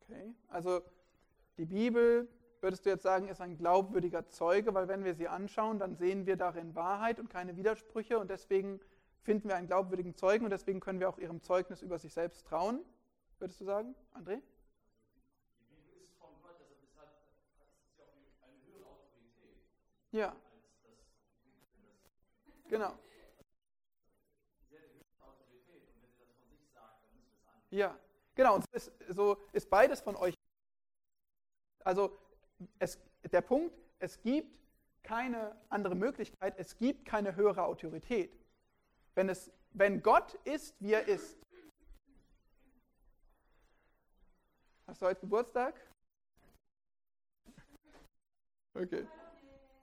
Okay, 0.09 0.35
also 0.49 0.81
die 1.59 1.67
Bibel, 1.67 2.29
würdest 2.63 2.87
du 2.87 2.91
jetzt 2.91 3.03
sagen, 3.03 3.29
ist 3.29 3.43
ein 3.43 3.59
glaubwürdiger 3.59 4.27
Zeuge, 4.27 4.73
weil 4.73 4.89
wenn 4.89 5.05
wir 5.05 5.15
sie 5.15 5.29
anschauen, 5.29 5.79
dann 5.79 5.97
sehen 5.97 6.25
wir 6.25 6.37
darin 6.37 6.75
Wahrheit 6.75 7.21
und 7.21 7.29
keine 7.29 7.57
Widersprüche 7.57 8.19
und 8.19 8.31
deswegen 8.31 8.81
finden 9.21 9.49
wir 9.49 9.57
einen 9.57 9.67
glaubwürdigen 9.67 10.15
Zeugen 10.15 10.45
und 10.45 10.51
deswegen 10.51 10.81
können 10.81 10.99
wir 10.99 11.11
auch 11.11 11.19
ihrem 11.19 11.43
Zeugnis 11.43 11.83
über 11.83 11.99
sich 11.99 12.15
selbst 12.15 12.47
trauen. 12.47 12.83
Würdest 13.39 13.61
du 13.61 13.65
sagen, 13.67 13.95
André? 14.15 14.41
Die 15.61 15.75
Bibel 15.75 16.03
ist 16.03 16.15
von 16.19 16.31
Gott, 16.43 16.57
deshalb 16.83 17.11
ist, 17.29 17.77
ist 17.85 17.95
sie 17.95 18.03
auch 18.03 18.09
eine 18.43 18.57
höhere 18.65 18.89
Autorität. 18.89 19.61
Ja. 20.13 20.35
Genau. 22.71 22.99
Ja, 27.71 27.99
Genau, 28.39 28.55
und 28.55 28.65
so 28.71 28.77
ist, 28.77 28.93
so 29.09 29.37
ist 29.53 29.69
beides 29.69 30.01
von 30.01 30.15
euch. 30.15 30.33
Also 31.85 32.17
es, 32.79 32.97
der 33.33 33.41
Punkt, 33.41 33.77
es 33.99 34.23
gibt 34.23 34.57
keine 35.03 35.61
andere 35.71 35.97
Möglichkeit, 35.97 36.57
es 36.57 36.77
gibt 36.77 37.05
keine 37.05 37.35
höhere 37.35 37.65
Autorität. 37.65 38.33
Wenn, 39.17 39.29
es, 39.29 39.51
wenn 39.73 40.05
Gott 40.05 40.35
ist, 40.45 40.81
wie 40.81 40.93
er 40.93 41.09
ist. 41.09 41.37
Hast 44.87 45.03
du 45.03 45.07
heute 45.07 45.21
Geburtstag? 45.23 45.75
Okay. 48.75 49.05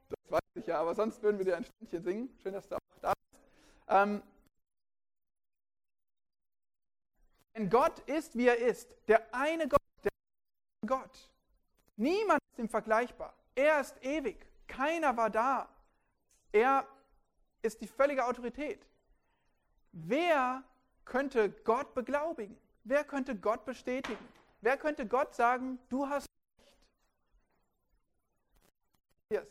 Das 0.08 0.32
weiß 0.32 0.42
ich 0.54 0.68
ja, 0.68 0.80
aber 0.80 0.96
sonst 0.96 1.22
würden 1.22 1.40
wir 1.40 1.44
dir 1.46 1.58
ein 1.58 1.66
Stündchen 1.66 2.04
singen. 2.04 2.40
Schön, 2.42 2.54
dass 2.54 2.70
du 2.70 2.76
auch 2.76 3.00
da 3.02 3.12
bist. 3.12 3.44
Ähm, 3.90 4.24
Wenn 7.56 7.70
Gott 7.70 8.00
ist, 8.02 8.38
wie 8.38 8.48
er 8.48 8.58
ist, 8.58 8.94
der 9.08 9.34
eine 9.34 9.70
Gott, 9.70 9.80
der 10.04 10.12
Gott, 10.86 11.32
niemand 11.96 12.42
ist 12.52 12.60
ihm 12.60 12.68
vergleichbar. 12.68 13.34
Er 13.56 13.80
ist 13.80 13.96
ewig. 14.04 14.46
Keiner 14.68 15.16
war 15.16 15.30
da 15.30 15.70
Er 16.52 16.86
ist 17.62 17.80
die 17.82 17.88
völlige 17.88 18.26
Autorität. 18.26 18.86
Wer 19.94 20.64
könnte 21.06 21.50
Gott 21.50 21.94
beglaubigen? 21.94 22.58
Wer 22.84 23.06
könnte 23.06 23.36
Gott 23.36 23.64
bestätigen? 23.64 24.28
Wer 24.60 24.78
könnte 24.78 25.08
Gott 25.08 25.34
sagen, 25.34 25.80
du 25.88 26.10
hast 26.10 26.28
recht? 26.60 26.78
Yes. 29.30 29.48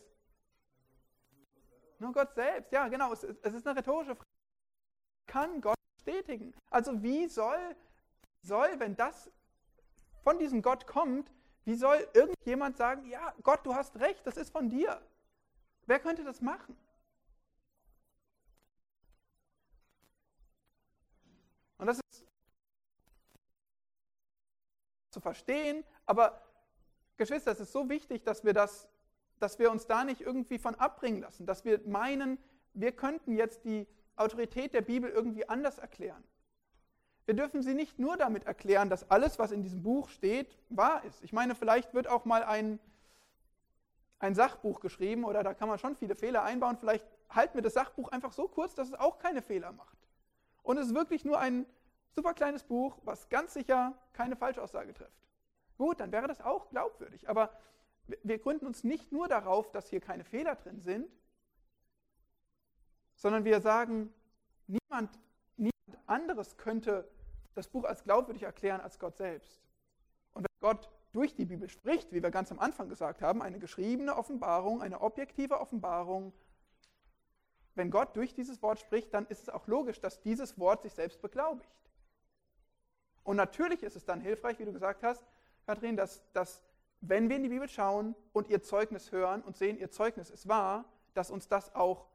Nur 1.97 2.13
Gott 2.13 2.35
selbst. 2.35 2.71
Ja, 2.71 2.87
genau. 2.87 3.13
Es, 3.13 3.23
es 3.23 3.53
ist 3.53 3.65
eine 3.65 3.79
rhetorische 3.79 4.15
Frage. 4.15 4.29
Kann 5.25 5.59
Gott 5.59 5.75
bestätigen? 5.97 6.53
Also 6.69 7.01
wie 7.01 7.27
soll, 7.27 7.75
soll, 8.45 8.79
wenn 8.79 8.95
das 8.95 9.31
von 10.23 10.39
diesem 10.39 10.61
Gott 10.61 10.87
kommt, 10.87 11.31
wie 11.65 11.75
soll 11.75 12.07
irgendjemand 12.13 12.77
sagen, 12.77 13.05
ja, 13.09 13.33
Gott, 13.43 13.65
du 13.65 13.73
hast 13.73 13.99
recht, 13.99 14.25
das 14.25 14.37
ist 14.37 14.51
von 14.51 14.69
dir? 14.69 15.01
Wer 15.87 15.99
könnte 15.99 16.23
das 16.23 16.41
machen? 16.41 16.77
Und 21.77 21.87
das 21.87 21.99
ist 21.99 22.25
zu 25.11 25.19
verstehen, 25.19 25.83
aber 26.05 26.41
Geschwister, 27.17 27.51
es 27.51 27.59
ist 27.59 27.71
so 27.71 27.89
wichtig, 27.89 28.23
dass 28.23 28.43
wir 28.43 28.53
das, 28.53 28.87
dass 29.39 29.59
wir 29.59 29.71
uns 29.71 29.87
da 29.87 30.03
nicht 30.03 30.21
irgendwie 30.21 30.59
von 30.59 30.75
abbringen 30.75 31.21
lassen, 31.21 31.45
dass 31.45 31.65
wir 31.65 31.79
meinen, 31.87 32.37
wir 32.73 32.91
könnten 32.91 33.35
jetzt 33.35 33.65
die 33.65 33.87
Autorität 34.15 34.73
der 34.73 34.81
Bibel 34.81 35.09
irgendwie 35.09 35.47
anders 35.47 35.77
erklären. 35.77 36.23
Wir 37.25 37.33
dürfen 37.33 37.63
sie 37.63 37.73
nicht 37.73 37.97
nur 37.97 38.17
damit 38.17 38.45
erklären, 38.45 38.89
dass 38.89 39.09
alles, 39.09 39.39
was 39.39 39.51
in 39.51 39.63
diesem 39.63 39.81
Buch 39.81 40.09
steht, 40.09 40.47
wahr 40.69 41.03
ist. 41.05 41.23
Ich 41.23 41.33
meine, 41.33 41.55
vielleicht 41.55 41.93
wird 41.93 42.07
auch 42.07 42.25
mal 42.25 42.43
ein, 42.43 42.79
ein 44.19 44.35
Sachbuch 44.35 44.79
geschrieben 44.79 45.25
oder 45.25 45.41
da 45.43 45.53
kann 45.53 45.67
man 45.67 45.79
schon 45.79 45.95
viele 45.95 46.15
Fehler 46.15 46.43
einbauen. 46.43 46.77
Vielleicht 46.77 47.05
halten 47.29 47.55
wir 47.55 47.63
das 47.63 47.73
Sachbuch 47.73 48.09
einfach 48.09 48.31
so 48.31 48.47
kurz, 48.47 48.75
dass 48.75 48.89
es 48.89 48.93
auch 48.93 49.17
keine 49.17 49.41
Fehler 49.41 49.71
macht. 49.71 49.97
Und 50.61 50.77
es 50.77 50.87
ist 50.87 50.95
wirklich 50.95 51.25
nur 51.25 51.39
ein 51.39 51.65
super 52.11 52.33
kleines 52.33 52.63
Buch, 52.63 52.97
was 53.03 53.29
ganz 53.29 53.53
sicher 53.53 53.93
keine 54.13 54.35
Falschaussage 54.35 54.93
trifft. 54.93 55.27
Gut, 55.77 55.99
dann 55.99 56.11
wäre 56.11 56.27
das 56.27 56.41
auch 56.41 56.69
glaubwürdig. 56.69 57.27
Aber 57.27 57.51
wir 58.23 58.37
gründen 58.37 58.67
uns 58.67 58.83
nicht 58.83 59.11
nur 59.11 59.27
darauf, 59.27 59.71
dass 59.71 59.89
hier 59.89 59.99
keine 59.99 60.23
Fehler 60.23 60.55
drin 60.55 60.79
sind, 60.79 61.09
sondern 63.15 63.45
wir 63.45 63.61
sagen, 63.61 64.13
niemand, 64.67 65.19
niemand 65.57 65.75
anderes 66.07 66.57
könnte 66.57 67.09
das 67.55 67.67
Buch 67.67 67.85
als 67.85 68.03
glaubwürdig 68.03 68.43
erklären 68.43 68.81
als 68.81 68.99
Gott 68.99 69.17
selbst. 69.17 69.61
Und 70.33 70.43
wenn 70.43 70.59
Gott 70.69 70.89
durch 71.13 71.33
die 71.33 71.45
Bibel 71.45 71.69
spricht, 71.69 72.11
wie 72.11 72.21
wir 72.21 72.31
ganz 72.31 72.51
am 72.51 72.59
Anfang 72.59 72.89
gesagt 72.89 73.21
haben, 73.21 73.41
eine 73.41 73.59
geschriebene 73.59 74.15
Offenbarung, 74.15 74.81
eine 74.81 75.01
objektive 75.01 75.59
Offenbarung, 75.59 76.33
wenn 77.73 77.91
Gott 77.91 78.15
durch 78.15 78.33
dieses 78.33 78.61
Wort 78.61 78.79
spricht, 78.79 79.13
dann 79.13 79.25
ist 79.27 79.43
es 79.43 79.49
auch 79.49 79.67
logisch, 79.67 79.99
dass 79.99 80.21
dieses 80.21 80.57
Wort 80.59 80.83
sich 80.83 80.93
selbst 80.93 81.21
beglaubigt. 81.21 81.69
Und 83.23 83.37
natürlich 83.37 83.83
ist 83.83 83.95
es 83.95 84.05
dann 84.05 84.21
hilfreich, 84.21 84.59
wie 84.59 84.65
du 84.65 84.73
gesagt 84.73 85.03
hast, 85.03 85.25
Kathrin, 85.65 85.97
dass, 85.97 86.23
dass 86.31 86.63
wenn 87.01 87.29
wir 87.29 87.37
in 87.37 87.43
die 87.43 87.49
Bibel 87.49 87.67
schauen 87.67 88.15
und 88.33 88.49
ihr 88.49 88.61
Zeugnis 88.61 89.11
hören 89.11 89.41
und 89.41 89.57
sehen, 89.57 89.77
ihr 89.77 89.91
Zeugnis 89.91 90.29
ist 90.29 90.47
wahr, 90.47 90.85
dass 91.13 91.31
uns 91.31 91.47
das 91.47 91.73
auch 91.75 92.07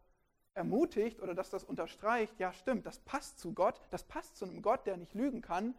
ermutigt 0.55 1.21
oder 1.21 1.35
dass 1.35 1.51
das 1.51 1.65
unterstreicht, 1.65 2.39
ja 2.39 2.53
stimmt, 2.53 2.87
das 2.87 2.99
passt 3.01 3.39
zu 3.39 3.53
Gott, 3.53 3.81
das 3.91 4.05
passt 4.05 4.37
zu 4.37 4.45
einem 4.45 4.63
Gott, 4.63 4.87
der 4.87 4.97
nicht 4.97 5.15
lügen 5.15 5.43
kann. 5.43 5.75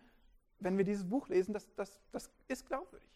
Wenn 0.60 0.78
wir 0.78 0.86
dieses 0.86 1.10
Buch 1.10 1.28
lesen, 1.28 1.54
das, 1.54 1.74
das, 1.76 2.00
das 2.12 2.30
ist 2.48 2.68
glaubwürdig. 2.68 3.10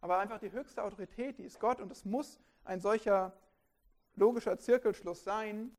Aber 0.00 0.18
einfach 0.18 0.38
die 0.38 0.52
höchste 0.52 0.82
Autorität, 0.82 1.38
die 1.38 1.44
ist 1.44 1.60
Gott 1.60 1.80
und 1.80 1.90
es 1.90 2.04
muss 2.04 2.40
ein 2.64 2.80
solcher 2.80 3.32
logischer 4.14 4.58
Zirkelschluss 4.58 5.24
sein. 5.24 5.76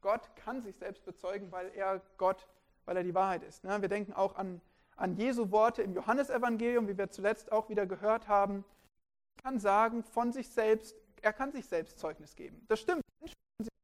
Gott 0.00 0.34
kann 0.36 0.60
sich 0.60 0.76
selbst 0.76 1.04
bezeugen, 1.04 1.52
weil 1.52 1.70
er 1.74 2.02
Gott, 2.16 2.48
weil 2.84 2.96
er 2.96 3.04
die 3.04 3.14
Wahrheit 3.14 3.42
ist. 3.42 3.64
Ne? 3.64 3.80
Wir 3.80 3.88
denken 3.88 4.12
auch 4.12 4.36
an, 4.36 4.60
an 4.96 5.14
Jesu 5.16 5.50
Worte 5.50 5.82
im 5.82 5.94
Johannesevangelium, 5.94 6.88
wie 6.88 6.98
wir 6.98 7.10
zuletzt 7.10 7.52
auch 7.52 7.68
wieder 7.68 7.86
gehört 7.86 8.28
haben. 8.28 8.64
Er 9.36 9.42
kann 9.42 9.58
sagen 9.60 10.02
von 10.02 10.32
sich 10.32 10.48
selbst, 10.50 10.96
er 11.22 11.32
kann 11.32 11.52
sich 11.52 11.66
selbst 11.66 11.98
Zeugnis 11.98 12.34
geben. 12.34 12.64
Das 12.68 12.80
stimmt, 12.80 13.01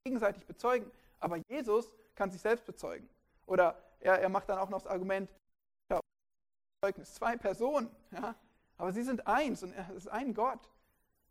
gegenseitig 0.09 0.47
bezeugen, 0.47 0.91
aber 1.21 1.37
Jesus 1.49 1.93
kann 2.15 2.31
sich 2.31 2.41
selbst 2.41 2.65
bezeugen. 2.65 3.09
Oder 3.47 3.77
er, 4.01 4.21
er 4.21 4.29
macht 4.31 4.49
dann 4.49 4.59
auch 4.59 4.71
noch 4.71 4.83
das 4.83 4.91
Argument, 4.91 5.31
Zeugnis, 6.81 7.13
zwei 7.15 7.37
Personen, 7.37 7.91
ja, 8.13 8.37
aber 8.77 8.93
sie 8.93 9.03
sind 9.03 9.27
eins 9.27 9.65
und 9.65 9.73
es 9.73 9.91
ist 9.91 10.09
ein 10.09 10.33
Gott. 10.33 10.71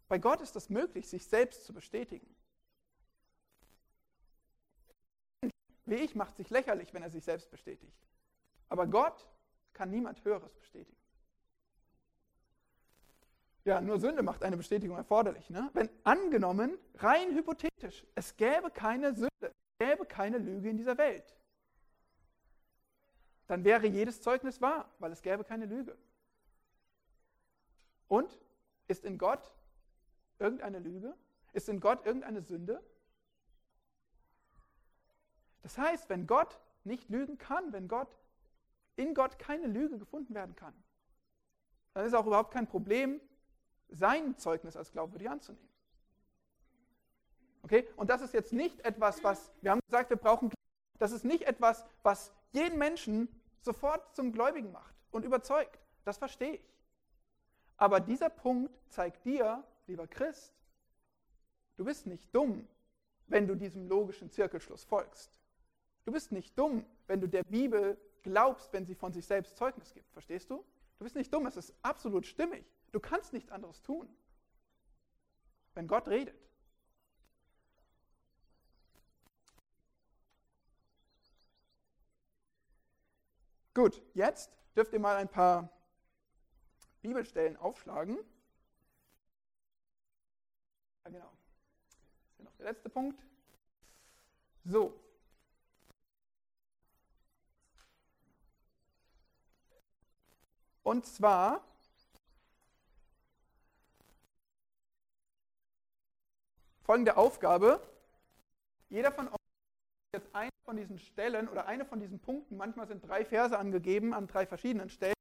Bei 0.10 0.18
Gott 0.18 0.42
ist 0.42 0.56
es 0.58 0.70
möglich, 0.70 1.08
sich 1.08 1.26
selbst 1.26 1.66
zu 1.66 1.74
bestätigen. 1.74 2.28
Wie 5.86 5.96
ich 5.96 6.16
macht 6.16 6.36
sich 6.36 6.50
lächerlich, 6.50 6.94
wenn 6.94 7.02
er 7.02 7.10
sich 7.10 7.24
selbst 7.24 7.50
bestätigt. 7.50 7.98
Aber 8.68 8.88
Gott 8.88 9.26
kann 9.72 9.90
niemand 9.90 10.24
Höheres 10.26 10.54
bestätigen. 10.56 10.98
Ja, 13.68 13.82
nur 13.82 14.00
Sünde 14.00 14.24
macht 14.24 14.46
eine 14.46 14.56
Bestätigung 14.56 14.96
erforderlich. 14.96 15.50
Ne? 15.50 15.70
Wenn 15.74 15.90
angenommen, 16.06 16.78
rein 17.00 17.36
hypothetisch, 17.36 18.06
es 18.16 18.38
gäbe 18.38 18.72
keine 18.72 19.14
Sünde, 19.14 19.30
es 19.42 19.52
gäbe 19.78 20.06
keine 20.06 20.38
Lüge 20.38 20.70
in 20.70 20.78
dieser 20.78 20.98
Welt, 20.98 21.36
dann 23.48 23.66
wäre 23.66 23.86
jedes 23.86 24.22
Zeugnis 24.22 24.62
wahr, 24.62 24.90
weil 25.00 25.12
es 25.12 25.22
gäbe 25.22 25.44
keine 25.44 25.66
Lüge. 25.66 25.98
Und 28.08 28.40
ist 28.88 29.04
in 29.04 29.18
Gott 29.18 29.52
irgendeine 30.40 30.80
Lüge? 30.80 31.14
Ist 31.52 31.68
in 31.68 31.82
Gott 31.82 32.06
irgendeine 32.06 32.44
Sünde? 32.44 32.82
Das 35.62 35.78
heißt, 35.78 36.08
wenn 36.08 36.26
Gott 36.26 36.58
nicht 36.86 37.10
lügen 37.10 37.38
kann, 37.38 37.74
wenn 37.74 37.90
Gott 37.90 38.16
in 38.96 39.14
Gott 39.14 39.38
keine 39.40 39.68
Lüge 39.68 39.98
gefunden 39.98 40.34
werden 40.34 40.56
kann, 40.56 40.74
dann 41.94 42.06
ist 42.06 42.14
auch 42.14 42.26
überhaupt 42.26 42.54
kein 42.54 42.66
Problem, 42.66 43.20
sein 43.90 44.38
Zeugnis 44.38 44.76
als 44.76 44.92
glaubwürdig 44.92 45.30
anzunehmen. 45.30 45.68
Okay? 47.64 47.88
Und 47.96 48.10
das 48.10 48.22
ist 48.22 48.34
jetzt 48.34 48.54
nicht 48.54 48.80
etwas, 48.82 49.24
was, 49.24 49.52
wir 49.62 49.72
haben 49.72 49.82
gesagt, 49.88 50.10
wir 50.10 50.18
brauchen, 50.18 50.52
das 51.00 51.12
ist 51.12 51.26
nicht 51.26 51.44
etwas, 51.44 51.86
was 52.04 52.34
jeden 52.52 52.78
Menschen 52.78 53.28
sofort 53.62 54.16
zum 54.16 54.32
Gläubigen 54.32 54.72
macht 54.72 54.96
und 55.12 55.26
überzeugt. 55.26 55.80
Das 56.06 56.18
verstehe 56.18 56.54
ich. 56.54 56.74
Aber 57.76 58.00
dieser 58.00 58.30
Punkt 58.30 58.72
zeigt 58.90 59.26
dir, 59.26 59.64
lieber 59.86 60.08
Christ, 60.08 60.54
du 61.76 61.86
bist 61.86 62.08
nicht 62.08 62.34
dumm, 62.34 62.68
wenn 63.28 63.48
du 63.48 63.56
diesem 63.56 63.88
logischen 63.88 64.32
Zirkelschluss 64.32 64.84
folgst. 64.84 65.38
Du 66.06 66.12
bist 66.12 66.32
nicht 66.32 66.58
dumm, 66.58 66.86
wenn 67.08 67.20
du 67.20 67.28
der 67.28 67.44
Bibel 67.44 67.98
glaubst, 68.24 68.72
wenn 68.74 68.86
sie 68.86 68.96
von 68.96 69.12
sich 69.12 69.26
selbst 69.26 69.58
Zeugnis 69.58 69.94
gibt. 69.94 70.12
Verstehst 70.12 70.50
du? 70.50 70.64
Du 70.98 71.04
bist 71.04 71.16
nicht 71.16 71.34
dumm, 71.34 71.46
es 71.46 71.58
ist 71.58 71.74
absolut 71.82 72.26
stimmig. 72.26 72.66
Du 72.92 73.00
kannst 73.00 73.34
nichts 73.34 73.52
anderes 73.52 73.82
tun, 73.82 74.08
wenn 75.74 75.88
Gott 75.88 76.08
redet. 76.08 76.36
Gut, 83.74 84.02
jetzt 84.16 84.50
dürft 84.76 84.92
ihr 84.94 85.00
mal 85.00 85.18
ein 85.18 85.30
paar 85.30 85.70
Bibelstellen 87.04 87.58
aufschlagen. 87.58 88.18
Ja, 91.04 91.12
genau. 91.12 91.32
Das 91.32 92.32
ist 92.32 92.40
ja 92.40 92.44
noch 92.46 92.56
der 92.56 92.66
letzte 92.66 92.90
Punkt. 92.90 93.24
So. 94.66 95.00
Und 100.82 101.06
zwar 101.06 101.64
folgende 106.88 107.18
Aufgabe. 107.18 107.82
Jeder 108.88 109.12
von 109.12 109.28
euch 109.28 109.36
jetzt 110.14 110.34
eine 110.34 110.50
von 110.64 110.78
diesen 110.78 110.98
Stellen 110.98 111.50
oder 111.50 111.68
eine 111.68 111.86
von 111.86 112.00
diesen 112.00 112.18
Punkten, 112.18 112.56
manchmal 112.56 112.88
sind 112.88 113.06
drei 113.06 113.26
Verse 113.26 113.60
angegeben 113.60 114.14
an 114.14 114.26
drei 114.26 114.48
verschiedenen 114.48 114.90
Stellen. 114.90 115.14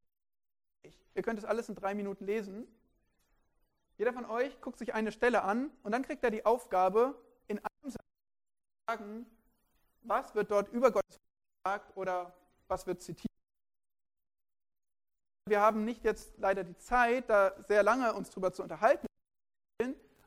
Ihr 1.15 1.23
könnt 1.23 1.41
es 1.41 1.45
alles 1.45 1.69
in 1.69 1.75
drei 1.75 1.95
Minuten 1.95 2.25
lesen. 2.25 2.69
Jeder 3.99 4.13
von 4.13 4.25
euch 4.27 4.61
guckt 4.61 4.79
sich 4.79 4.95
eine 4.95 5.11
Stelle 5.11 5.43
an 5.43 5.71
und 5.83 5.91
dann 5.91 6.03
kriegt 6.03 6.23
er 6.23 6.31
die 6.31 6.47
Aufgabe, 6.47 7.21
in 7.49 7.59
einem 7.59 7.91
Satz 7.91 7.95
zu 7.95 8.85
sagen, 8.87 9.27
was 10.03 10.35
wird 10.37 10.53
dort 10.53 10.69
über 10.69 10.93
Gott 10.93 11.05
gesagt 11.65 11.97
oder 11.97 12.33
was 12.69 12.87
wird 12.87 13.03
zitiert. 13.03 13.33
Wir 15.49 15.61
haben 15.61 15.85
nicht 15.85 16.05
jetzt 16.05 16.39
leider 16.39 16.63
die 16.63 16.77
Zeit, 16.77 17.29
da 17.29 17.61
sehr 17.65 17.83
lange 17.83 18.15
uns 18.15 18.31
darüber 18.31 18.53
zu 18.53 18.63
unterhalten, 18.63 19.07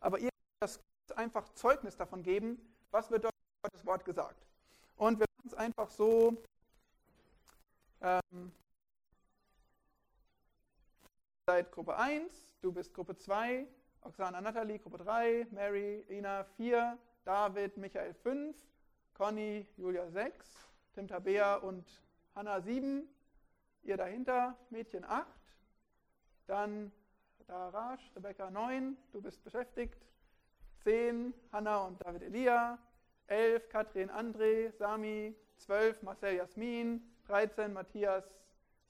aber 0.01 0.19
ihr 0.19 0.29
das 0.59 0.81
einfach 1.11 1.47
Zeugnis 1.53 1.95
davon 1.95 2.23
geben, 2.23 2.59
was 2.91 3.09
wird 3.11 3.25
dort 3.25 3.33
Gottes 3.61 3.85
Wort 3.85 4.05
gesagt. 4.05 4.45
Und 4.95 5.19
wir 5.19 5.25
machen 5.37 5.47
es 5.47 5.53
einfach 5.53 5.89
so, 5.89 6.41
ähm, 8.01 8.51
seid 11.45 11.71
Gruppe 11.71 11.97
1, 11.97 12.31
du 12.61 12.71
bist 12.71 12.93
Gruppe 12.93 13.15
2, 13.15 13.67
Oksana, 14.01 14.39
Natalie, 14.39 14.79
Gruppe 14.79 14.99
3, 14.99 15.47
Mary, 15.51 16.05
Ina 16.09 16.43
4, 16.43 16.97
David, 17.25 17.77
Michael 17.77 18.13
5, 18.13 18.55
Conny, 19.13 19.67
Julia 19.75 20.09
6, 20.09 20.47
Tim 20.93 21.07
Tabea 21.07 21.55
und 21.55 21.85
Hanna 22.35 22.61
7, 22.61 23.07
ihr 23.83 23.97
dahinter, 23.97 24.55
Mädchen 24.69 25.03
8, 25.03 25.27
dann 26.47 26.91
Darash, 27.47 28.11
Rebecca 28.15 28.49
9, 28.51 28.95
du 29.11 29.21
bist 29.21 29.43
beschäftigt, 29.43 30.05
10, 30.83 31.33
Hanna 31.51 31.77
und 31.85 32.03
David 32.03 32.23
Elia, 32.23 32.77
11, 33.27 33.69
Katrin 33.69 34.09
André, 34.09 34.71
Sami, 34.77 35.35
12, 35.57 36.01
Marcel 36.03 36.35
Jasmin, 36.35 37.01
13, 37.27 37.73
Matthias 37.73 38.23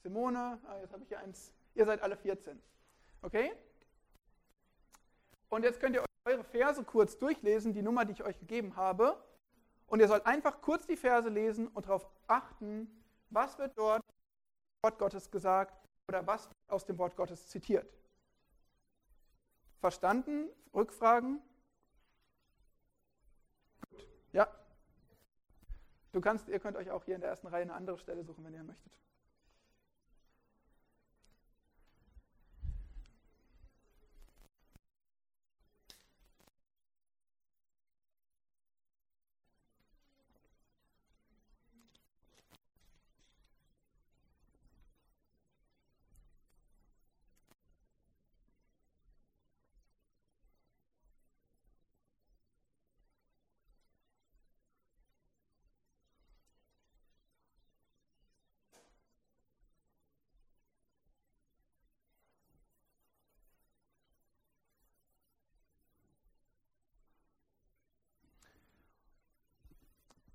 Simone, 0.02 0.58
ah, 0.66 0.78
jetzt 0.80 0.92
habe 0.92 1.02
ich 1.02 1.08
hier 1.08 1.18
eins, 1.18 1.52
ihr 1.74 1.84
seid 1.84 2.02
alle 2.02 2.16
14. 2.16 2.60
Okay? 3.22 3.52
Und 5.48 5.64
jetzt 5.64 5.80
könnt 5.80 5.96
ihr 5.96 6.04
eure 6.24 6.44
Verse 6.44 6.82
kurz 6.84 7.18
durchlesen, 7.18 7.72
die 7.72 7.82
Nummer, 7.82 8.04
die 8.04 8.12
ich 8.12 8.22
euch 8.22 8.38
gegeben 8.38 8.76
habe. 8.76 9.22
Und 9.86 10.00
ihr 10.00 10.08
sollt 10.08 10.24
einfach 10.24 10.60
kurz 10.62 10.86
die 10.86 10.96
Verse 10.96 11.28
lesen 11.28 11.68
und 11.68 11.86
darauf 11.86 12.08
achten, 12.28 12.88
was 13.30 13.58
wird 13.58 13.76
dort 13.76 14.02
Wort 14.82 14.98
Gottes 14.98 15.30
gesagt 15.30 15.74
oder 16.08 16.26
was 16.26 16.46
wird 16.46 16.56
aus 16.68 16.86
dem 16.86 16.96
Wort 16.98 17.16
Gottes 17.16 17.48
zitiert. 17.48 17.92
Verstanden? 19.80 20.48
Rückfragen? 20.72 21.42
Ja. 24.32 24.48
Du 26.12 26.20
kannst, 26.20 26.48
ihr 26.48 26.58
könnt 26.58 26.76
euch 26.76 26.90
auch 26.90 27.04
hier 27.04 27.14
in 27.14 27.20
der 27.20 27.30
ersten 27.30 27.46
Reihe 27.46 27.62
eine 27.62 27.74
andere 27.74 27.98
Stelle 27.98 28.24
suchen, 28.24 28.44
wenn 28.44 28.54
ihr 28.54 28.64
möchtet. 28.64 28.92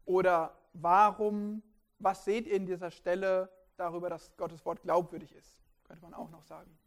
Oder 0.06 0.56
warum, 0.74 1.62
was 2.00 2.26
seht 2.26 2.48
ihr 2.48 2.56
in 2.56 2.66
dieser 2.66 2.92
Stelle 2.92 3.50
darüber, 3.78 4.10
dass 4.10 4.36
Gottes 4.38 4.66
Wort 4.66 4.82
glaubwürdig 4.82 5.34
ist? 5.34 5.58
Könnte 5.86 6.04
man 6.04 6.14
auch 6.14 6.30
noch 6.30 6.44
sagen. 6.44 6.78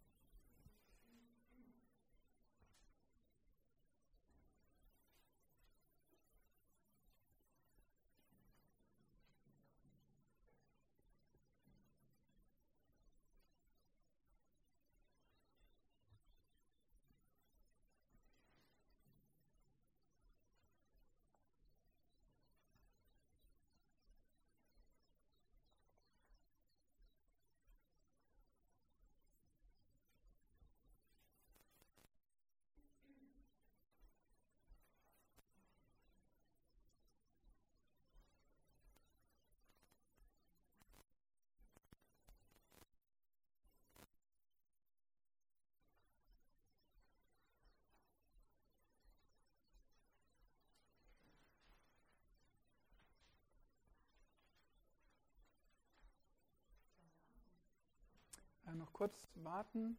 Noch 58.75 58.93
kurz 58.93 59.29
warten. 59.35 59.97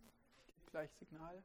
Ich 0.58 0.66
gleich 0.68 0.92
Signal. 0.94 1.44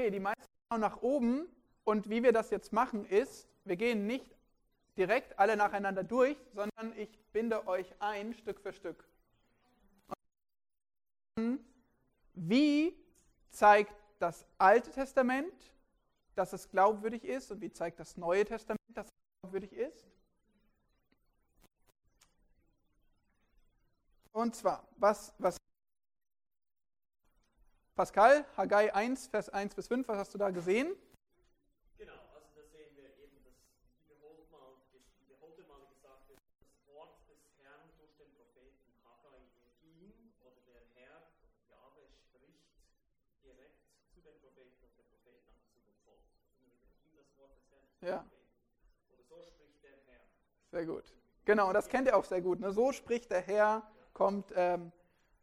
Okay, 0.00 0.10
die 0.10 0.20
meisten 0.20 0.44
schauen 0.68 0.80
nach 0.80 1.02
oben 1.02 1.46
und 1.84 2.08
wie 2.08 2.22
wir 2.22 2.32
das 2.32 2.50
jetzt 2.50 2.72
machen 2.72 3.04
ist, 3.04 3.48
wir 3.64 3.76
gehen 3.76 4.06
nicht 4.06 4.34
direkt 4.96 5.38
alle 5.38 5.56
nacheinander 5.56 6.02
durch, 6.02 6.38
sondern 6.54 6.96
ich 6.96 7.18
binde 7.32 7.66
euch 7.66 7.92
ein 7.98 8.32
Stück 8.32 8.60
für 8.60 8.72
Stück. 8.72 9.06
Wie 12.34 12.96
zeigt 13.50 13.94
das 14.18 14.46
Alte 14.56 14.90
Testament, 14.90 15.52
dass 16.34 16.54
es 16.54 16.70
glaubwürdig 16.70 17.24
ist 17.24 17.50
und 17.50 17.60
wie 17.60 17.70
zeigt 17.70 18.00
das 18.00 18.16
Neue 18.16 18.44
Testament, 18.46 18.80
dass 18.94 19.06
es 19.06 19.12
glaubwürdig 19.42 19.72
ist? 19.72 20.06
Und 24.32 24.54
zwar, 24.54 24.86
was, 24.96 25.34
was 25.38 25.56
Pascal, 28.00 28.46
Haggai 28.56 28.94
1, 28.94 29.26
Vers 29.28 29.50
1 29.50 29.74
bis 29.74 29.86
5, 29.86 30.08
was 30.08 30.16
hast 30.16 30.32
du 30.32 30.38
da 30.38 30.48
gesehen? 30.48 30.96
Genau, 31.98 32.16
also 32.32 32.48
da 32.56 32.64
sehen 32.72 32.88
wir 32.96 33.12
eben, 33.20 33.36
dass 33.44 33.60
wiederholt 34.08 34.48
mal, 34.48 34.72
wiederholte 35.28 35.60
Mal 35.68 35.84
gesagt 35.92 36.24
wird, 36.32 36.40
das 36.64 36.72
Wort 36.96 37.12
des 37.28 37.36
Herrn 37.60 37.92
durch 38.00 38.16
den 38.16 38.32
Propheten 38.32 38.88
Haggai 39.04 39.44
ging 39.84 40.32
oder 40.40 40.64
der 40.64 40.80
Herr, 40.96 41.28
Jahwe 41.68 42.08
spricht 42.24 42.72
direkt 43.44 43.84
zu 44.16 44.24
den 44.24 44.32
Propheten 44.40 44.80
und 44.80 44.96
der 44.96 45.04
Prophet 45.04 45.20
dann 45.28 45.44
zu 45.68 45.76
dem 45.84 46.00
Volk. 46.00 46.24
Ging 47.04 47.12
das 47.20 47.28
Wort 47.36 47.52
des 47.52 47.68
Herrn 47.68 47.84
zu 47.84 48.06
ja. 48.08 48.24
Oder 49.12 49.24
so 49.28 49.44
spricht 49.44 49.84
der 49.84 50.00
Herr. 50.08 50.24
Sehr 50.72 50.86
gut. 50.88 51.04
Genau, 51.44 51.68
das 51.74 51.84
kennt 51.92 52.08
ihr 52.08 52.16
auch 52.16 52.24
sehr 52.24 52.40
gut. 52.40 52.64
Ne? 52.64 52.72
So 52.72 52.96
spricht 52.96 53.28
der 53.28 53.44
Herr, 53.44 53.84
kommt 54.14 54.56
ähm, 54.56 54.90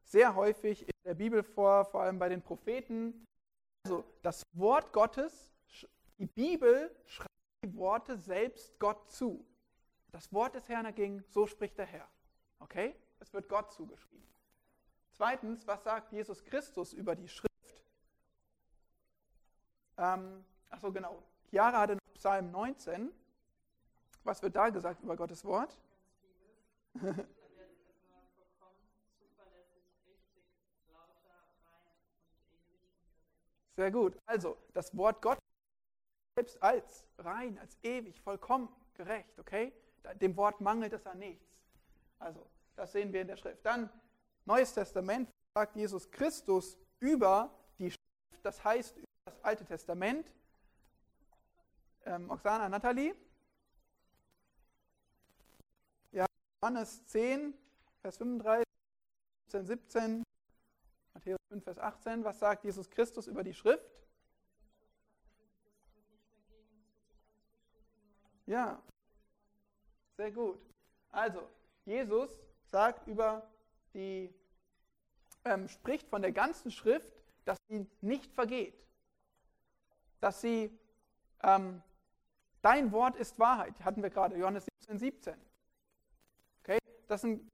sehr 0.05 0.33
häufig 0.33 0.81
in 0.81 0.96
der 1.07 1.15
Bibel 1.15 1.41
vor, 1.41 1.85
vor 1.85 2.01
allem 2.01 2.19
bei 2.19 2.27
den 2.27 2.41
Propheten. 2.41 3.25
Also 3.85 4.03
das 4.21 4.43
Wort 4.51 4.91
Gottes, 4.91 5.55
die 6.17 6.25
Bibel 6.25 6.93
schreibt 7.05 7.31
die 7.63 7.73
Worte 7.75 8.17
selbst 8.17 8.77
Gott 8.77 9.09
zu. 9.09 9.47
Das 10.11 10.33
Wort 10.33 10.55
des 10.55 10.67
Herrn 10.67 10.85
erging, 10.85 11.23
so 11.29 11.47
spricht 11.47 11.77
der 11.77 11.85
Herr. 11.85 12.07
Okay? 12.59 12.93
Es 13.19 13.33
wird 13.33 13.47
Gott 13.47 13.71
zugeschrieben. 13.71 14.27
Zweitens, 15.13 15.65
was 15.65 15.83
sagt 15.85 16.11
Jesus 16.11 16.43
Christus 16.43 16.91
über 16.91 17.15
die 17.15 17.29
Schrift? 17.29 17.53
Ähm, 19.97 20.43
achso, 20.69 20.91
genau. 20.91 21.23
Chiara 21.49 21.79
hatte 21.79 21.95
noch 21.95 22.13
Psalm 22.15 22.51
19. 22.51 23.11
Was 24.25 24.43
wird 24.43 24.57
da 24.57 24.69
gesagt 24.69 25.01
über 25.03 25.15
Gottes 25.15 25.45
Wort? 25.45 25.79
Sehr 33.77 33.91
gut. 33.91 34.17
Also, 34.25 34.57
das 34.73 34.95
Wort 34.97 35.21
Gott 35.21 35.37
selbst 36.35 36.61
als 36.63 37.05
rein, 37.19 37.59
als 37.59 37.77
ewig, 37.83 38.19
vollkommen, 38.21 38.69
gerecht, 38.95 39.37
okay? 39.37 39.71
Dem 40.15 40.35
Wort 40.35 40.59
mangelt 40.61 40.93
es 40.93 41.05
an 41.05 41.19
nichts. 41.19 41.45
Also, 42.17 42.43
das 42.75 42.91
sehen 42.91 43.13
wir 43.13 43.21
in 43.21 43.27
der 43.27 43.37
Schrift. 43.37 43.63
Dann, 43.63 43.89
Neues 44.45 44.73
Testament 44.73 45.29
sagt 45.53 45.75
Jesus 45.75 46.09
Christus 46.09 46.75
über 46.99 47.51
die 47.77 47.91
Schrift, 47.91 48.43
das 48.43 48.63
heißt 48.63 48.97
über 48.97 49.05
das 49.25 49.43
Alte 49.43 49.63
Testament. 49.63 50.31
Ähm, 52.05 52.31
Oksana, 52.31 52.69
Nathalie? 52.69 53.15
Ja, 56.11 56.25
Johannes 56.63 57.05
10, 57.05 57.53
Vers 58.01 58.17
35, 58.17 58.63
17, 59.51 59.65
17, 59.65 60.26
Matthäus 61.27 61.39
5, 61.49 61.63
Vers 61.63 61.79
18. 61.79 62.23
Was 62.23 62.39
sagt 62.39 62.63
Jesus 62.63 62.89
Christus 62.89 63.27
über 63.27 63.43
die 63.43 63.53
Schrift? 63.53 63.85
Ja, 68.45 68.81
sehr 70.15 70.31
gut. 70.31 70.57
Also, 71.11 71.49
Jesus 71.83 72.29
sagt 72.65 73.07
über 73.07 73.45
die, 73.93 74.33
ähm, 75.43 75.67
spricht 75.67 76.07
von 76.07 76.21
der 76.21 76.31
ganzen 76.31 76.71
Schrift, 76.71 77.13
dass 77.43 77.57
sie 77.67 77.85
nicht 77.99 78.31
vergeht. 78.31 78.81
Dass 80.21 80.39
sie, 80.39 80.71
ähm, 81.43 81.83
dein 82.61 82.91
Wort 82.93 83.17
ist 83.17 83.37
Wahrheit, 83.37 83.83
hatten 83.83 84.01
wir 84.01 84.09
gerade, 84.09 84.37
Johannes 84.37 84.65
17, 84.79 84.97
17. 84.97 85.35
Okay, 86.63 86.79
das, 87.07 87.21
sind, 87.21 87.51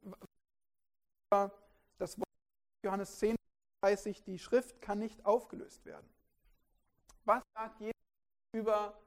das 1.97 2.19
Wort 2.19 2.29
Johannes 2.83 3.17
10, 3.17 3.35
30, 3.83 4.23
die 4.23 4.39
Schrift 4.39 4.81
kann 4.81 4.99
nicht 4.99 5.25
aufgelöst 5.25 5.85
werden. 5.85 6.07
Was 7.25 7.43
sagt 7.53 7.81
Jesus 7.81 7.93
über 8.53 8.97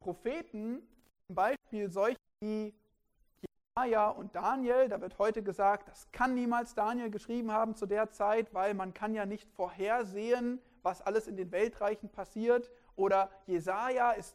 Propheten, 0.00 0.82
zum 1.26 1.36
Beispiel 1.36 1.90
solche 1.90 2.16
wie 2.40 2.74
Jesaja 3.76 4.08
und 4.08 4.34
Daniel? 4.34 4.88
Da 4.88 5.02
wird 5.02 5.18
heute 5.18 5.42
gesagt, 5.42 5.88
das 5.88 6.10
kann 6.10 6.34
niemals 6.34 6.74
Daniel 6.74 7.10
geschrieben 7.10 7.52
haben 7.52 7.74
zu 7.74 7.84
der 7.84 8.10
Zeit, 8.10 8.54
weil 8.54 8.72
man 8.72 8.94
kann 8.94 9.14
ja 9.14 9.26
nicht 9.26 9.46
vorhersehen, 9.50 10.62
was 10.82 11.02
alles 11.02 11.26
in 11.26 11.36
den 11.36 11.52
Weltreichen 11.52 12.08
passiert. 12.08 12.70
Oder 12.96 13.30
Jesaja 13.46 14.12
ist 14.12 14.34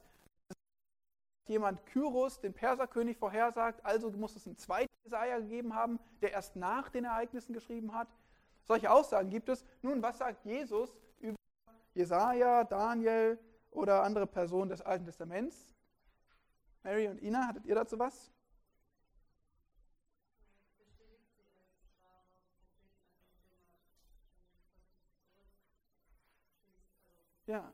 jemand 1.48 1.84
Kyros, 1.88 2.40
den 2.40 2.54
Perserkönig, 2.54 3.18
vorhersagt, 3.18 3.84
also 3.84 4.12
muss 4.12 4.36
es 4.36 4.46
einen 4.46 4.58
zweiten 4.58 4.94
Jesaja 5.04 5.40
gegeben 5.40 5.74
haben, 5.74 6.00
der 6.22 6.32
erst 6.32 6.56
nach 6.56 6.90
den 6.90 7.06
Ereignissen 7.06 7.54
geschrieben 7.54 7.96
hat. 7.96 8.08
Solche 8.66 8.89
Aussagen 8.89 9.30
gibt 9.30 9.49
es. 9.49 9.66
Nun, 9.82 10.01
was 10.01 10.18
sagt 10.18 10.45
Jesus 10.45 10.95
über 11.20 11.36
Jesaja, 11.93 12.64
Daniel 12.64 13.39
oder 13.72 14.03
andere 14.03 14.28
Personen 14.28 14.70
des 14.70 14.82
Alten 14.82 15.05
Testaments? 15.05 15.74
Mary 16.84 17.07
und 17.07 17.22
Ina, 17.22 17.47
hattet 17.47 17.66
ihr 17.66 17.76
dazu 17.76 17.97
was? 17.99 18.32
Ja. 27.45 27.74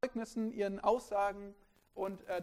Zeugnissen, 0.00 0.52
ihren 0.52 0.78
Aussagen 0.80 1.54
und 1.94 2.22
äh, 2.28 2.42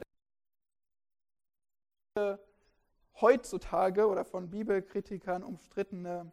heutzutage 3.20 4.08
oder 4.08 4.26
von 4.26 4.50
Bibelkritikern 4.50 5.44
umstrittene 5.44 6.32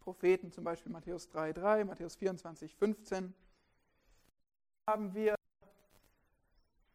Propheten, 0.00 0.50
zum 0.50 0.64
Beispiel 0.64 0.92
Matthäus 0.92 1.28
3,3, 1.30 1.84
Matthäus 1.84 2.16
24, 2.16 2.74
15, 2.74 3.34
haben 4.88 5.14
wir 5.14 5.34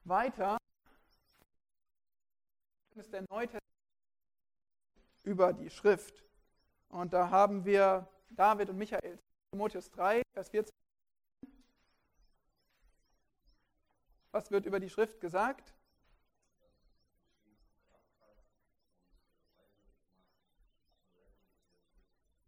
weiter 0.04 0.58
der 2.96 3.24
Neutestament 3.30 3.64
über 5.24 5.54
die 5.54 5.70
Schrift. 5.70 6.24
Und 6.90 7.14
da 7.14 7.30
haben 7.30 7.64
wir 7.64 8.08
David 8.30 8.70
und 8.70 8.78
Michael, 8.78 9.20
Timotheus 9.52 9.90
3, 9.92 10.24
Vers 10.34 10.50
14. 10.50 10.74
Was 14.32 14.52
wird 14.52 14.66
über 14.66 14.80
die 14.80 14.90
Schrift 14.90 15.22
gesagt? 15.22 15.77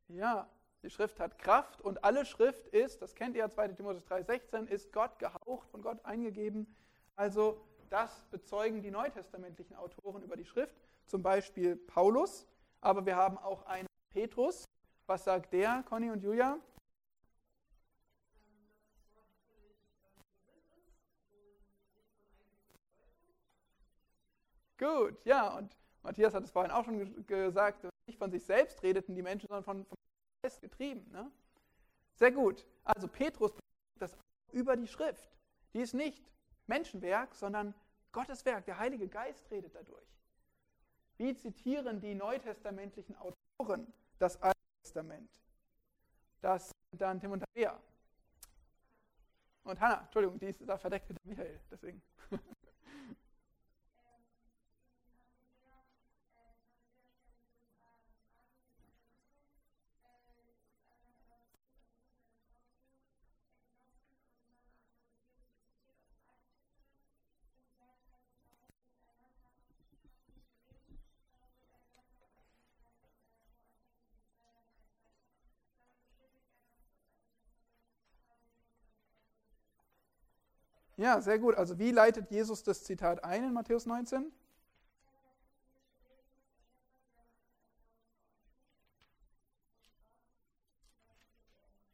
Ja, 0.10 0.49
die 0.82 0.89
Schrift 0.89 1.20
hat 1.20 1.38
Kraft 1.38 1.82
und 1.82 2.03
alle 2.03 2.26
Schrift 2.26 2.68
ist, 2.70 3.01
das 3.01 3.14
kennt 3.14 3.36
ihr 3.36 3.41
ja 3.41 3.49
2 3.49 3.68
Timotheus 3.70 4.07
3,16, 4.07 4.66
ist 4.66 4.91
Gott 4.91 5.20
gehaucht, 5.20 5.70
von 5.70 5.84
Gott 5.84 6.03
eingegeben. 6.03 6.76
Also 7.16 7.62
das 7.91 8.26
bezeugen 8.32 8.82
die 8.82 8.89
neutestamentlichen 8.89 9.76
Autoren 9.76 10.24
über 10.24 10.36
die 10.36 10.45
Schrift, 10.45 10.76
zum 11.05 11.22
Beispiel 11.22 11.76
Paulus, 11.76 12.47
aber 12.82 13.05
wir 13.05 13.16
haben 13.16 13.38
auch 13.38 13.66
einen 13.68 13.88
Petrus. 14.10 14.66
Was 15.05 15.26
sagt 15.26 15.53
der, 15.53 15.84
Conny 15.88 16.10
und 16.10 16.24
Julia? 16.24 16.57
Gut, 24.80 25.24
ja, 25.26 25.57
und 25.57 25.76
Matthias 26.01 26.34
hat 26.34 26.43
es 26.43 26.51
vorhin 26.51 26.72
auch 26.72 26.86
schon 26.86 27.28
gesagt, 27.28 27.88
nicht 28.10 28.18
von 28.18 28.32
sich 28.32 28.43
selbst 28.43 28.84
redeten 28.84 29.16
die 29.16 29.22
Menschen, 29.22 29.47
sondern 29.47 29.64
von, 29.64 29.86
von 29.86 29.97
Geist 30.41 30.62
getrieben. 30.62 31.10
Ne? 31.12 31.32
Sehr 32.16 32.32
gut. 32.32 32.66
Also 32.84 33.07
Petrus 33.07 33.53
das 33.99 34.18
über 34.51 34.76
die 34.76 34.88
Schrift. 34.88 35.24
Die 35.74 35.80
ist 35.80 35.93
nicht 35.93 36.24
Menschenwerk, 36.68 37.36
sondern 37.36 37.74
Gottes 38.12 38.43
Werk. 38.45 38.66
Der 38.66 38.80
Heilige 38.80 39.07
Geist 39.07 39.49
redet 39.51 39.76
dadurch. 39.76 40.07
Wie 41.18 41.36
zitieren 41.36 41.99
die 41.99 42.16
neutestamentlichen 42.16 43.16
Autoren 43.18 43.93
das 44.18 44.41
Alte 44.41 44.57
Testament? 44.82 45.30
Das 46.41 46.72
sind 46.91 47.01
dann 47.01 47.20
Tim 47.20 47.34
und 47.34 47.41
Tabea. 47.41 47.80
Und 49.66 49.80
Hannah, 49.80 50.01
Entschuldigung, 50.01 50.39
die 50.39 50.47
ist 50.47 50.68
da 50.68 50.78
verdeckt 50.78 51.10
mit 51.10 51.24
Michael, 51.26 51.60
deswegen. 51.70 52.01
Ja, 81.00 81.22
sehr 81.22 81.39
gut. 81.39 81.56
Also 81.56 81.80
wie 81.80 81.91
leitet 81.91 82.30
Jesus 82.30 82.62
das 82.62 82.84
Zitat 82.84 83.24
ein 83.24 83.45
in 83.45 83.54
Matthäus 83.54 83.86
19? 83.86 84.34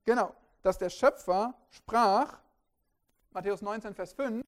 Genau, 0.05 0.33
dass 0.63 0.79
der 0.79 0.89
Schöpfer 0.89 1.53
sprach, 1.69 2.39
Matthäus 3.29 3.61
19, 3.61 3.93
Vers 3.93 4.13
5, 4.13 4.43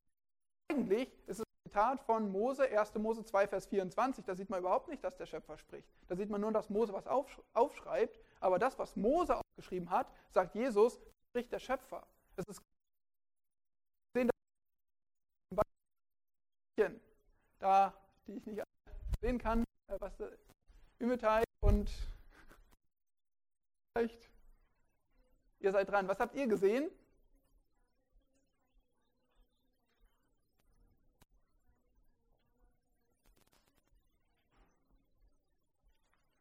eigentlich 0.72 1.14
ist 1.28 1.42
es 1.42 1.44
ein 1.46 1.70
Zitat 1.70 2.02
von 2.02 2.32
Mose, 2.32 2.64
1. 2.64 2.96
Mose 2.96 3.24
2, 3.24 3.48
Vers 3.48 3.68
24, 3.68 4.26
da 4.26 4.34
sieht 4.34 4.50
man 4.50 4.62
überhaupt 4.62 4.88
nicht, 4.88 5.04
dass 5.04 5.16
der 5.18 5.28
Schöpfer 5.28 5.60
spricht. 5.60 5.88
Da 6.08 6.16
sieht 6.16 6.32
man 6.32 6.42
nur, 6.42 6.52
dass 6.52 6.72
Mose 6.72 6.94
was 6.94 7.06
aufschreibt, 7.54 8.20
aber 8.40 8.58
das, 8.58 8.80
was 8.80 8.96
Mose 8.96 9.36
aufgeschrieben 9.38 9.92
hat, 9.92 10.12
sagt 10.32 10.56
Jesus, 10.56 11.00
spricht 11.30 11.52
der 11.52 11.60
Schöpfer. 11.60 12.08
Es 12.36 12.46
ist 12.48 12.64
da, 17.60 17.94
die 18.28 18.38
ich 18.38 18.46
nicht 18.46 18.64
sehen 19.22 19.40
kann, 19.40 19.64
äh, 19.88 19.96
was 20.00 20.14
Ümmetei 21.00 21.44
und 21.62 21.90
vielleicht 23.94 24.30
ihr 25.60 25.72
seid 25.72 25.90
dran. 25.90 26.08
Was 26.08 26.20
habt 26.20 26.36
ihr 26.36 26.48
gesehen? 26.48 26.90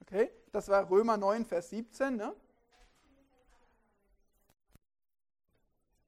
Okay, 0.00 0.30
das 0.52 0.68
war 0.68 0.88
Römer 0.88 1.16
9, 1.16 1.46
Vers 1.46 1.70
17. 1.70 2.16
Ne? 2.16 2.34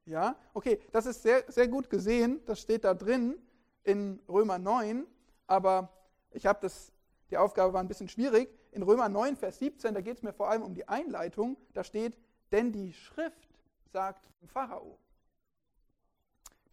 Ja, 0.04 0.36
okay, 0.54 0.80
das 0.92 1.06
ist 1.06 1.22
sehr, 1.22 1.50
sehr 1.50 1.66
gut 1.66 1.90
gesehen. 1.90 2.44
Das 2.46 2.60
steht 2.60 2.84
da 2.84 2.94
drin 2.94 3.42
in 3.88 4.20
Römer 4.28 4.58
9, 4.58 5.06
aber 5.46 5.88
ich 6.30 6.44
habe 6.44 6.58
das, 6.60 6.92
die 7.30 7.38
Aufgabe 7.38 7.72
war 7.72 7.80
ein 7.80 7.88
bisschen 7.88 8.08
schwierig. 8.08 8.50
In 8.70 8.82
Römer 8.82 9.08
9, 9.08 9.36
Vers 9.36 9.58
17, 9.58 9.94
da 9.94 10.02
geht 10.02 10.18
es 10.18 10.22
mir 10.22 10.34
vor 10.34 10.50
allem 10.50 10.62
um 10.62 10.74
die 10.74 10.86
Einleitung. 10.86 11.56
Da 11.72 11.82
steht, 11.82 12.18
denn 12.52 12.70
die 12.70 12.92
Schrift 12.92 13.48
sagt 13.90 14.28
zum 14.38 14.48
Pharao. 14.48 14.98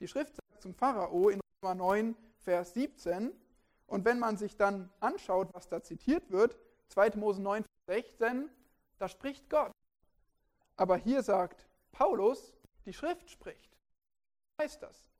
Die 0.01 0.07
Schrift 0.09 0.35
sagt 0.35 0.61
zum 0.61 0.73
Pharao 0.73 1.29
in 1.29 1.39
Römer 1.63 1.75
9, 1.75 2.15
Vers 2.39 2.73
17. 2.73 3.31
Und 3.87 4.03
wenn 4.03 4.19
man 4.19 4.35
sich 4.35 4.57
dann 4.57 4.89
anschaut, 4.99 5.47
was 5.53 5.69
da 5.69 5.81
zitiert 5.81 6.29
wird, 6.31 6.57
2. 6.89 7.11
Mose 7.15 7.41
9, 7.41 7.63
Vers 7.63 8.03
16, 8.03 8.49
da 8.97 9.07
spricht 9.07 9.49
Gott. 9.49 9.71
Aber 10.75 10.97
hier 10.97 11.23
sagt 11.23 11.65
Paulus, 11.93 12.53
die 12.85 12.93
Schrift 12.93 13.29
spricht. 13.29 13.77
Was 14.57 14.65
heißt 14.65 14.83
das? 14.83 15.14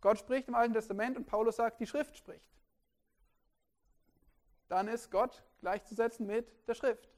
Gott 0.00 0.18
spricht 0.18 0.48
im 0.48 0.54
Alten 0.54 0.74
Testament 0.74 1.16
und 1.16 1.26
Paulus 1.26 1.56
sagt, 1.56 1.80
die 1.80 1.86
Schrift 1.86 2.16
spricht. 2.16 2.50
Dann 4.68 4.88
ist 4.88 5.10
Gott 5.10 5.42
gleichzusetzen 5.60 6.26
mit 6.26 6.46
der 6.66 6.74
Schrift. 6.74 7.08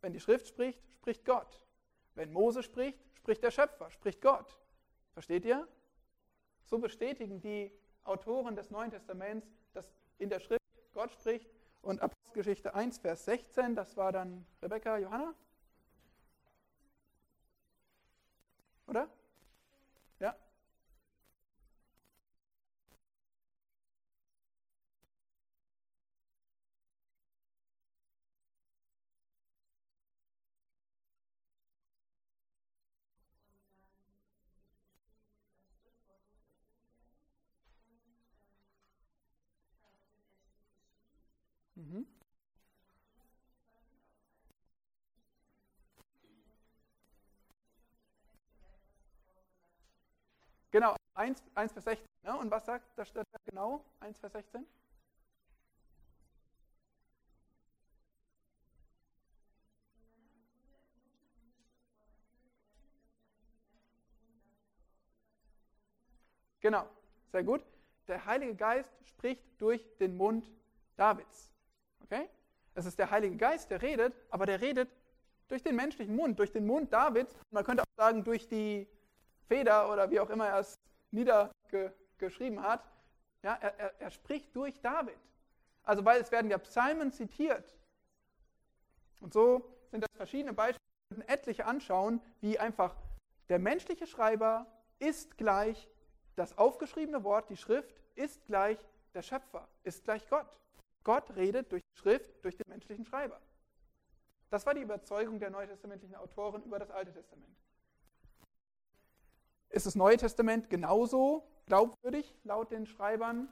Wenn 0.00 0.12
die 0.12 0.20
Schrift 0.20 0.48
spricht, 0.48 0.80
spricht 0.94 1.24
Gott. 1.24 1.64
Wenn 2.14 2.32
Mose 2.32 2.62
spricht, 2.62 2.98
spricht 3.14 3.42
der 3.42 3.50
Schöpfer, 3.50 3.90
spricht 3.90 4.20
Gott. 4.20 4.58
Versteht 5.12 5.44
ihr? 5.44 5.66
So 6.64 6.78
bestätigen 6.78 7.40
die 7.40 7.72
Autoren 8.04 8.56
des 8.56 8.70
Neuen 8.70 8.90
Testaments, 8.90 9.46
dass 9.72 9.92
in 10.18 10.28
der 10.28 10.40
Schrift 10.40 10.60
Gott 10.92 11.12
spricht. 11.12 11.50
Und 11.82 12.02
Apostelgeschichte 12.02 12.74
1, 12.74 12.98
Vers 12.98 13.24
16, 13.24 13.74
das 13.74 13.96
war 13.96 14.12
dann 14.12 14.46
Rebecca, 14.62 14.98
Johanna? 14.98 15.34
Oder? 18.86 19.08
Ja? 20.18 20.36
Mhm. 41.80 42.06
Genau, 50.70 50.94
1, 51.14 51.42
1 51.54 51.72
Vers 51.72 51.84
16. 51.84 52.06
Ne? 52.22 52.36
Und 52.38 52.50
was 52.50 52.64
sagt 52.64 52.86
das 52.96 53.12
da 53.12 53.22
genau? 53.44 53.84
1 54.00 54.18
Vers 54.18 54.32
16? 54.32 54.66
Genau, 66.60 66.86
sehr 67.32 67.42
gut. 67.42 67.64
Der 68.06 68.24
Heilige 68.26 68.54
Geist 68.54 68.90
spricht 69.04 69.42
durch 69.58 69.82
den 69.98 70.16
Mund 70.16 70.48
Davids. 70.96 71.50
Okay? 72.02 72.28
Es 72.74 72.86
ist 72.86 72.98
der 72.98 73.10
Heilige 73.10 73.36
Geist, 73.36 73.70
der 73.70 73.80
redet, 73.82 74.14
aber 74.30 74.46
der 74.46 74.60
redet 74.60 74.90
durch 75.48 75.62
den 75.62 75.74
menschlichen 75.74 76.14
Mund, 76.14 76.38
durch 76.38 76.52
den 76.52 76.66
Mund 76.66 76.92
Davids. 76.92 77.34
Man 77.50 77.64
könnte 77.64 77.82
auch 77.82 77.96
sagen, 77.96 78.22
durch 78.22 78.46
die 78.46 78.86
Feder 79.50 79.92
oder 79.92 80.10
wie 80.10 80.20
auch 80.20 80.30
immer 80.30 80.46
er 80.46 80.60
es 80.60 80.78
niedergeschrieben 81.10 82.62
hat. 82.62 82.88
Ja, 83.42 83.58
er, 83.60 83.78
er, 83.80 84.00
er 84.00 84.10
spricht 84.10 84.54
durch 84.54 84.80
David. 84.80 85.18
Also, 85.82 86.04
weil 86.04 86.20
es 86.20 86.30
werden 86.30 86.50
ja 86.50 86.58
Psalmen 86.58 87.10
zitiert. 87.10 87.74
Und 89.20 89.32
so 89.32 89.68
sind 89.90 90.02
das 90.02 90.16
verschiedene 90.16 90.52
Beispiele, 90.52 90.80
etliche 91.26 91.66
anschauen, 91.66 92.20
wie 92.40 92.60
einfach 92.60 92.94
der 93.48 93.58
menschliche 93.58 94.06
Schreiber 94.06 94.66
ist 95.00 95.36
gleich 95.36 95.88
das 96.36 96.56
aufgeschriebene 96.56 97.24
Wort, 97.24 97.50
die 97.50 97.56
Schrift, 97.56 98.00
ist 98.14 98.46
gleich 98.46 98.78
der 99.14 99.22
Schöpfer, 99.22 99.66
ist 99.82 100.04
gleich 100.04 100.28
Gott. 100.28 100.56
Gott 101.02 101.34
redet 101.34 101.72
durch 101.72 101.82
die 101.82 101.98
Schrift, 101.98 102.44
durch 102.44 102.56
den 102.56 102.68
menschlichen 102.68 103.04
Schreiber. 103.04 103.40
Das 104.50 104.64
war 104.64 104.74
die 104.74 104.82
Überzeugung 104.82 105.40
der 105.40 105.50
neutestamentlichen 105.50 106.14
Autoren 106.14 106.62
über 106.62 106.78
das 106.78 106.90
Alte 106.92 107.12
Testament. 107.12 107.56
Ist 109.70 109.86
das 109.86 109.94
Neue 109.94 110.16
Testament 110.16 110.68
genauso 110.68 111.48
glaubwürdig 111.66 112.34
laut 112.44 112.70
den 112.70 112.86
Schreibern? 112.86 113.48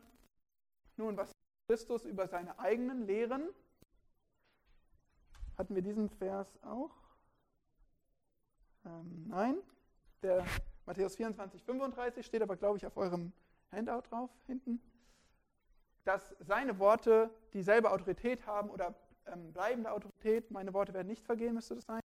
Nun, 0.97 1.17
was 1.17 1.33
Christus 1.69 2.05
über 2.05 2.29
seine 2.29 2.59
eigenen 2.59 3.07
Lehren? 3.07 3.49
Hatten 5.57 5.75
wir 5.75 5.83
diesen 5.83 6.09
Vers 6.09 6.49
auch? 6.63 6.95
Ähm, 8.85 9.27
nein, 9.29 9.57
der 10.23 10.45
Matthäus 10.87 11.17
24, 11.17 11.63
35 11.63 12.25
steht 12.25 12.43
aber, 12.43 12.57
glaube 12.57 12.79
ich, 12.79 12.87
auf 12.87 12.97
eurem 12.97 13.33
Handout 13.71 14.03
drauf 14.11 14.31
hinten 14.47 14.81
dass 16.09 16.35
seine 16.41 16.79
Worte 16.79 17.31
dieselbe 17.53 17.91
Autorität 17.91 18.47
haben 18.47 18.71
oder 18.71 18.95
ähm, 19.27 19.53
bleibende 19.53 19.93
Autorität. 19.93 20.51
Meine 20.51 20.73
Worte 20.73 20.95
werden 20.95 21.07
nicht 21.07 21.23
vergehen, 21.23 21.53
müsste 21.53 21.75
das 21.75 21.85
sein. 21.85 22.01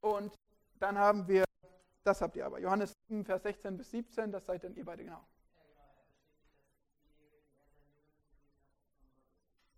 Und 0.00 0.34
dann 0.78 0.96
haben 0.96 1.28
wir, 1.28 1.44
das 2.02 2.20
habt 2.20 2.36
ihr 2.36 2.46
aber, 2.46 2.58
Johannes 2.58 2.96
7, 3.08 3.24
Vers 3.24 3.42
16 3.42 3.76
bis 3.76 3.90
17, 3.90 4.32
das 4.32 4.46
seid 4.46 4.64
dann 4.64 4.74
ihr 4.74 4.84
beide 4.84 5.04
genau. 5.04 5.26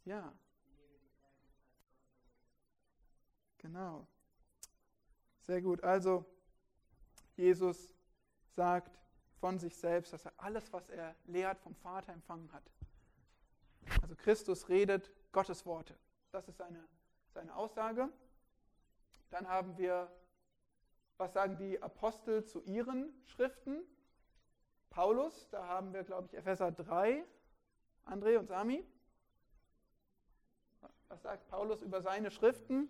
Ja. 0.04 0.32
Genau. 3.58 4.06
Sehr 5.40 5.62
gut. 5.62 5.82
Also, 5.84 6.24
Jesus 7.36 7.94
sagt, 8.54 8.98
von 9.42 9.58
sich 9.58 9.76
selbst, 9.76 10.12
dass 10.12 10.24
er 10.24 10.32
alles, 10.36 10.72
was 10.72 10.88
er 10.88 11.16
lehrt, 11.24 11.58
vom 11.58 11.74
Vater 11.74 12.12
empfangen 12.12 12.52
hat. 12.52 12.62
Also 14.00 14.14
Christus 14.14 14.68
redet 14.68 15.10
Gottes 15.32 15.66
Worte. 15.66 15.98
Das 16.30 16.46
ist 16.46 16.58
seine, 16.58 16.88
seine 17.34 17.56
Aussage. 17.56 18.08
Dann 19.30 19.48
haben 19.48 19.76
wir, 19.76 20.08
was 21.18 21.32
sagen 21.32 21.56
die 21.56 21.82
Apostel 21.82 22.44
zu 22.44 22.62
ihren 22.62 23.12
Schriften? 23.26 23.80
Paulus, 24.90 25.48
da 25.50 25.66
haben 25.66 25.92
wir, 25.94 26.04
glaube 26.04 26.26
ich, 26.26 26.34
Epheser 26.34 26.70
3, 26.70 27.24
André 28.04 28.38
und 28.38 28.48
Sami. 28.48 28.84
Was 31.08 31.22
sagt 31.22 31.48
Paulus 31.48 31.82
über 31.82 32.02
seine 32.02 32.30
Schriften? 32.30 32.88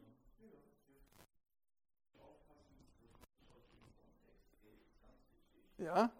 Ja. 5.78 6.12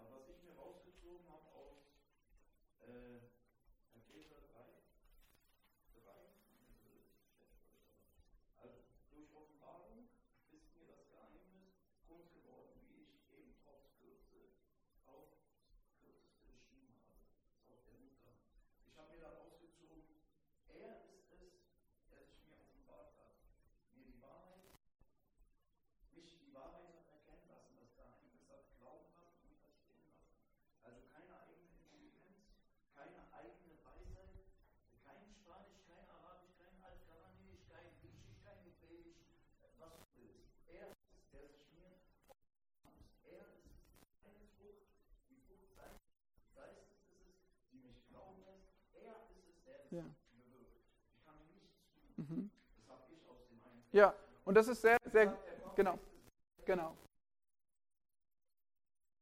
Mhm. 52.17 52.49
Ja, 53.93 54.15
und 54.43 54.55
das 54.55 54.67
ist 54.67 54.81
sehr, 54.81 54.97
sehr, 55.05 55.37
genau, 55.75 55.99
genau. 56.65 56.97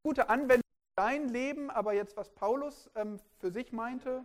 Gute 0.01 0.29
Anwendung 0.29 0.63
für 0.63 1.03
dein 1.03 1.27
Leben, 1.27 1.69
aber 1.69 1.91
jetzt, 1.91 2.15
was 2.15 2.29
Paulus 2.29 2.89
ähm, 2.95 3.19
für 3.37 3.51
sich 3.51 3.73
meinte, 3.73 4.23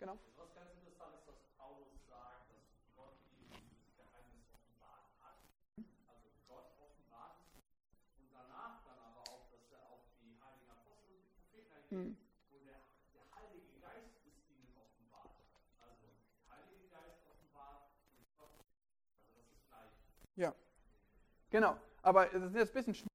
genau. 0.00 0.18
Was 0.36 0.52
ganz 0.52 0.74
interessant 0.74 1.14
ist, 1.14 1.28
dass 1.28 1.38
Paulus 1.56 1.94
sagt, 2.10 2.50
dass 2.50 2.66
Gott 2.96 3.14
dieses 3.38 3.62
Geheimnis 3.94 4.50
offenbart 4.50 5.14
hat. 5.22 5.38
Also 5.78 6.28
Gott 6.48 6.66
offenbart 6.82 7.38
und 8.18 8.34
danach 8.34 8.82
dann 8.82 8.98
aber 8.98 9.22
auch, 9.30 9.46
dass 9.46 9.70
er 9.70 9.78
auch 9.94 10.02
die 10.18 10.34
heiligen 10.42 10.70
Apostel 10.74 11.14
und 11.14 11.22
die 11.22 11.38
Propheten 11.38 12.18
Ja, 20.38 20.54
genau. 21.50 21.76
Aber 22.00 22.32
es 22.32 22.42
ist 22.42 22.54
jetzt 22.54 22.70
ein 22.70 22.74
bisschen 22.74 22.94
schwierig, 22.94 23.12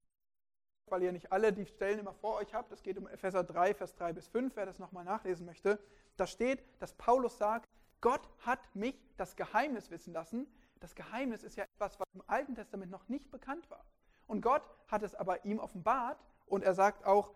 weil 0.90 1.04
ihr 1.04 1.12
nicht 1.14 1.32
alle 1.32 1.54
die 1.54 1.66
Stellen 1.66 2.00
immer 2.00 2.14
vor 2.14 2.36
euch 2.36 2.54
habt. 2.54 2.70
Es 2.74 2.84
geht 2.84 2.98
um 2.98 3.08
Epheser 3.08 3.46
3, 3.46 3.74
Vers 3.74 3.96
3 3.96 4.12
bis 4.12 4.28
5, 4.28 4.54
wer 4.58 4.66
das 4.66 4.78
nochmal 4.78 5.06
nachlesen 5.06 5.46
möchte. 5.46 5.80
Da 6.18 6.28
steht, 6.28 6.62
dass 6.80 6.94
Paulus 6.94 7.38
sagt, 7.38 7.70
Gott 8.02 8.28
hat 8.40 8.60
mich 8.76 9.02
das 9.16 9.38
Geheimnis 9.38 9.90
wissen 9.90 10.12
lassen. 10.12 10.48
Das 10.82 10.96
Geheimnis 10.96 11.44
ist 11.44 11.56
ja 11.56 11.64
etwas, 11.64 11.98
was 11.98 12.06
im 12.14 12.24
Alten 12.28 12.56
Testament 12.56 12.92
noch 12.92 13.08
nicht 13.08 13.32
bekannt 13.32 13.70
war. 13.70 13.86
Und 14.28 14.42
Gott 14.42 14.70
hat 14.90 15.02
es 15.02 15.16
aber 15.16 15.46
ihm 15.46 15.60
offenbart 15.60 16.20
Und 16.46 16.66
er 16.66 16.74
sagt 16.74 17.06
auch, 17.06 17.32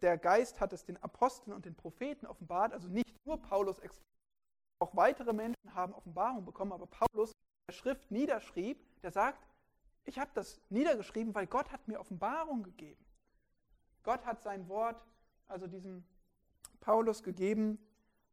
der 0.00 0.16
Geist 0.16 0.60
hat 0.60 0.72
es 0.72 0.84
den 0.84 0.96
Aposteln 1.02 1.56
und 1.56 1.64
den 1.64 1.74
Propheten 1.74 2.26
offenbart, 2.26 2.72
also 2.72 2.86
nicht 2.86 3.26
nur 3.26 3.42
Paulus, 3.42 3.80
auch 4.78 4.94
weitere 4.94 5.32
Menschen 5.32 5.74
haben 5.74 5.92
Offenbarung 5.92 6.44
bekommen, 6.44 6.72
aber 6.72 6.86
Paulus, 6.86 7.32
der 7.68 7.74
Schrift 7.74 8.10
niederschrieb, 8.12 8.84
der 9.04 9.12
sagt, 9.12 9.46
ich 10.04 10.18
habe 10.18 10.30
das 10.34 10.60
niedergeschrieben, 10.70 11.34
weil 11.34 11.46
Gott 11.46 11.70
hat 11.70 11.86
mir 11.88 12.00
Offenbarung 12.00 12.62
gegeben. 12.62 13.04
Gott 14.02 14.24
hat 14.26 14.42
sein 14.42 14.68
Wort, 14.68 15.00
also 15.46 15.66
diesem 15.66 16.04
Paulus 16.80 17.22
gegeben 17.22 17.78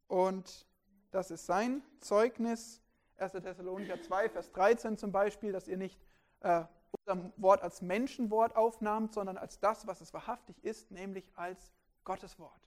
und 0.08 0.66
das 1.12 1.32
ist 1.32 1.46
sein 1.46 1.84
Zeugnis. 2.00 2.82
1. 3.18 3.34
Thessalonicher 3.34 4.02
2, 4.02 4.30
Vers 4.30 4.52
13 4.52 4.98
zum 4.98 5.12
Beispiel, 5.12 5.52
dass 5.52 5.68
ihr 5.68 5.78
nicht 5.78 6.02
äh, 6.40 6.64
unser 6.92 7.32
Wort 7.38 7.62
als 7.62 7.82
Menschenwort 7.82 8.56
aufnahmt, 8.56 9.14
sondern 9.14 9.38
als 9.38 9.60
das, 9.60 9.88
was 9.88 10.02
es 10.02 10.14
wahrhaftig 10.14 10.62
ist, 10.64 10.92
nämlich 10.92 11.32
als 11.36 11.72
Gottes 12.04 12.40
Wort. 12.40 12.60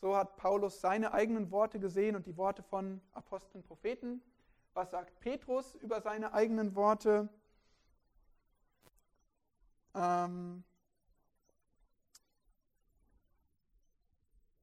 So 0.00 0.16
hat 0.16 0.36
Paulus 0.36 0.80
seine 0.80 1.12
eigenen 1.12 1.50
Worte 1.50 1.78
gesehen 1.78 2.16
und 2.16 2.26
die 2.26 2.36
Worte 2.36 2.62
von 2.62 3.00
Aposteln, 3.12 3.62
Propheten. 3.62 4.22
Was 4.74 4.90
sagt 4.90 5.18
Petrus 5.20 5.74
über 5.76 6.00
seine 6.00 6.32
eigenen 6.32 6.74
Worte? 6.76 7.28
Ähm, 9.94 10.62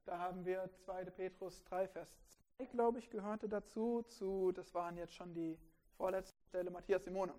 da 0.05 0.17
haben 0.19 0.45
wir 0.45 0.69
2. 0.85 1.05
Petrus 1.05 1.61
3, 1.65 1.87
Vers 1.89 2.17
2, 2.57 2.65
glaube 2.67 2.99
ich, 2.99 3.09
gehörte 3.09 3.49
dazu. 3.49 4.03
Zu, 4.03 4.53
das 4.53 4.73
waren 4.73 4.95
jetzt 4.95 5.13
schon 5.13 5.33
die 5.33 5.59
vorletzte 5.97 6.41
Stelle, 6.47 6.71
Matthias 6.71 7.03
Simone. 7.03 7.33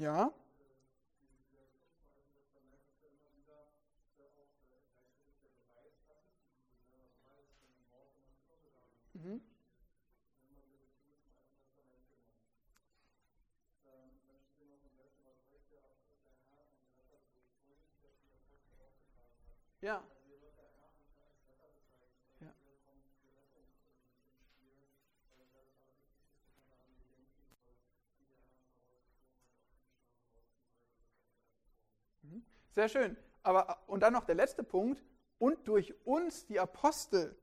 Ja. 0.00 0.32
Mhm. 9.14 9.40
Ja. 19.82 20.02
Sehr 32.70 32.88
schön. 32.88 33.16
Aber, 33.42 33.78
und 33.86 34.00
dann 34.00 34.12
noch 34.12 34.24
der 34.24 34.34
letzte 34.34 34.62
Punkt. 34.62 35.02
Und 35.38 35.66
durch 35.66 35.94
uns 36.04 36.46
die 36.46 36.60
Apostel 36.60 37.34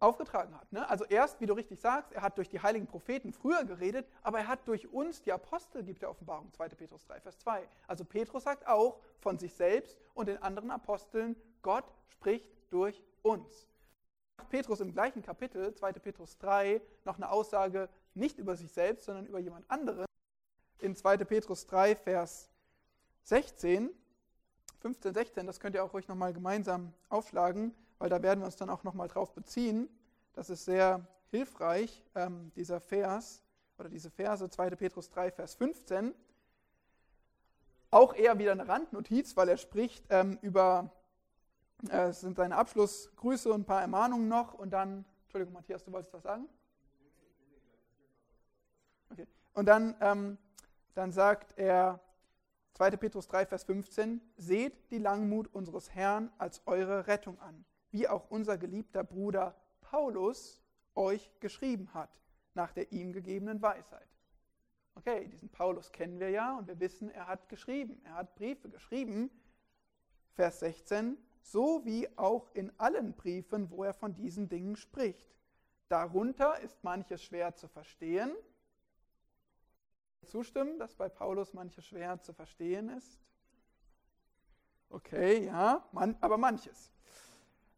aufgetragen 0.00 0.54
hat. 0.54 0.72
Ne? 0.72 0.88
Also 0.88 1.04
erst, 1.04 1.40
wie 1.40 1.46
du 1.46 1.52
richtig 1.52 1.78
sagst, 1.78 2.12
er 2.12 2.22
hat 2.22 2.38
durch 2.38 2.48
die 2.48 2.60
heiligen 2.60 2.86
Propheten 2.86 3.32
früher 3.32 3.64
geredet, 3.64 4.06
aber 4.22 4.38
er 4.38 4.48
hat 4.48 4.66
durch 4.66 4.88
uns, 4.92 5.20
die 5.20 5.30
Apostel, 5.30 5.84
gibt 5.84 6.02
der 6.02 6.10
Offenbarung, 6.10 6.50
2. 6.52 6.70
Petrus 6.70 7.04
3, 7.04 7.20
Vers 7.20 7.38
2. 7.38 7.68
Also 7.86 8.04
Petrus 8.04 8.44
sagt 8.44 8.66
auch 8.66 8.98
von 9.18 9.38
sich 9.38 9.54
selbst 9.54 9.98
und 10.14 10.26
den 10.26 10.42
anderen 10.42 10.70
Aposteln, 10.70 11.36
Gott 11.62 11.84
spricht 12.08 12.48
durch 12.70 13.04
uns. 13.22 13.68
Petrus 14.48 14.80
im 14.80 14.92
gleichen 14.92 15.22
Kapitel, 15.22 15.74
2. 15.74 15.92
Petrus 15.92 16.38
3, 16.38 16.80
noch 17.04 17.16
eine 17.16 17.30
Aussage 17.30 17.90
nicht 18.14 18.38
über 18.38 18.56
sich 18.56 18.72
selbst, 18.72 19.04
sondern 19.04 19.26
über 19.26 19.38
jemand 19.38 19.70
anderen. 19.70 20.06
In 20.78 20.96
2. 20.96 21.18
Petrus 21.18 21.66
3, 21.66 21.94
Vers 21.94 22.48
16 23.24 23.90
15, 24.80 25.12
16, 25.12 25.46
das 25.46 25.60
könnt 25.60 25.74
ihr 25.74 25.84
auch 25.84 25.92
ruhig 25.92 26.08
nochmal 26.08 26.32
gemeinsam 26.32 26.92
aufschlagen, 27.10 27.74
weil 27.98 28.08
da 28.08 28.22
werden 28.22 28.40
wir 28.40 28.46
uns 28.46 28.56
dann 28.56 28.70
auch 28.70 28.82
nochmal 28.82 29.08
drauf 29.08 29.34
beziehen. 29.34 29.88
Das 30.32 30.48
ist 30.48 30.64
sehr 30.64 31.06
hilfreich, 31.30 32.02
ähm, 32.14 32.50
dieser 32.56 32.80
Vers 32.80 33.42
oder 33.78 33.88
diese 33.88 34.10
Verse, 34.10 34.48
2. 34.48 34.70
Petrus 34.70 35.10
3, 35.10 35.30
Vers 35.32 35.54
15. 35.54 36.14
Auch 37.90 38.14
eher 38.14 38.38
wieder 38.38 38.52
eine 38.52 38.68
Randnotiz, 38.68 39.36
weil 39.36 39.48
er 39.48 39.56
spricht 39.58 40.04
ähm, 40.10 40.38
über, 40.40 40.90
äh, 41.90 42.08
es 42.08 42.20
sind 42.20 42.36
seine 42.36 42.56
Abschlussgrüße 42.56 43.52
und 43.52 43.62
ein 43.62 43.64
paar 43.64 43.82
Ermahnungen 43.82 44.28
noch 44.28 44.54
und 44.54 44.70
dann, 44.70 45.04
Entschuldigung, 45.24 45.54
Matthias, 45.54 45.84
du 45.84 45.92
wolltest 45.92 46.14
was 46.14 46.22
sagen? 46.22 46.48
Okay. 49.10 49.26
Und 49.52 49.66
dann, 49.66 49.94
ähm, 50.00 50.38
dann 50.94 51.12
sagt 51.12 51.58
er, 51.58 52.00
2. 52.74 52.92
Petrus 52.96 53.28
3, 53.28 53.46
Vers 53.46 53.64
15, 53.64 54.20
seht 54.36 54.90
die 54.90 54.98
Langmut 54.98 55.52
unseres 55.52 55.94
Herrn 55.94 56.30
als 56.38 56.66
eure 56.66 57.06
Rettung 57.06 57.38
an, 57.40 57.64
wie 57.90 58.08
auch 58.08 58.30
unser 58.30 58.56
geliebter 58.58 59.04
Bruder 59.04 59.54
Paulus 59.80 60.62
euch 60.94 61.30
geschrieben 61.40 61.92
hat, 61.94 62.20
nach 62.54 62.72
der 62.72 62.92
ihm 62.92 63.12
gegebenen 63.12 63.60
Weisheit. 63.60 64.08
Okay, 64.94 65.28
diesen 65.28 65.48
Paulus 65.48 65.92
kennen 65.92 66.20
wir 66.20 66.30
ja 66.30 66.58
und 66.58 66.68
wir 66.68 66.78
wissen, 66.80 67.10
er 67.10 67.26
hat 67.26 67.48
geschrieben, 67.48 68.00
er 68.04 68.14
hat 68.14 68.34
Briefe 68.34 68.68
geschrieben. 68.68 69.30
Vers 70.34 70.60
16, 70.60 71.16
so 71.42 71.84
wie 71.84 72.08
auch 72.18 72.50
in 72.54 72.72
allen 72.78 73.14
Briefen, 73.14 73.70
wo 73.70 73.84
er 73.84 73.94
von 73.94 74.14
diesen 74.14 74.48
Dingen 74.48 74.76
spricht. 74.76 75.36
Darunter 75.88 76.60
ist 76.60 76.84
manches 76.84 77.22
schwer 77.22 77.56
zu 77.56 77.66
verstehen, 77.66 78.30
zustimmen, 80.26 80.78
dass 80.78 80.94
bei 80.94 81.08
Paulus 81.08 81.52
manches 81.54 81.86
schwer 81.86 82.20
zu 82.22 82.32
verstehen 82.32 82.88
ist? 82.90 83.20
Okay, 84.90 85.46
ja, 85.46 85.86
man, 85.92 86.16
aber 86.20 86.36
manches. 86.36 86.90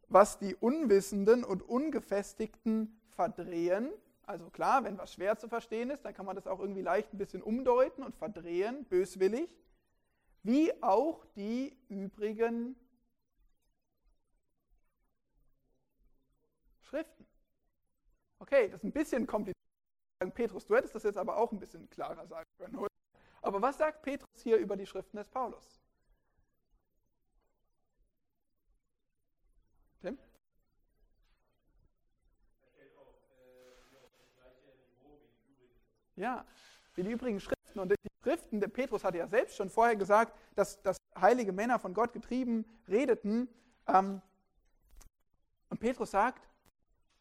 Was 0.09 0.39
die 0.39 0.55
Unwissenden 0.55 1.43
und 1.43 1.61
Ungefestigten 1.61 2.99
verdrehen, 3.09 3.91
also 4.25 4.49
klar, 4.49 4.83
wenn 4.83 4.97
was 4.97 5.13
schwer 5.13 5.37
zu 5.37 5.47
verstehen 5.47 5.89
ist, 5.89 6.03
dann 6.05 6.13
kann 6.13 6.25
man 6.25 6.35
das 6.35 6.47
auch 6.47 6.59
irgendwie 6.59 6.81
leicht 6.81 7.13
ein 7.13 7.17
bisschen 7.17 7.41
umdeuten 7.41 8.03
und 8.03 8.15
verdrehen, 8.15 8.85
böswillig, 8.85 9.49
wie 10.43 10.71
auch 10.81 11.25
die 11.35 11.77
übrigen 11.89 12.75
Schriften. 16.81 17.25
Okay, 18.39 18.69
das 18.69 18.81
ist 18.81 18.83
ein 18.83 18.91
bisschen 18.91 19.25
kompliziert. 19.25 19.62
Petrus, 20.31 20.65
du 20.65 20.75
hättest 20.75 20.95
das 20.95 21.03
jetzt 21.03 21.17
aber 21.17 21.37
auch 21.37 21.51
ein 21.51 21.59
bisschen 21.59 21.89
klarer 21.89 22.25
sagen 22.27 22.45
können. 22.57 22.75
Oder? 22.75 22.89
Aber 23.41 23.61
was 23.61 23.77
sagt 23.77 24.01
Petrus 24.01 24.41
hier 24.41 24.57
über 24.57 24.75
die 24.75 24.85
Schriften 24.85 25.17
des 25.17 25.27
Paulus? 25.27 25.81
Tim? 30.01 30.17
Ja, 36.15 36.45
wie 36.95 37.03
die 37.03 37.11
übrigen 37.11 37.39
Schriften. 37.39 37.79
Und 37.79 37.91
die 37.91 37.95
Schriften, 38.21 38.59
der 38.59 38.67
Petrus 38.67 39.03
hatte 39.03 39.17
ja 39.17 39.27
selbst 39.27 39.55
schon 39.55 39.69
vorher 39.69 39.95
gesagt, 39.95 40.37
dass, 40.55 40.81
dass 40.81 40.97
heilige 41.19 41.51
Männer 41.51 41.79
von 41.79 41.93
Gott 41.93 42.13
getrieben 42.13 42.65
redeten. 42.87 43.49
Ähm, 43.87 44.21
und 45.69 45.79
Petrus 45.79 46.11
sagt, 46.11 46.47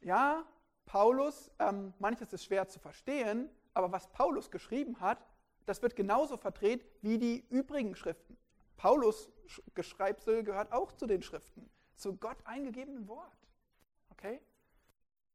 ja, 0.00 0.44
Paulus, 0.84 1.50
ähm, 1.58 1.94
manches 1.98 2.32
ist 2.32 2.44
schwer 2.44 2.68
zu 2.68 2.78
verstehen, 2.78 3.48
aber 3.74 3.92
was 3.92 4.08
Paulus 4.08 4.50
geschrieben 4.50 5.00
hat, 5.00 5.26
das 5.66 5.80
wird 5.82 5.96
genauso 5.96 6.36
verdreht 6.36 6.84
wie 7.02 7.18
die 7.18 7.46
übrigen 7.48 7.94
Schriften. 7.94 8.36
Paulus 8.76 9.30
Geschreibsel 9.74 10.42
gehört 10.42 10.72
auch 10.72 10.92
zu 10.92 11.06
den 11.06 11.22
Schriften, 11.22 11.70
zu 11.94 12.16
Gott 12.16 12.38
eingegebenen 12.44 13.06
Wort. 13.06 13.36
Okay? 14.10 14.40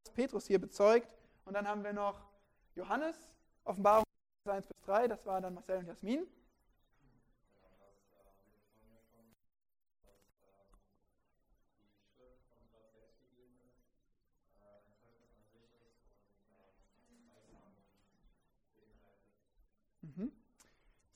Was 0.03 0.13
Petrus 0.13 0.47
hier 0.47 0.59
bezeugt. 0.59 1.07
Und 1.45 1.53
dann 1.53 1.67
haben 1.67 1.83
wir 1.83 1.93
noch 1.93 2.19
Johannes, 2.75 3.15
Offenbarung 3.63 4.03
1 4.45 4.67
bis 4.67 4.81
3, 4.81 5.07
das 5.07 5.25
war 5.25 5.41
dann 5.41 5.53
Marcel 5.53 5.77
und 5.79 5.87
Jasmin. 5.87 6.27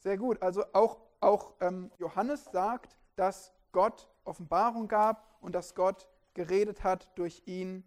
Sehr 0.01 0.17
gut. 0.17 0.41
Also 0.41 0.65
auch, 0.73 0.97
auch 1.19 1.53
ähm, 1.61 1.91
Johannes 1.99 2.45
sagt, 2.45 2.97
dass 3.15 3.53
Gott 3.71 4.09
Offenbarung 4.23 4.87
gab 4.87 5.37
und 5.41 5.53
dass 5.53 5.75
Gott 5.75 6.07
geredet 6.33 6.83
hat 6.83 7.07
durch 7.15 7.43
ihn 7.45 7.83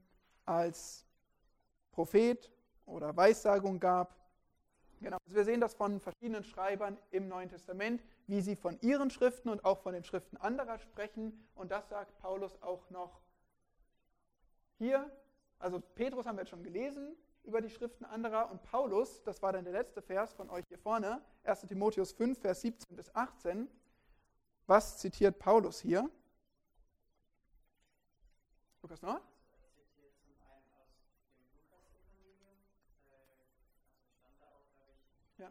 als 0.47 1.05
Prophet 1.91 2.53
oder 2.87 3.17
Weissagung 3.17 3.81
gab. 3.81 4.17
Genau. 5.01 5.17
Also 5.25 5.35
wir 5.35 5.45
sehen 5.45 5.61
das 5.61 5.75
von 5.75 5.99
verschiedenen 5.99 6.45
Schreibern 6.45 6.99
im 7.11 7.27
Neuen 7.27 7.49
Testament, 7.49 8.05
wie 8.29 8.41
sie 8.41 8.55
von 8.55 8.79
ihren 8.81 9.11
Schriften 9.11 9.49
und 9.49 9.65
auch 9.65 9.81
von 9.81 9.93
den 9.93 10.05
Schriften 10.05 10.37
anderer 10.37 10.79
sprechen. 10.79 11.47
Und 11.57 11.73
das 11.73 11.89
sagt 11.89 12.17
Paulus 12.19 12.63
auch 12.63 12.89
noch 12.91 13.21
hier. 14.79 15.11
Also 15.59 15.81
Petrus 15.81 16.27
haben 16.27 16.37
wir 16.37 16.43
jetzt 16.43 16.51
schon 16.51 16.63
gelesen 16.63 17.17
über 17.45 17.61
die 17.61 17.71
Schriften 17.71 18.05
anderer 18.05 18.51
und 18.51 18.63
Paulus, 18.63 19.23
das 19.23 19.43
war 19.43 19.53
dann 19.53 19.65
der 19.65 19.73
letzte 19.73 20.03
Vers 20.03 20.33
von 20.33 20.51
euch 20.51 20.65
hier 20.69 20.79
vorne, 20.79 21.23
1 21.45 21.61
Timotheus 21.63 22.13
5, 22.13 22.39
Vers 22.39 22.63
17 22.63 22.97
bis 22.97 23.15
18. 23.15 23.69
Was 24.67 24.99
zitiert 24.99 25.39
Paulus 25.39 25.81
hier? 25.81 26.11
Lukas 28.83 29.03
noch? 29.03 29.21
Ja. 35.39 35.51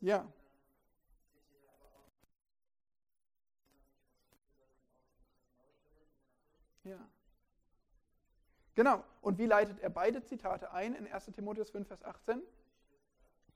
Ja. 0.00 0.26
Genau. 8.74 9.04
Und 9.20 9.36
wie 9.36 9.44
leitet 9.44 9.78
er 9.80 9.90
beide 9.90 10.22
Zitate 10.22 10.72
ein 10.72 10.94
in 10.94 11.06
1 11.06 11.26
Timotheus 11.26 11.70
5, 11.70 11.86
Vers 11.86 12.02
18? 12.02 12.42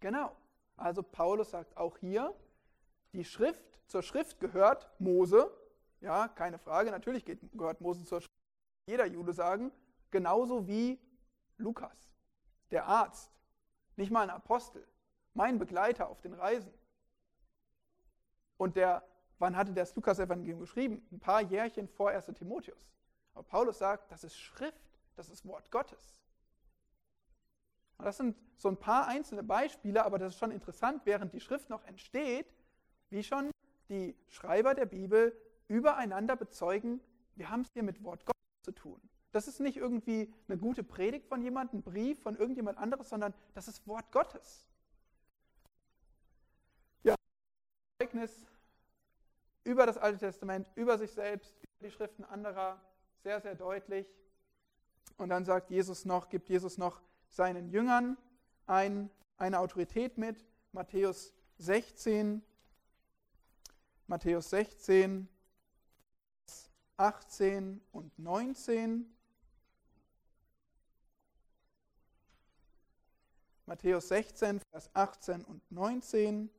Genau. 0.01 0.37
Also 0.77 1.03
Paulus 1.03 1.51
sagt 1.51 1.79
auch 1.79 1.97
hier, 1.97 2.35
die 3.15 3.25
Schrift, 3.25 3.81
zur 3.87 4.03
Schrift 4.03 4.39
gehört 4.39 4.91
Mose. 4.99 5.51
Ja, 6.01 6.29
keine 6.29 6.59
Frage, 6.59 6.91
natürlich 6.91 7.25
gehört 7.25 7.81
Mose 7.81 8.05
zur 8.05 8.21
Schrift. 8.21 8.35
Jeder 8.87 9.07
Jude 9.07 9.33
sagen, 9.33 9.73
genauso 10.11 10.67
wie 10.67 11.01
Lukas, 11.57 12.11
der 12.71 12.87
Arzt, 12.87 13.31
nicht 13.97 14.11
mal 14.11 14.25
ein 14.25 14.31
Apostel 14.31 14.87
mein 15.35 15.59
Begleiter 15.59 16.09
auf 16.09 16.20
den 16.20 16.35
Reisen. 16.35 16.72
Und 18.57 18.76
der, 18.76 19.05
wann 19.39 19.57
hatte 19.57 19.72
das 19.72 19.95
Lukas-Evangelium 19.95 20.61
geschrieben? 20.61 21.07
Ein 21.12 21.20
paar 21.20 21.43
Jährchen 21.43 21.89
vor 21.89 22.11
1. 22.11 22.26
Timotheus. 22.35 22.89
Aber 23.35 23.43
Paulus 23.43 23.78
sagt, 23.78 24.11
das 24.11 24.24
ist 24.24 24.39
Schrift, 24.39 24.99
das 25.16 25.28
ist 25.28 25.47
Wort 25.47 25.70
Gottes. 25.70 26.22
Und 27.99 28.05
das 28.05 28.16
sind 28.16 28.37
so 28.57 28.68
ein 28.68 28.76
paar 28.76 29.09
einzelne 29.09 29.43
Beispiele, 29.43 30.05
aber 30.05 30.18
das 30.18 30.35
ist 30.35 30.39
schon 30.39 30.51
interessant, 30.51 31.03
während 31.05 31.32
die 31.32 31.41
Schrift 31.41 31.68
noch 31.68 31.85
entsteht, 31.85 32.47
wie 33.11 33.22
schon 33.22 33.51
die 33.89 34.16
Schreiber 34.28 34.74
der 34.74 34.87
Bibel 34.87 35.37
übereinander 35.68 36.37
bezeugen, 36.37 37.01
wir 37.37 37.51
haben 37.51 37.62
es 37.62 37.72
hier 37.72 37.82
mit 37.82 38.03
Wort 38.03 38.24
Gottes 38.24 38.62
zu 38.62 38.72
tun. 38.72 39.01
Das 39.32 39.49
ist 39.49 39.59
nicht 39.59 39.76
irgendwie 39.76 40.32
eine 40.47 40.59
gute 40.59 40.85
Predigt 40.85 41.26
von 41.26 41.43
jemandem, 41.43 41.80
ein 41.80 41.82
Brief 41.82 42.22
von 42.22 42.37
irgendjemand 42.37 42.78
anderes, 42.78 43.09
sondern 43.09 43.35
das 43.55 43.66
ist 43.66 43.87
Wort 43.87 44.12
Gottes. 44.12 44.68
Zeugnis 48.15 48.47
über 49.65 49.87
das 49.87 49.99
Alte 49.99 50.19
Testament, 50.19 50.71
über 50.77 50.99
sich 50.99 51.11
selbst, 51.11 51.53
über 51.62 51.89
die 51.89 51.91
Schriften 51.91 52.25
anderer, 52.25 52.81
sehr, 53.23 53.41
sehr 53.41 53.55
deutlich. 53.57 54.07
Und 55.17 55.31
dann 55.31 55.45
sagt 55.45 55.71
Jesus 55.71 56.05
noch, 56.05 56.29
gibt 56.29 56.49
Jesus 56.49 56.79
noch 56.79 57.01
seinen 57.29 57.69
Jüngern 57.69 58.17
ein, 58.67 59.11
eine 59.37 59.59
Autorität 59.59 60.17
mit. 60.17 60.45
Matthäus 60.73 61.33
16, 61.59 62.43
Matthäus 64.07 64.51
16, 64.51 65.29
18 66.97 67.81
und 67.91 68.17
19. 68.19 69.11
Matthäus 73.67 74.09
16, 74.09 74.61
Vers 74.71 74.91
18 74.95 75.43
und 75.45 75.69
19. 75.73 76.51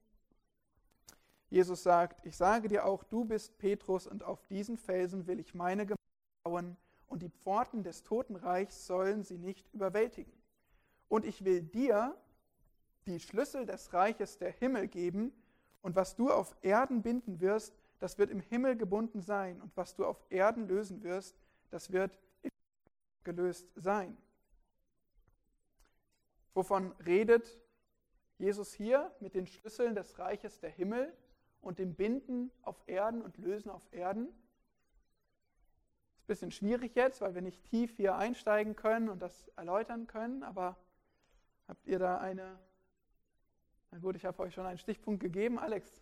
Jesus 1.55 1.83
sagt, 1.83 2.25
ich 2.25 2.35
sage 2.35 2.67
dir 2.67 2.85
auch, 2.85 3.05
du 3.05 3.23
bist 3.23 3.57
Petrus 3.59 4.07
und 4.07 4.23
auf 4.23 4.45
diesen 4.47 4.75
Felsen 4.75 5.25
will 5.25 5.39
ich 5.39 5.53
meine 5.53 5.85
Gemeinde 5.85 6.03
bauen 6.43 6.75
und 7.07 7.21
die 7.21 7.29
Pforten 7.29 7.81
des 7.81 8.03
Totenreichs 8.03 8.85
sollen 8.85 9.23
sie 9.23 9.37
nicht 9.37 9.73
überwältigen. 9.73 10.33
Und 11.07 11.23
ich 11.23 11.45
will 11.45 11.61
dir 11.61 12.13
die 13.07 13.21
Schlüssel 13.21 13.65
des 13.65 13.93
Reiches 13.93 14.37
der 14.37 14.51
Himmel 14.51 14.89
geben 14.89 15.31
und 15.81 15.95
was 15.95 16.17
du 16.17 16.29
auf 16.29 16.57
Erden 16.61 17.01
binden 17.01 17.39
wirst, 17.39 17.73
das 17.99 18.17
wird 18.17 18.31
im 18.31 18.41
Himmel 18.41 18.75
gebunden 18.75 19.21
sein 19.21 19.61
und 19.61 19.71
was 19.77 19.95
du 19.95 20.05
auf 20.05 20.21
Erden 20.29 20.67
lösen 20.67 21.03
wirst, 21.03 21.37
das 21.69 21.89
wird 21.89 22.19
gelöst 23.23 23.65
sein. 23.77 24.17
Wovon 26.53 26.91
redet 27.05 27.57
Jesus 28.39 28.73
hier 28.73 29.09
mit 29.21 29.35
den 29.35 29.47
Schlüsseln 29.47 29.95
des 29.95 30.19
Reiches 30.19 30.59
der 30.59 30.69
Himmel? 30.69 31.15
Und 31.65 31.79
dem 31.79 31.95
Binden 31.95 32.51
auf 32.61 32.77
Erden 32.85 33.23
und 33.23 33.37
Lösen 33.37 33.71
auf 33.71 33.91
Erden. 33.91 34.27
Ist 36.13 36.23
ein 36.23 36.27
bisschen 36.27 36.51
schwierig 36.51 36.95
jetzt, 36.95 37.21
weil 37.21 37.33
wir 37.33 37.41
nicht 37.41 37.63
tief 37.65 37.97
hier 37.97 38.15
einsteigen 38.15 38.75
können 38.75 39.09
und 39.09 39.19
das 39.19 39.47
erläutern 39.55 40.05
können, 40.05 40.43
aber 40.43 40.77
habt 41.67 41.87
ihr 41.87 41.97
da 41.97 42.19
eine, 42.19 42.59
na 43.89 43.97
gut, 43.97 44.15
ich 44.15 44.25
habe 44.25 44.43
euch 44.43 44.53
schon 44.53 44.67
einen 44.67 44.77
Stichpunkt 44.77 45.21
gegeben, 45.21 45.57
Alex. 45.57 45.99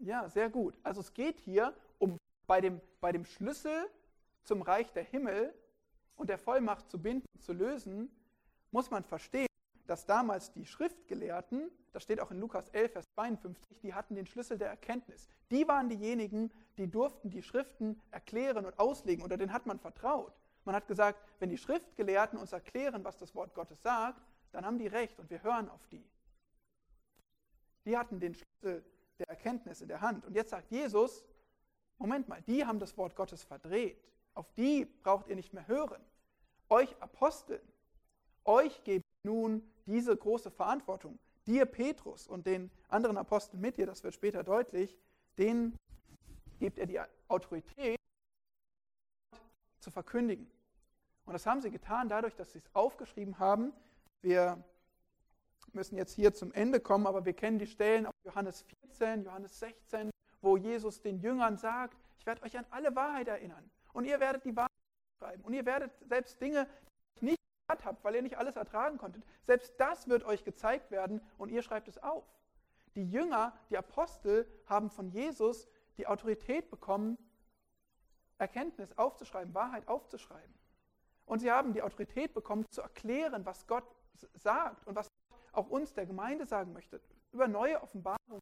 Ja, 0.00 0.28
sehr 0.28 0.50
gut. 0.50 0.74
Also 0.82 1.00
es 1.00 1.14
geht 1.14 1.38
hier 1.38 1.74
um 1.98 2.18
bei 2.46 2.60
dem, 2.60 2.80
bei 3.00 3.12
dem 3.12 3.24
Schlüssel 3.24 3.88
zum 4.42 4.62
Reich 4.62 4.92
der 4.92 5.04
Himmel 5.04 5.54
und 6.16 6.28
der 6.28 6.38
Vollmacht 6.38 6.90
zu 6.90 7.00
binden, 7.00 7.26
zu 7.40 7.52
lösen, 7.52 8.10
muss 8.70 8.90
man 8.90 9.04
verstehen, 9.04 9.46
dass 9.86 10.06
damals 10.06 10.52
die 10.52 10.66
Schriftgelehrten, 10.66 11.70
das 11.92 12.02
steht 12.02 12.20
auch 12.20 12.30
in 12.30 12.40
Lukas 12.40 12.68
11, 12.70 12.92
Vers 12.92 13.04
52, 13.14 13.80
die 13.80 13.94
hatten 13.94 14.14
den 14.14 14.26
Schlüssel 14.26 14.58
der 14.58 14.68
Erkenntnis. 14.68 15.28
Die 15.50 15.68
waren 15.68 15.88
diejenigen, 15.88 16.50
die 16.78 16.90
durften 16.90 17.30
die 17.30 17.42
Schriften 17.42 18.00
erklären 18.10 18.64
und 18.64 18.78
auslegen 18.78 19.24
oder 19.24 19.36
denen 19.36 19.52
hat 19.52 19.66
man 19.66 19.78
vertraut. 19.78 20.34
Man 20.64 20.74
hat 20.74 20.88
gesagt, 20.88 21.20
wenn 21.38 21.50
die 21.50 21.58
Schriftgelehrten 21.58 22.38
uns 22.38 22.52
erklären, 22.52 23.04
was 23.04 23.18
das 23.18 23.34
Wort 23.34 23.54
Gottes 23.54 23.82
sagt, 23.82 24.22
dann 24.52 24.64
haben 24.64 24.78
die 24.78 24.86
recht 24.86 25.18
und 25.18 25.28
wir 25.30 25.42
hören 25.42 25.68
auf 25.68 25.86
die. 25.88 26.08
Die 27.84 27.98
hatten 27.98 28.18
den 28.18 28.34
Schlüssel 28.34 28.84
der 29.18 29.28
Erkenntnis 29.28 29.82
in 29.82 29.88
der 29.88 30.00
Hand. 30.00 30.24
Und 30.24 30.34
jetzt 30.34 30.50
sagt 30.50 30.70
Jesus, 30.70 31.22
Moment 32.04 32.28
mal, 32.28 32.42
die 32.42 32.66
haben 32.66 32.78
das 32.80 32.98
Wort 32.98 33.16
Gottes 33.16 33.44
verdreht. 33.44 33.96
Auf 34.34 34.52
die 34.58 34.84
braucht 34.84 35.26
ihr 35.26 35.36
nicht 35.36 35.54
mehr 35.54 35.66
hören. 35.66 36.04
Euch 36.68 36.94
Aposteln, 37.00 37.66
euch 38.44 38.84
gebe 38.84 39.02
nun 39.22 39.66
diese 39.86 40.14
große 40.14 40.50
Verantwortung. 40.50 41.18
Dir, 41.46 41.64
Petrus, 41.64 42.26
und 42.26 42.44
den 42.44 42.70
anderen 42.88 43.16
Aposteln 43.16 43.62
mit 43.62 43.78
dir, 43.78 43.86
das 43.86 44.04
wird 44.04 44.12
später 44.12 44.44
deutlich, 44.44 44.98
denen 45.38 45.78
gebt 46.58 46.78
er 46.78 46.84
die 46.84 47.00
Autorität 47.28 47.98
zu 49.80 49.90
verkündigen. 49.90 50.46
Und 51.24 51.32
das 51.32 51.46
haben 51.46 51.62
sie 51.62 51.70
getan 51.70 52.10
dadurch, 52.10 52.36
dass 52.36 52.52
sie 52.52 52.58
es 52.58 52.68
aufgeschrieben 52.74 53.38
haben. 53.38 53.72
Wir 54.20 54.62
müssen 55.72 55.96
jetzt 55.96 56.12
hier 56.12 56.34
zum 56.34 56.52
Ende 56.52 56.80
kommen, 56.80 57.06
aber 57.06 57.24
wir 57.24 57.32
kennen 57.32 57.58
die 57.58 57.66
Stellen 57.66 58.04
auf 58.04 58.14
Johannes 58.24 58.66
14, 58.90 59.24
Johannes 59.24 59.58
16, 59.58 60.10
wo 60.44 60.56
Jesus 60.56 61.00
den 61.00 61.18
Jüngern 61.18 61.56
sagt, 61.56 61.98
ich 62.18 62.26
werde 62.26 62.42
euch 62.42 62.56
an 62.56 62.66
alle 62.70 62.94
Wahrheit 62.94 63.28
erinnern 63.28 63.70
und 63.92 64.04
ihr 64.04 64.20
werdet 64.20 64.44
die 64.44 64.54
Wahrheit 64.54 64.70
schreiben 65.18 65.42
und 65.42 65.52
ihr 65.52 65.66
werdet 65.66 65.92
selbst 66.06 66.40
Dinge, 66.40 66.68
die 67.20 67.26
ihr 67.26 67.30
nicht 67.32 67.38
gehört 67.66 67.84
habt, 67.84 68.04
weil 68.04 68.14
ihr 68.14 68.22
nicht 68.22 68.38
alles 68.38 68.56
ertragen 68.56 68.98
konntet, 68.98 69.24
selbst 69.46 69.74
das 69.78 70.08
wird 70.08 70.24
euch 70.24 70.44
gezeigt 70.44 70.90
werden 70.90 71.20
und 71.38 71.50
ihr 71.50 71.62
schreibt 71.62 71.88
es 71.88 71.98
auf. 71.98 72.24
Die 72.94 73.10
Jünger, 73.10 73.52
die 73.70 73.78
Apostel 73.78 74.46
haben 74.66 74.90
von 74.90 75.10
Jesus 75.10 75.68
die 75.96 76.06
Autorität 76.06 76.70
bekommen, 76.70 77.18
Erkenntnis 78.38 78.96
aufzuschreiben, 78.98 79.54
Wahrheit 79.54 79.88
aufzuschreiben. 79.88 80.54
Und 81.24 81.38
sie 81.38 81.50
haben 81.50 81.72
die 81.72 81.82
Autorität 81.82 82.34
bekommen, 82.34 82.66
zu 82.70 82.82
erklären, 82.82 83.46
was 83.46 83.66
Gott 83.66 83.84
sagt 84.34 84.86
und 84.86 84.94
was 84.94 85.08
auch 85.52 85.68
uns 85.70 85.94
der 85.94 86.06
Gemeinde 86.06 86.46
sagen 86.46 86.72
möchte, 86.72 87.00
über 87.32 87.48
neue 87.48 87.80
Offenbarungen 87.82 88.40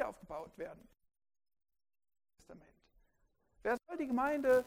Gemeinde 0.00 0.06
aufgebaut 0.06 0.58
werden. 0.58 0.88
Wer 3.62 3.76
soll 3.86 3.98
die 3.98 4.06
Gemeinde 4.06 4.64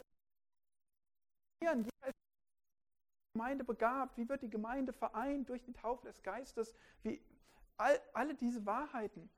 Gemeinde 3.32 3.64
begabt? 3.64 4.16
Wie 4.16 4.28
wird 4.28 4.42
die 4.42 4.50
Gemeinde 4.50 4.92
vereint 4.92 5.48
durch 5.48 5.64
die 5.64 5.72
Taufe 5.72 6.06
des 6.06 6.22
Geistes? 6.22 6.74
Wie, 7.02 7.20
all, 7.76 8.00
alle 8.12 8.34
diese 8.34 8.64
Wahrheiten, 8.64 9.28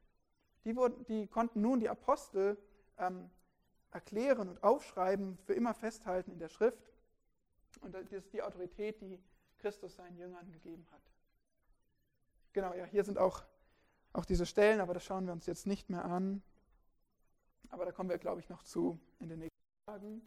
die, 0.65 0.77
wurden, 0.77 1.07
die 1.07 1.27
konnten 1.29 1.63
nun 1.63 1.81
die 1.81 1.89
Apostel 1.89 2.59
ähm, 2.99 3.31
erklären 3.93 4.51
und 4.51 4.63
aufschreiben, 4.63 5.39
für 5.47 5.55
immer 5.55 5.73
festhalten 5.73 6.33
in 6.33 6.39
der 6.39 6.49
Schrift. 6.49 6.93
Und 7.81 7.95
das 7.95 8.13
ist 8.13 8.33
die 8.35 8.43
Autorität, 8.43 9.01
die 9.01 9.19
Christus 9.59 9.95
seinen 9.95 10.19
Jüngern 10.19 10.51
gegeben 10.53 10.87
hat. 10.91 11.03
Genau, 12.53 12.75
ja, 12.75 12.85
hier 12.85 13.05
sind 13.05 13.17
auch, 13.17 13.45
auch 14.17 14.25
diese 14.25 14.47
Stellen, 14.47 14.81
aber 14.81 14.95
das 14.95 15.05
schauen 15.05 15.27
wir 15.27 15.33
uns 15.33 15.47
jetzt 15.47 15.67
nicht 15.67 15.91
mehr 15.91 16.05
an. 16.05 16.43
Aber 17.69 17.85
da 17.85 17.93
kommen 17.93 18.11
wir, 18.11 18.19
glaube 18.19 18.41
ich, 18.41 18.49
noch 18.49 18.63
zu 18.63 18.99
in 19.19 19.29
den 19.29 19.41
nächsten 19.41 19.87
Tagen. 19.87 20.23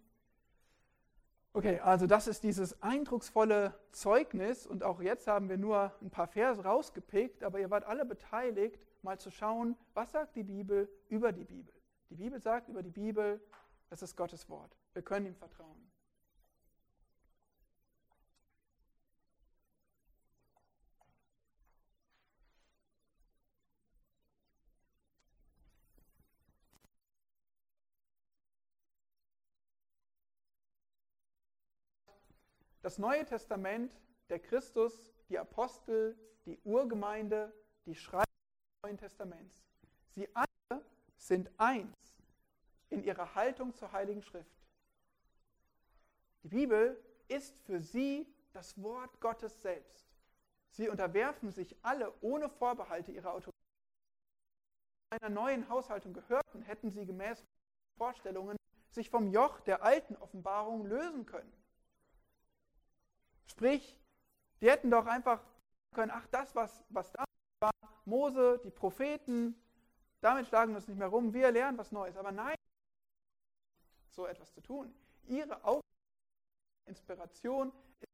Okay, 1.54 1.80
also 1.80 2.06
das 2.06 2.28
ist 2.28 2.44
dieses 2.44 2.82
eindrucksvolle 2.84 3.74
Zeugnis 3.92 4.68
und 4.68 4.84
auch 4.84 5.02
jetzt 5.02 5.28
haben 5.28 5.50
wir 5.50 5.58
nur 5.58 5.92
ein 6.02 6.12
paar 6.12 6.28
Verse 6.28 6.64
rausgepickt, 6.64 7.44
aber 7.44 7.60
ihr 7.60 7.72
wart 7.72 7.86
alle 7.86 8.06
beteiligt, 8.06 8.80
mal 9.02 9.20
zu 9.20 9.32
schauen, 9.32 9.76
was 9.94 10.12
sagt 10.12 10.36
die 10.36 10.44
Bibel 10.44 10.88
über 11.08 11.32
die 11.32 11.46
Bibel. 11.46 11.74
Die 12.12 12.16
Bibel 12.16 12.40
sagt 12.40 12.70
über 12.70 12.84
die 12.84 12.92
Bibel, 12.92 13.42
es 13.90 14.04
ist 14.04 14.16
Gottes 14.16 14.48
Wort. 14.50 14.78
Wir 14.94 15.02
können 15.02 15.26
ihm 15.26 15.36
vertrauen. 15.36 15.90
Das 32.90 32.98
Neue 32.98 33.24
Testament, 33.24 33.92
der 34.30 34.40
Christus, 34.40 35.14
die 35.30 35.38
Apostel, 35.38 36.18
die 36.48 36.58
Urgemeinde, 36.64 37.54
die 37.86 37.94
Schreiber 37.94 38.24
des 38.24 38.84
Neuen 38.84 38.98
Testaments, 38.98 39.64
sie 40.16 40.28
alle 40.34 40.84
sind 41.16 41.52
eins 41.60 41.96
in 42.90 43.04
ihrer 43.04 43.36
Haltung 43.36 43.76
zur 43.76 43.92
Heiligen 43.92 44.24
Schrift. 44.24 44.50
Die 46.42 46.48
Bibel 46.48 47.00
ist 47.28 47.56
für 47.68 47.80
sie 47.80 48.26
das 48.54 48.82
Wort 48.82 49.22
Gottes 49.22 49.62
selbst. 49.62 50.08
Sie 50.72 50.90
unterwerfen 50.90 51.52
sich 51.52 51.78
alle 51.84 52.12
ohne 52.22 52.50
Vorbehalte 52.50 53.12
ihrer 53.12 53.34
Autorität. 53.34 53.54
In 55.12 55.20
einer 55.22 55.30
neuen 55.30 55.70
Haushaltung 55.70 56.14
gehörten, 56.14 56.64
hätten 56.64 56.90
sie 56.90 57.06
gemäß 57.06 57.46
Vorstellungen 58.00 58.58
sich 58.90 59.12
vom 59.12 59.28
Joch 59.28 59.60
der 59.60 59.84
alten 59.84 60.16
Offenbarung 60.16 60.88
lösen 60.88 61.28
können. 61.28 61.59
Sprich, 63.50 63.98
die 64.62 64.70
hätten 64.70 64.92
doch 64.92 65.06
einfach 65.06 65.42
können, 65.94 66.12
ach, 66.12 66.28
das, 66.28 66.56
was, 66.56 66.86
was 66.90 67.12
da 67.12 67.26
war, 67.62 67.72
Mose, 68.06 68.60
die 68.64 68.70
Propheten, 68.70 69.56
damit 70.22 70.48
schlagen 70.48 70.72
wir 70.72 70.78
uns 70.78 70.88
nicht 70.88 70.98
mehr 70.98 71.08
rum, 71.08 71.34
wir 71.34 71.52
lernen 71.52 71.78
was 71.78 71.92
Neues. 71.92 72.16
Aber 72.18 72.32
nein, 72.32 72.56
so 74.12 74.26
etwas 74.28 74.54
zu 74.54 74.62
tun. 74.62 74.94
Ihre 75.28 75.82
Inspiration 76.86 77.72
ist 78.02 78.10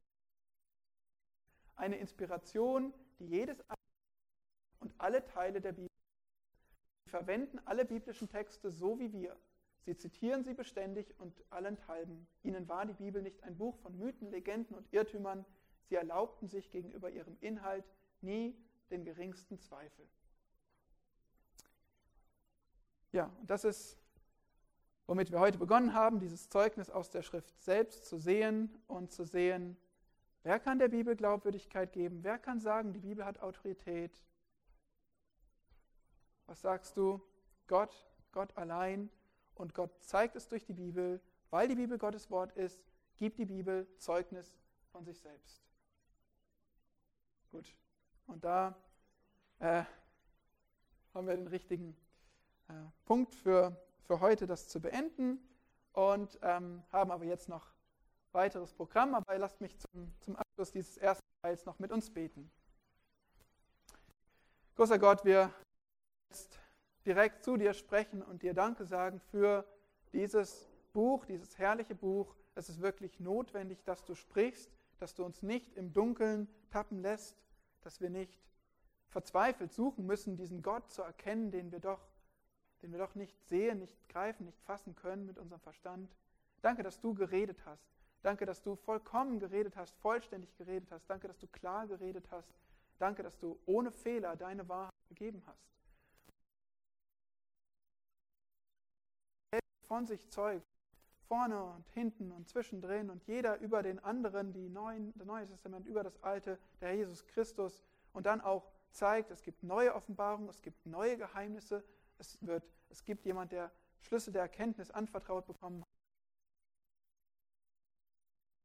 eine 1.76 1.98
Inspiration, 1.98 2.94
die 3.20 3.28
jedes 3.28 3.64
und 4.80 4.94
alle 4.98 5.24
Teile 5.26 5.62
der 5.62 5.74
Bibel 5.74 5.90
verwenden 7.10 7.60
alle 7.66 7.86
biblischen 7.86 8.30
Texte 8.30 8.72
so 8.72 8.99
wie 8.99 9.12
wir. 9.14 9.38
Sie 9.86 9.95
zitieren 9.95 10.44
sie 10.44 10.56
beständig 10.56 11.14
und 11.20 11.44
allenthalben. 11.52 12.28
Ihnen 12.41 12.68
war 12.68 12.88
die 12.88 12.94
Bibel 12.94 13.22
nicht 13.22 13.44
ein 13.44 13.56
Buch 13.56 13.78
von 13.78 13.95
Mythen, 13.98 14.32
Legenden 14.32 14.76
und 14.76 14.91
Irrtümern. 14.91 15.45
Sie 15.84 15.95
erlaubten 15.95 16.48
sich 16.48 16.72
gegenüber 16.72 17.12
ihrem 17.12 17.38
Inhalt 17.40 17.86
nie 18.22 18.57
den 18.90 19.03
geringsten 19.03 19.60
Zweifel. 19.60 20.07
Ja, 23.12 23.32
und 23.40 23.49
das 23.49 23.64
ist, 23.64 23.99
womit 25.06 25.32
wir 25.32 25.40
heute 25.40 25.60
begonnen 25.60 25.94
haben, 25.94 26.20
dieses 26.20 26.49
Zeugnis 26.49 26.90
aus 26.90 27.12
der 27.12 27.22
Schrift 27.22 27.62
selbst 27.62 28.06
zu 28.06 28.18
sehen 28.18 28.76
und 28.88 29.12
zu 29.12 29.24
sehen, 29.24 29.78
wer 30.41 30.60
kann 30.60 30.80
der 30.80 30.90
Bibel 30.90 31.16
Glaubwürdigkeit 31.16 31.94
geben, 31.94 32.24
wer 32.24 32.40
kann 32.40 32.60
sagen, 32.60 32.91
die 32.91 33.02
Bibel 33.02 33.24
hat 33.24 33.40
Autorität. 33.40 34.26
Was 36.48 36.62
sagst 36.62 36.98
du? 36.98 37.22
Gott, 37.68 37.95
Gott 38.32 38.57
allein 38.57 39.12
und 39.56 39.73
Gott 39.73 39.91
zeigt 40.03 40.36
es 40.36 40.48
durch 40.48 40.65
die 40.65 40.73
Bibel, 40.73 41.22
weil 41.49 41.68
die 41.68 41.76
Bibel 41.76 41.98
Gottes 41.98 42.30
Wort 42.30 42.52
ist, 42.53 42.80
gibt 43.18 43.40
die 43.40 43.45
Bibel 43.45 43.88
Zeugnis 43.98 44.57
von 44.91 45.03
sich 45.06 45.19
selbst. 45.19 45.64
Gut, 47.52 47.73
und 48.27 48.44
da 48.44 48.76
äh, 49.60 49.84
haben 51.14 51.27
wir 51.27 51.36
den 51.36 51.48
richtigen 51.48 51.95
äh, 52.68 52.73
Punkt 53.06 53.34
für, 53.34 53.76
für 54.03 54.19
heute, 54.19 54.45
das 54.45 54.68
zu 54.68 54.82
beenden 54.82 55.40
und 55.94 56.38
ähm, 56.41 56.84
haben 56.91 57.11
aber 57.11 57.23
jetzt 57.23 57.48
noch 57.48 57.73
weiteres 58.34 58.73
Programm, 58.73 59.15
aber 59.15 59.38
lasst 59.38 59.61
mich 59.61 59.77
zum, 59.80 60.14
zum 60.19 60.36
Abschluss 60.36 60.72
dieses 60.72 60.98
ersten 60.98 61.26
Teils 61.41 61.65
noch 61.65 61.80
mit 61.80 61.91
uns 61.91 62.10
beten. 62.10 62.52
Großer 64.76 64.99
Gott, 64.99 65.23
wir 65.23 65.53
jetzt 66.30 66.60
direkt 67.06 67.44
zu 67.44 67.57
dir 67.57 67.73
sprechen 67.73 68.22
und 68.22 68.41
dir 68.41 68.53
Danke 68.53 68.86
sagen 68.86 69.19
für 69.19 69.65
dieses 70.14 70.69
Buch, 70.94 71.26
dieses 71.26 71.57
herrliche 71.57 71.95
Buch. 71.95 72.36
Es 72.56 72.69
ist 72.69 72.82
wirklich 72.82 73.19
notwendig, 73.19 73.84
dass 73.84 74.03
du 74.06 74.15
sprichst, 74.15 74.72
dass 74.98 75.14
du 75.14 75.23
uns 75.23 75.44
nicht 75.44 75.76
im 75.76 75.94
Dunkeln 75.94 76.48
tappen 76.69 77.02
lässt, 77.02 77.38
dass 77.82 78.02
wir 78.02 78.10
nicht 78.10 78.41
verzweifelt 79.10 79.72
suchen 79.73 80.06
müssen, 80.06 80.38
diesen 80.38 80.61
Gott 80.61 80.90
zu 80.90 81.02
erkennen, 81.02 81.52
den 81.52 81.72
wir 81.72 81.80
doch, 81.80 82.02
den 82.82 82.91
wir 82.91 82.99
doch 82.99 83.15
nicht 83.15 83.38
sehen, 83.45 83.80
nicht 83.80 84.10
greifen, 84.10 84.45
nicht 84.45 84.61
fassen 84.61 84.95
können 84.95 85.26
mit 85.26 85.38
unserem 85.38 85.61
Verstand. 85.61 86.15
Danke, 86.61 86.84
dass 86.84 86.99
du 86.99 87.14
geredet 87.14 87.65
hast. 87.65 87.86
Danke, 88.23 88.45
dass 88.45 88.61
du 88.64 88.76
vollkommen 88.76 89.40
geredet 89.40 89.76
hast, 89.76 89.95
vollständig 89.98 90.56
geredet 90.57 90.91
hast. 90.91 91.07
Danke, 91.10 91.27
dass 91.27 91.38
du 91.38 91.48
klar 91.48 91.86
geredet 91.88 92.32
hast. 92.32 92.52
Danke, 92.98 93.22
dass 93.22 93.38
du 93.38 93.60
ohne 93.65 93.91
Fehler 93.91 94.36
deine 94.36 94.68
Wahrheit 94.68 94.91
gegeben 95.07 95.44
hast. 95.45 95.65
Von 99.86 100.06
sich 100.06 100.30
zeugt, 100.30 100.66
vorne 101.28 101.64
und 101.64 101.88
hinten 101.90 102.32
und 102.32 102.48
zwischendrin 102.48 103.10
und 103.10 103.26
jeder 103.26 103.60
über 103.60 103.84
den 103.84 103.99
anderen, 103.99 104.53
die 104.53 104.70
Neuen, 104.70 105.14
das 105.18 105.26
Neue 105.26 105.48
Testament 105.48 105.88
über 105.88 106.03
das 106.03 106.22
Alte, 106.24 106.60
der 106.82 106.95
Jesus 106.95 107.26
Christus. 107.28 107.84
Und 108.14 108.26
dann 108.26 108.41
auch 108.41 108.72
zeigt, 108.91 109.32
es 109.32 109.41
gibt 109.41 109.64
neue 109.64 109.94
Offenbarungen, 109.94 110.49
es 110.49 110.62
gibt 110.62 110.86
neue 110.86 111.18
Geheimnisse, 111.18 111.84
es, 112.18 112.38
wird, 112.41 112.64
es 112.90 113.03
gibt 113.03 113.26
jemand, 113.26 113.52
der 113.52 113.72
Schlüssel 113.99 114.32
der 114.32 114.44
Erkenntnis 114.44 114.91
anvertraut 114.91 115.45
bekommen. 115.45 115.84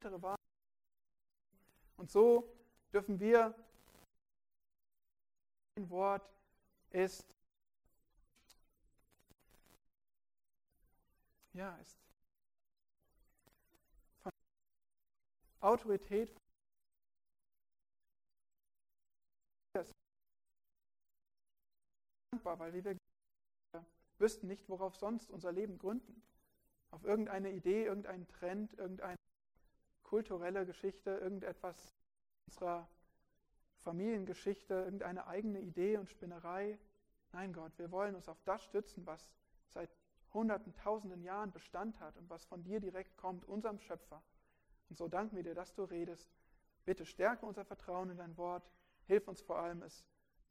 Hat. 0.02 0.40
Und 1.96 2.10
so 2.10 2.50
dürfen 2.92 3.20
wir, 3.20 3.54
ein 5.76 5.90
Wort 5.90 6.28
ist 6.90 7.26
ja, 11.60 11.76
ist 11.76 11.98
von 14.22 14.32
Autorität 15.60 16.34
dankbar, 22.30 22.58
weil 22.58 22.72
wir 22.72 22.96
wüssten 24.18 24.46
nicht, 24.46 24.70
worauf 24.70 24.96
sonst 24.96 25.30
unser 25.30 25.52
Leben 25.52 25.76
gründen. 25.76 26.22
Auf 26.92 27.04
irgendeine 27.04 27.52
Idee, 27.52 27.84
irgendeinen 27.84 28.26
Trend, 28.26 28.72
irgendeine 28.78 29.18
kulturelle 30.02 30.64
Geschichte, 30.64 31.10
irgendetwas 31.10 31.94
unserer 32.46 32.88
Familiengeschichte, 33.82 34.74
irgendeine 34.74 35.26
eigene 35.26 35.60
Idee 35.60 35.98
und 35.98 36.08
Spinnerei. 36.08 36.78
Nein, 37.32 37.52
Gott, 37.52 37.78
wir 37.78 37.90
wollen 37.90 38.14
uns 38.14 38.30
auf 38.30 38.40
das 38.44 38.64
stützen, 38.64 39.04
was 39.04 39.30
seit 39.68 39.99
hunderten, 40.32 40.74
tausenden 40.74 41.22
Jahren 41.22 41.52
Bestand 41.52 41.98
hat 42.00 42.16
und 42.16 42.28
was 42.30 42.44
von 42.44 42.62
dir 42.62 42.80
direkt 42.80 43.16
kommt, 43.16 43.44
unserem 43.44 43.78
Schöpfer. 43.78 44.22
Und 44.88 44.96
so 44.96 45.08
danken 45.08 45.36
wir 45.36 45.42
dir, 45.42 45.54
dass 45.54 45.74
du 45.74 45.84
redest. 45.84 46.28
Bitte 46.84 47.04
stärke 47.06 47.46
unser 47.46 47.64
Vertrauen 47.64 48.10
in 48.10 48.16
dein 48.16 48.36
Wort. 48.36 48.70
Hilf 49.06 49.28
uns 49.28 49.40
vor 49.40 49.58
allem, 49.58 49.82
es 49.82 50.04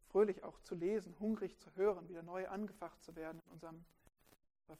fröhlich 0.10 0.43
auch 0.43 0.60
zu 0.61 0.76
lesen, 0.76 1.15
hungrig 1.19 1.60
zu 1.60 1.73
hören, 1.76 2.10
wieder 2.10 2.23
neu 2.23 2.47
angefacht 2.47 3.03
zu 3.03 3.15
werden, 3.15 3.41
in 3.45 3.51
unserem 3.51 3.85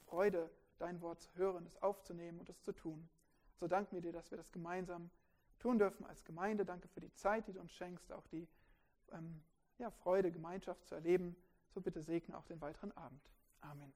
Freude, 0.06 0.50
dein 0.78 1.00
Wort 1.00 1.20
zu 1.20 1.34
hören, 1.34 1.66
es 1.66 1.80
aufzunehmen 1.82 2.38
und 2.40 2.48
es 2.48 2.62
zu 2.62 2.72
tun. 2.72 3.08
So 3.58 3.68
danken 3.68 3.94
wir 3.94 4.00
dir, 4.00 4.12
dass 4.12 4.30
wir 4.30 4.38
das 4.38 4.50
gemeinsam 4.50 5.10
tun 5.58 5.78
dürfen 5.78 6.06
als 6.06 6.24
Gemeinde. 6.24 6.64
Danke 6.64 6.88
für 6.88 7.00
die 7.00 7.12
Zeit, 7.12 7.46
die 7.46 7.52
du 7.52 7.60
uns 7.60 7.72
schenkst, 7.72 8.12
auch 8.12 8.26
die 8.28 8.48
ähm, 9.12 9.42
ja, 9.78 9.90
Freude, 9.90 10.32
Gemeinschaft 10.32 10.86
zu 10.86 10.94
erleben. 10.94 11.36
So 11.68 11.80
bitte 11.80 12.00
segne 12.02 12.36
auch 12.36 12.46
den 12.46 12.60
weiteren 12.60 12.92
Abend. 12.96 13.30
Amen. 13.60 13.92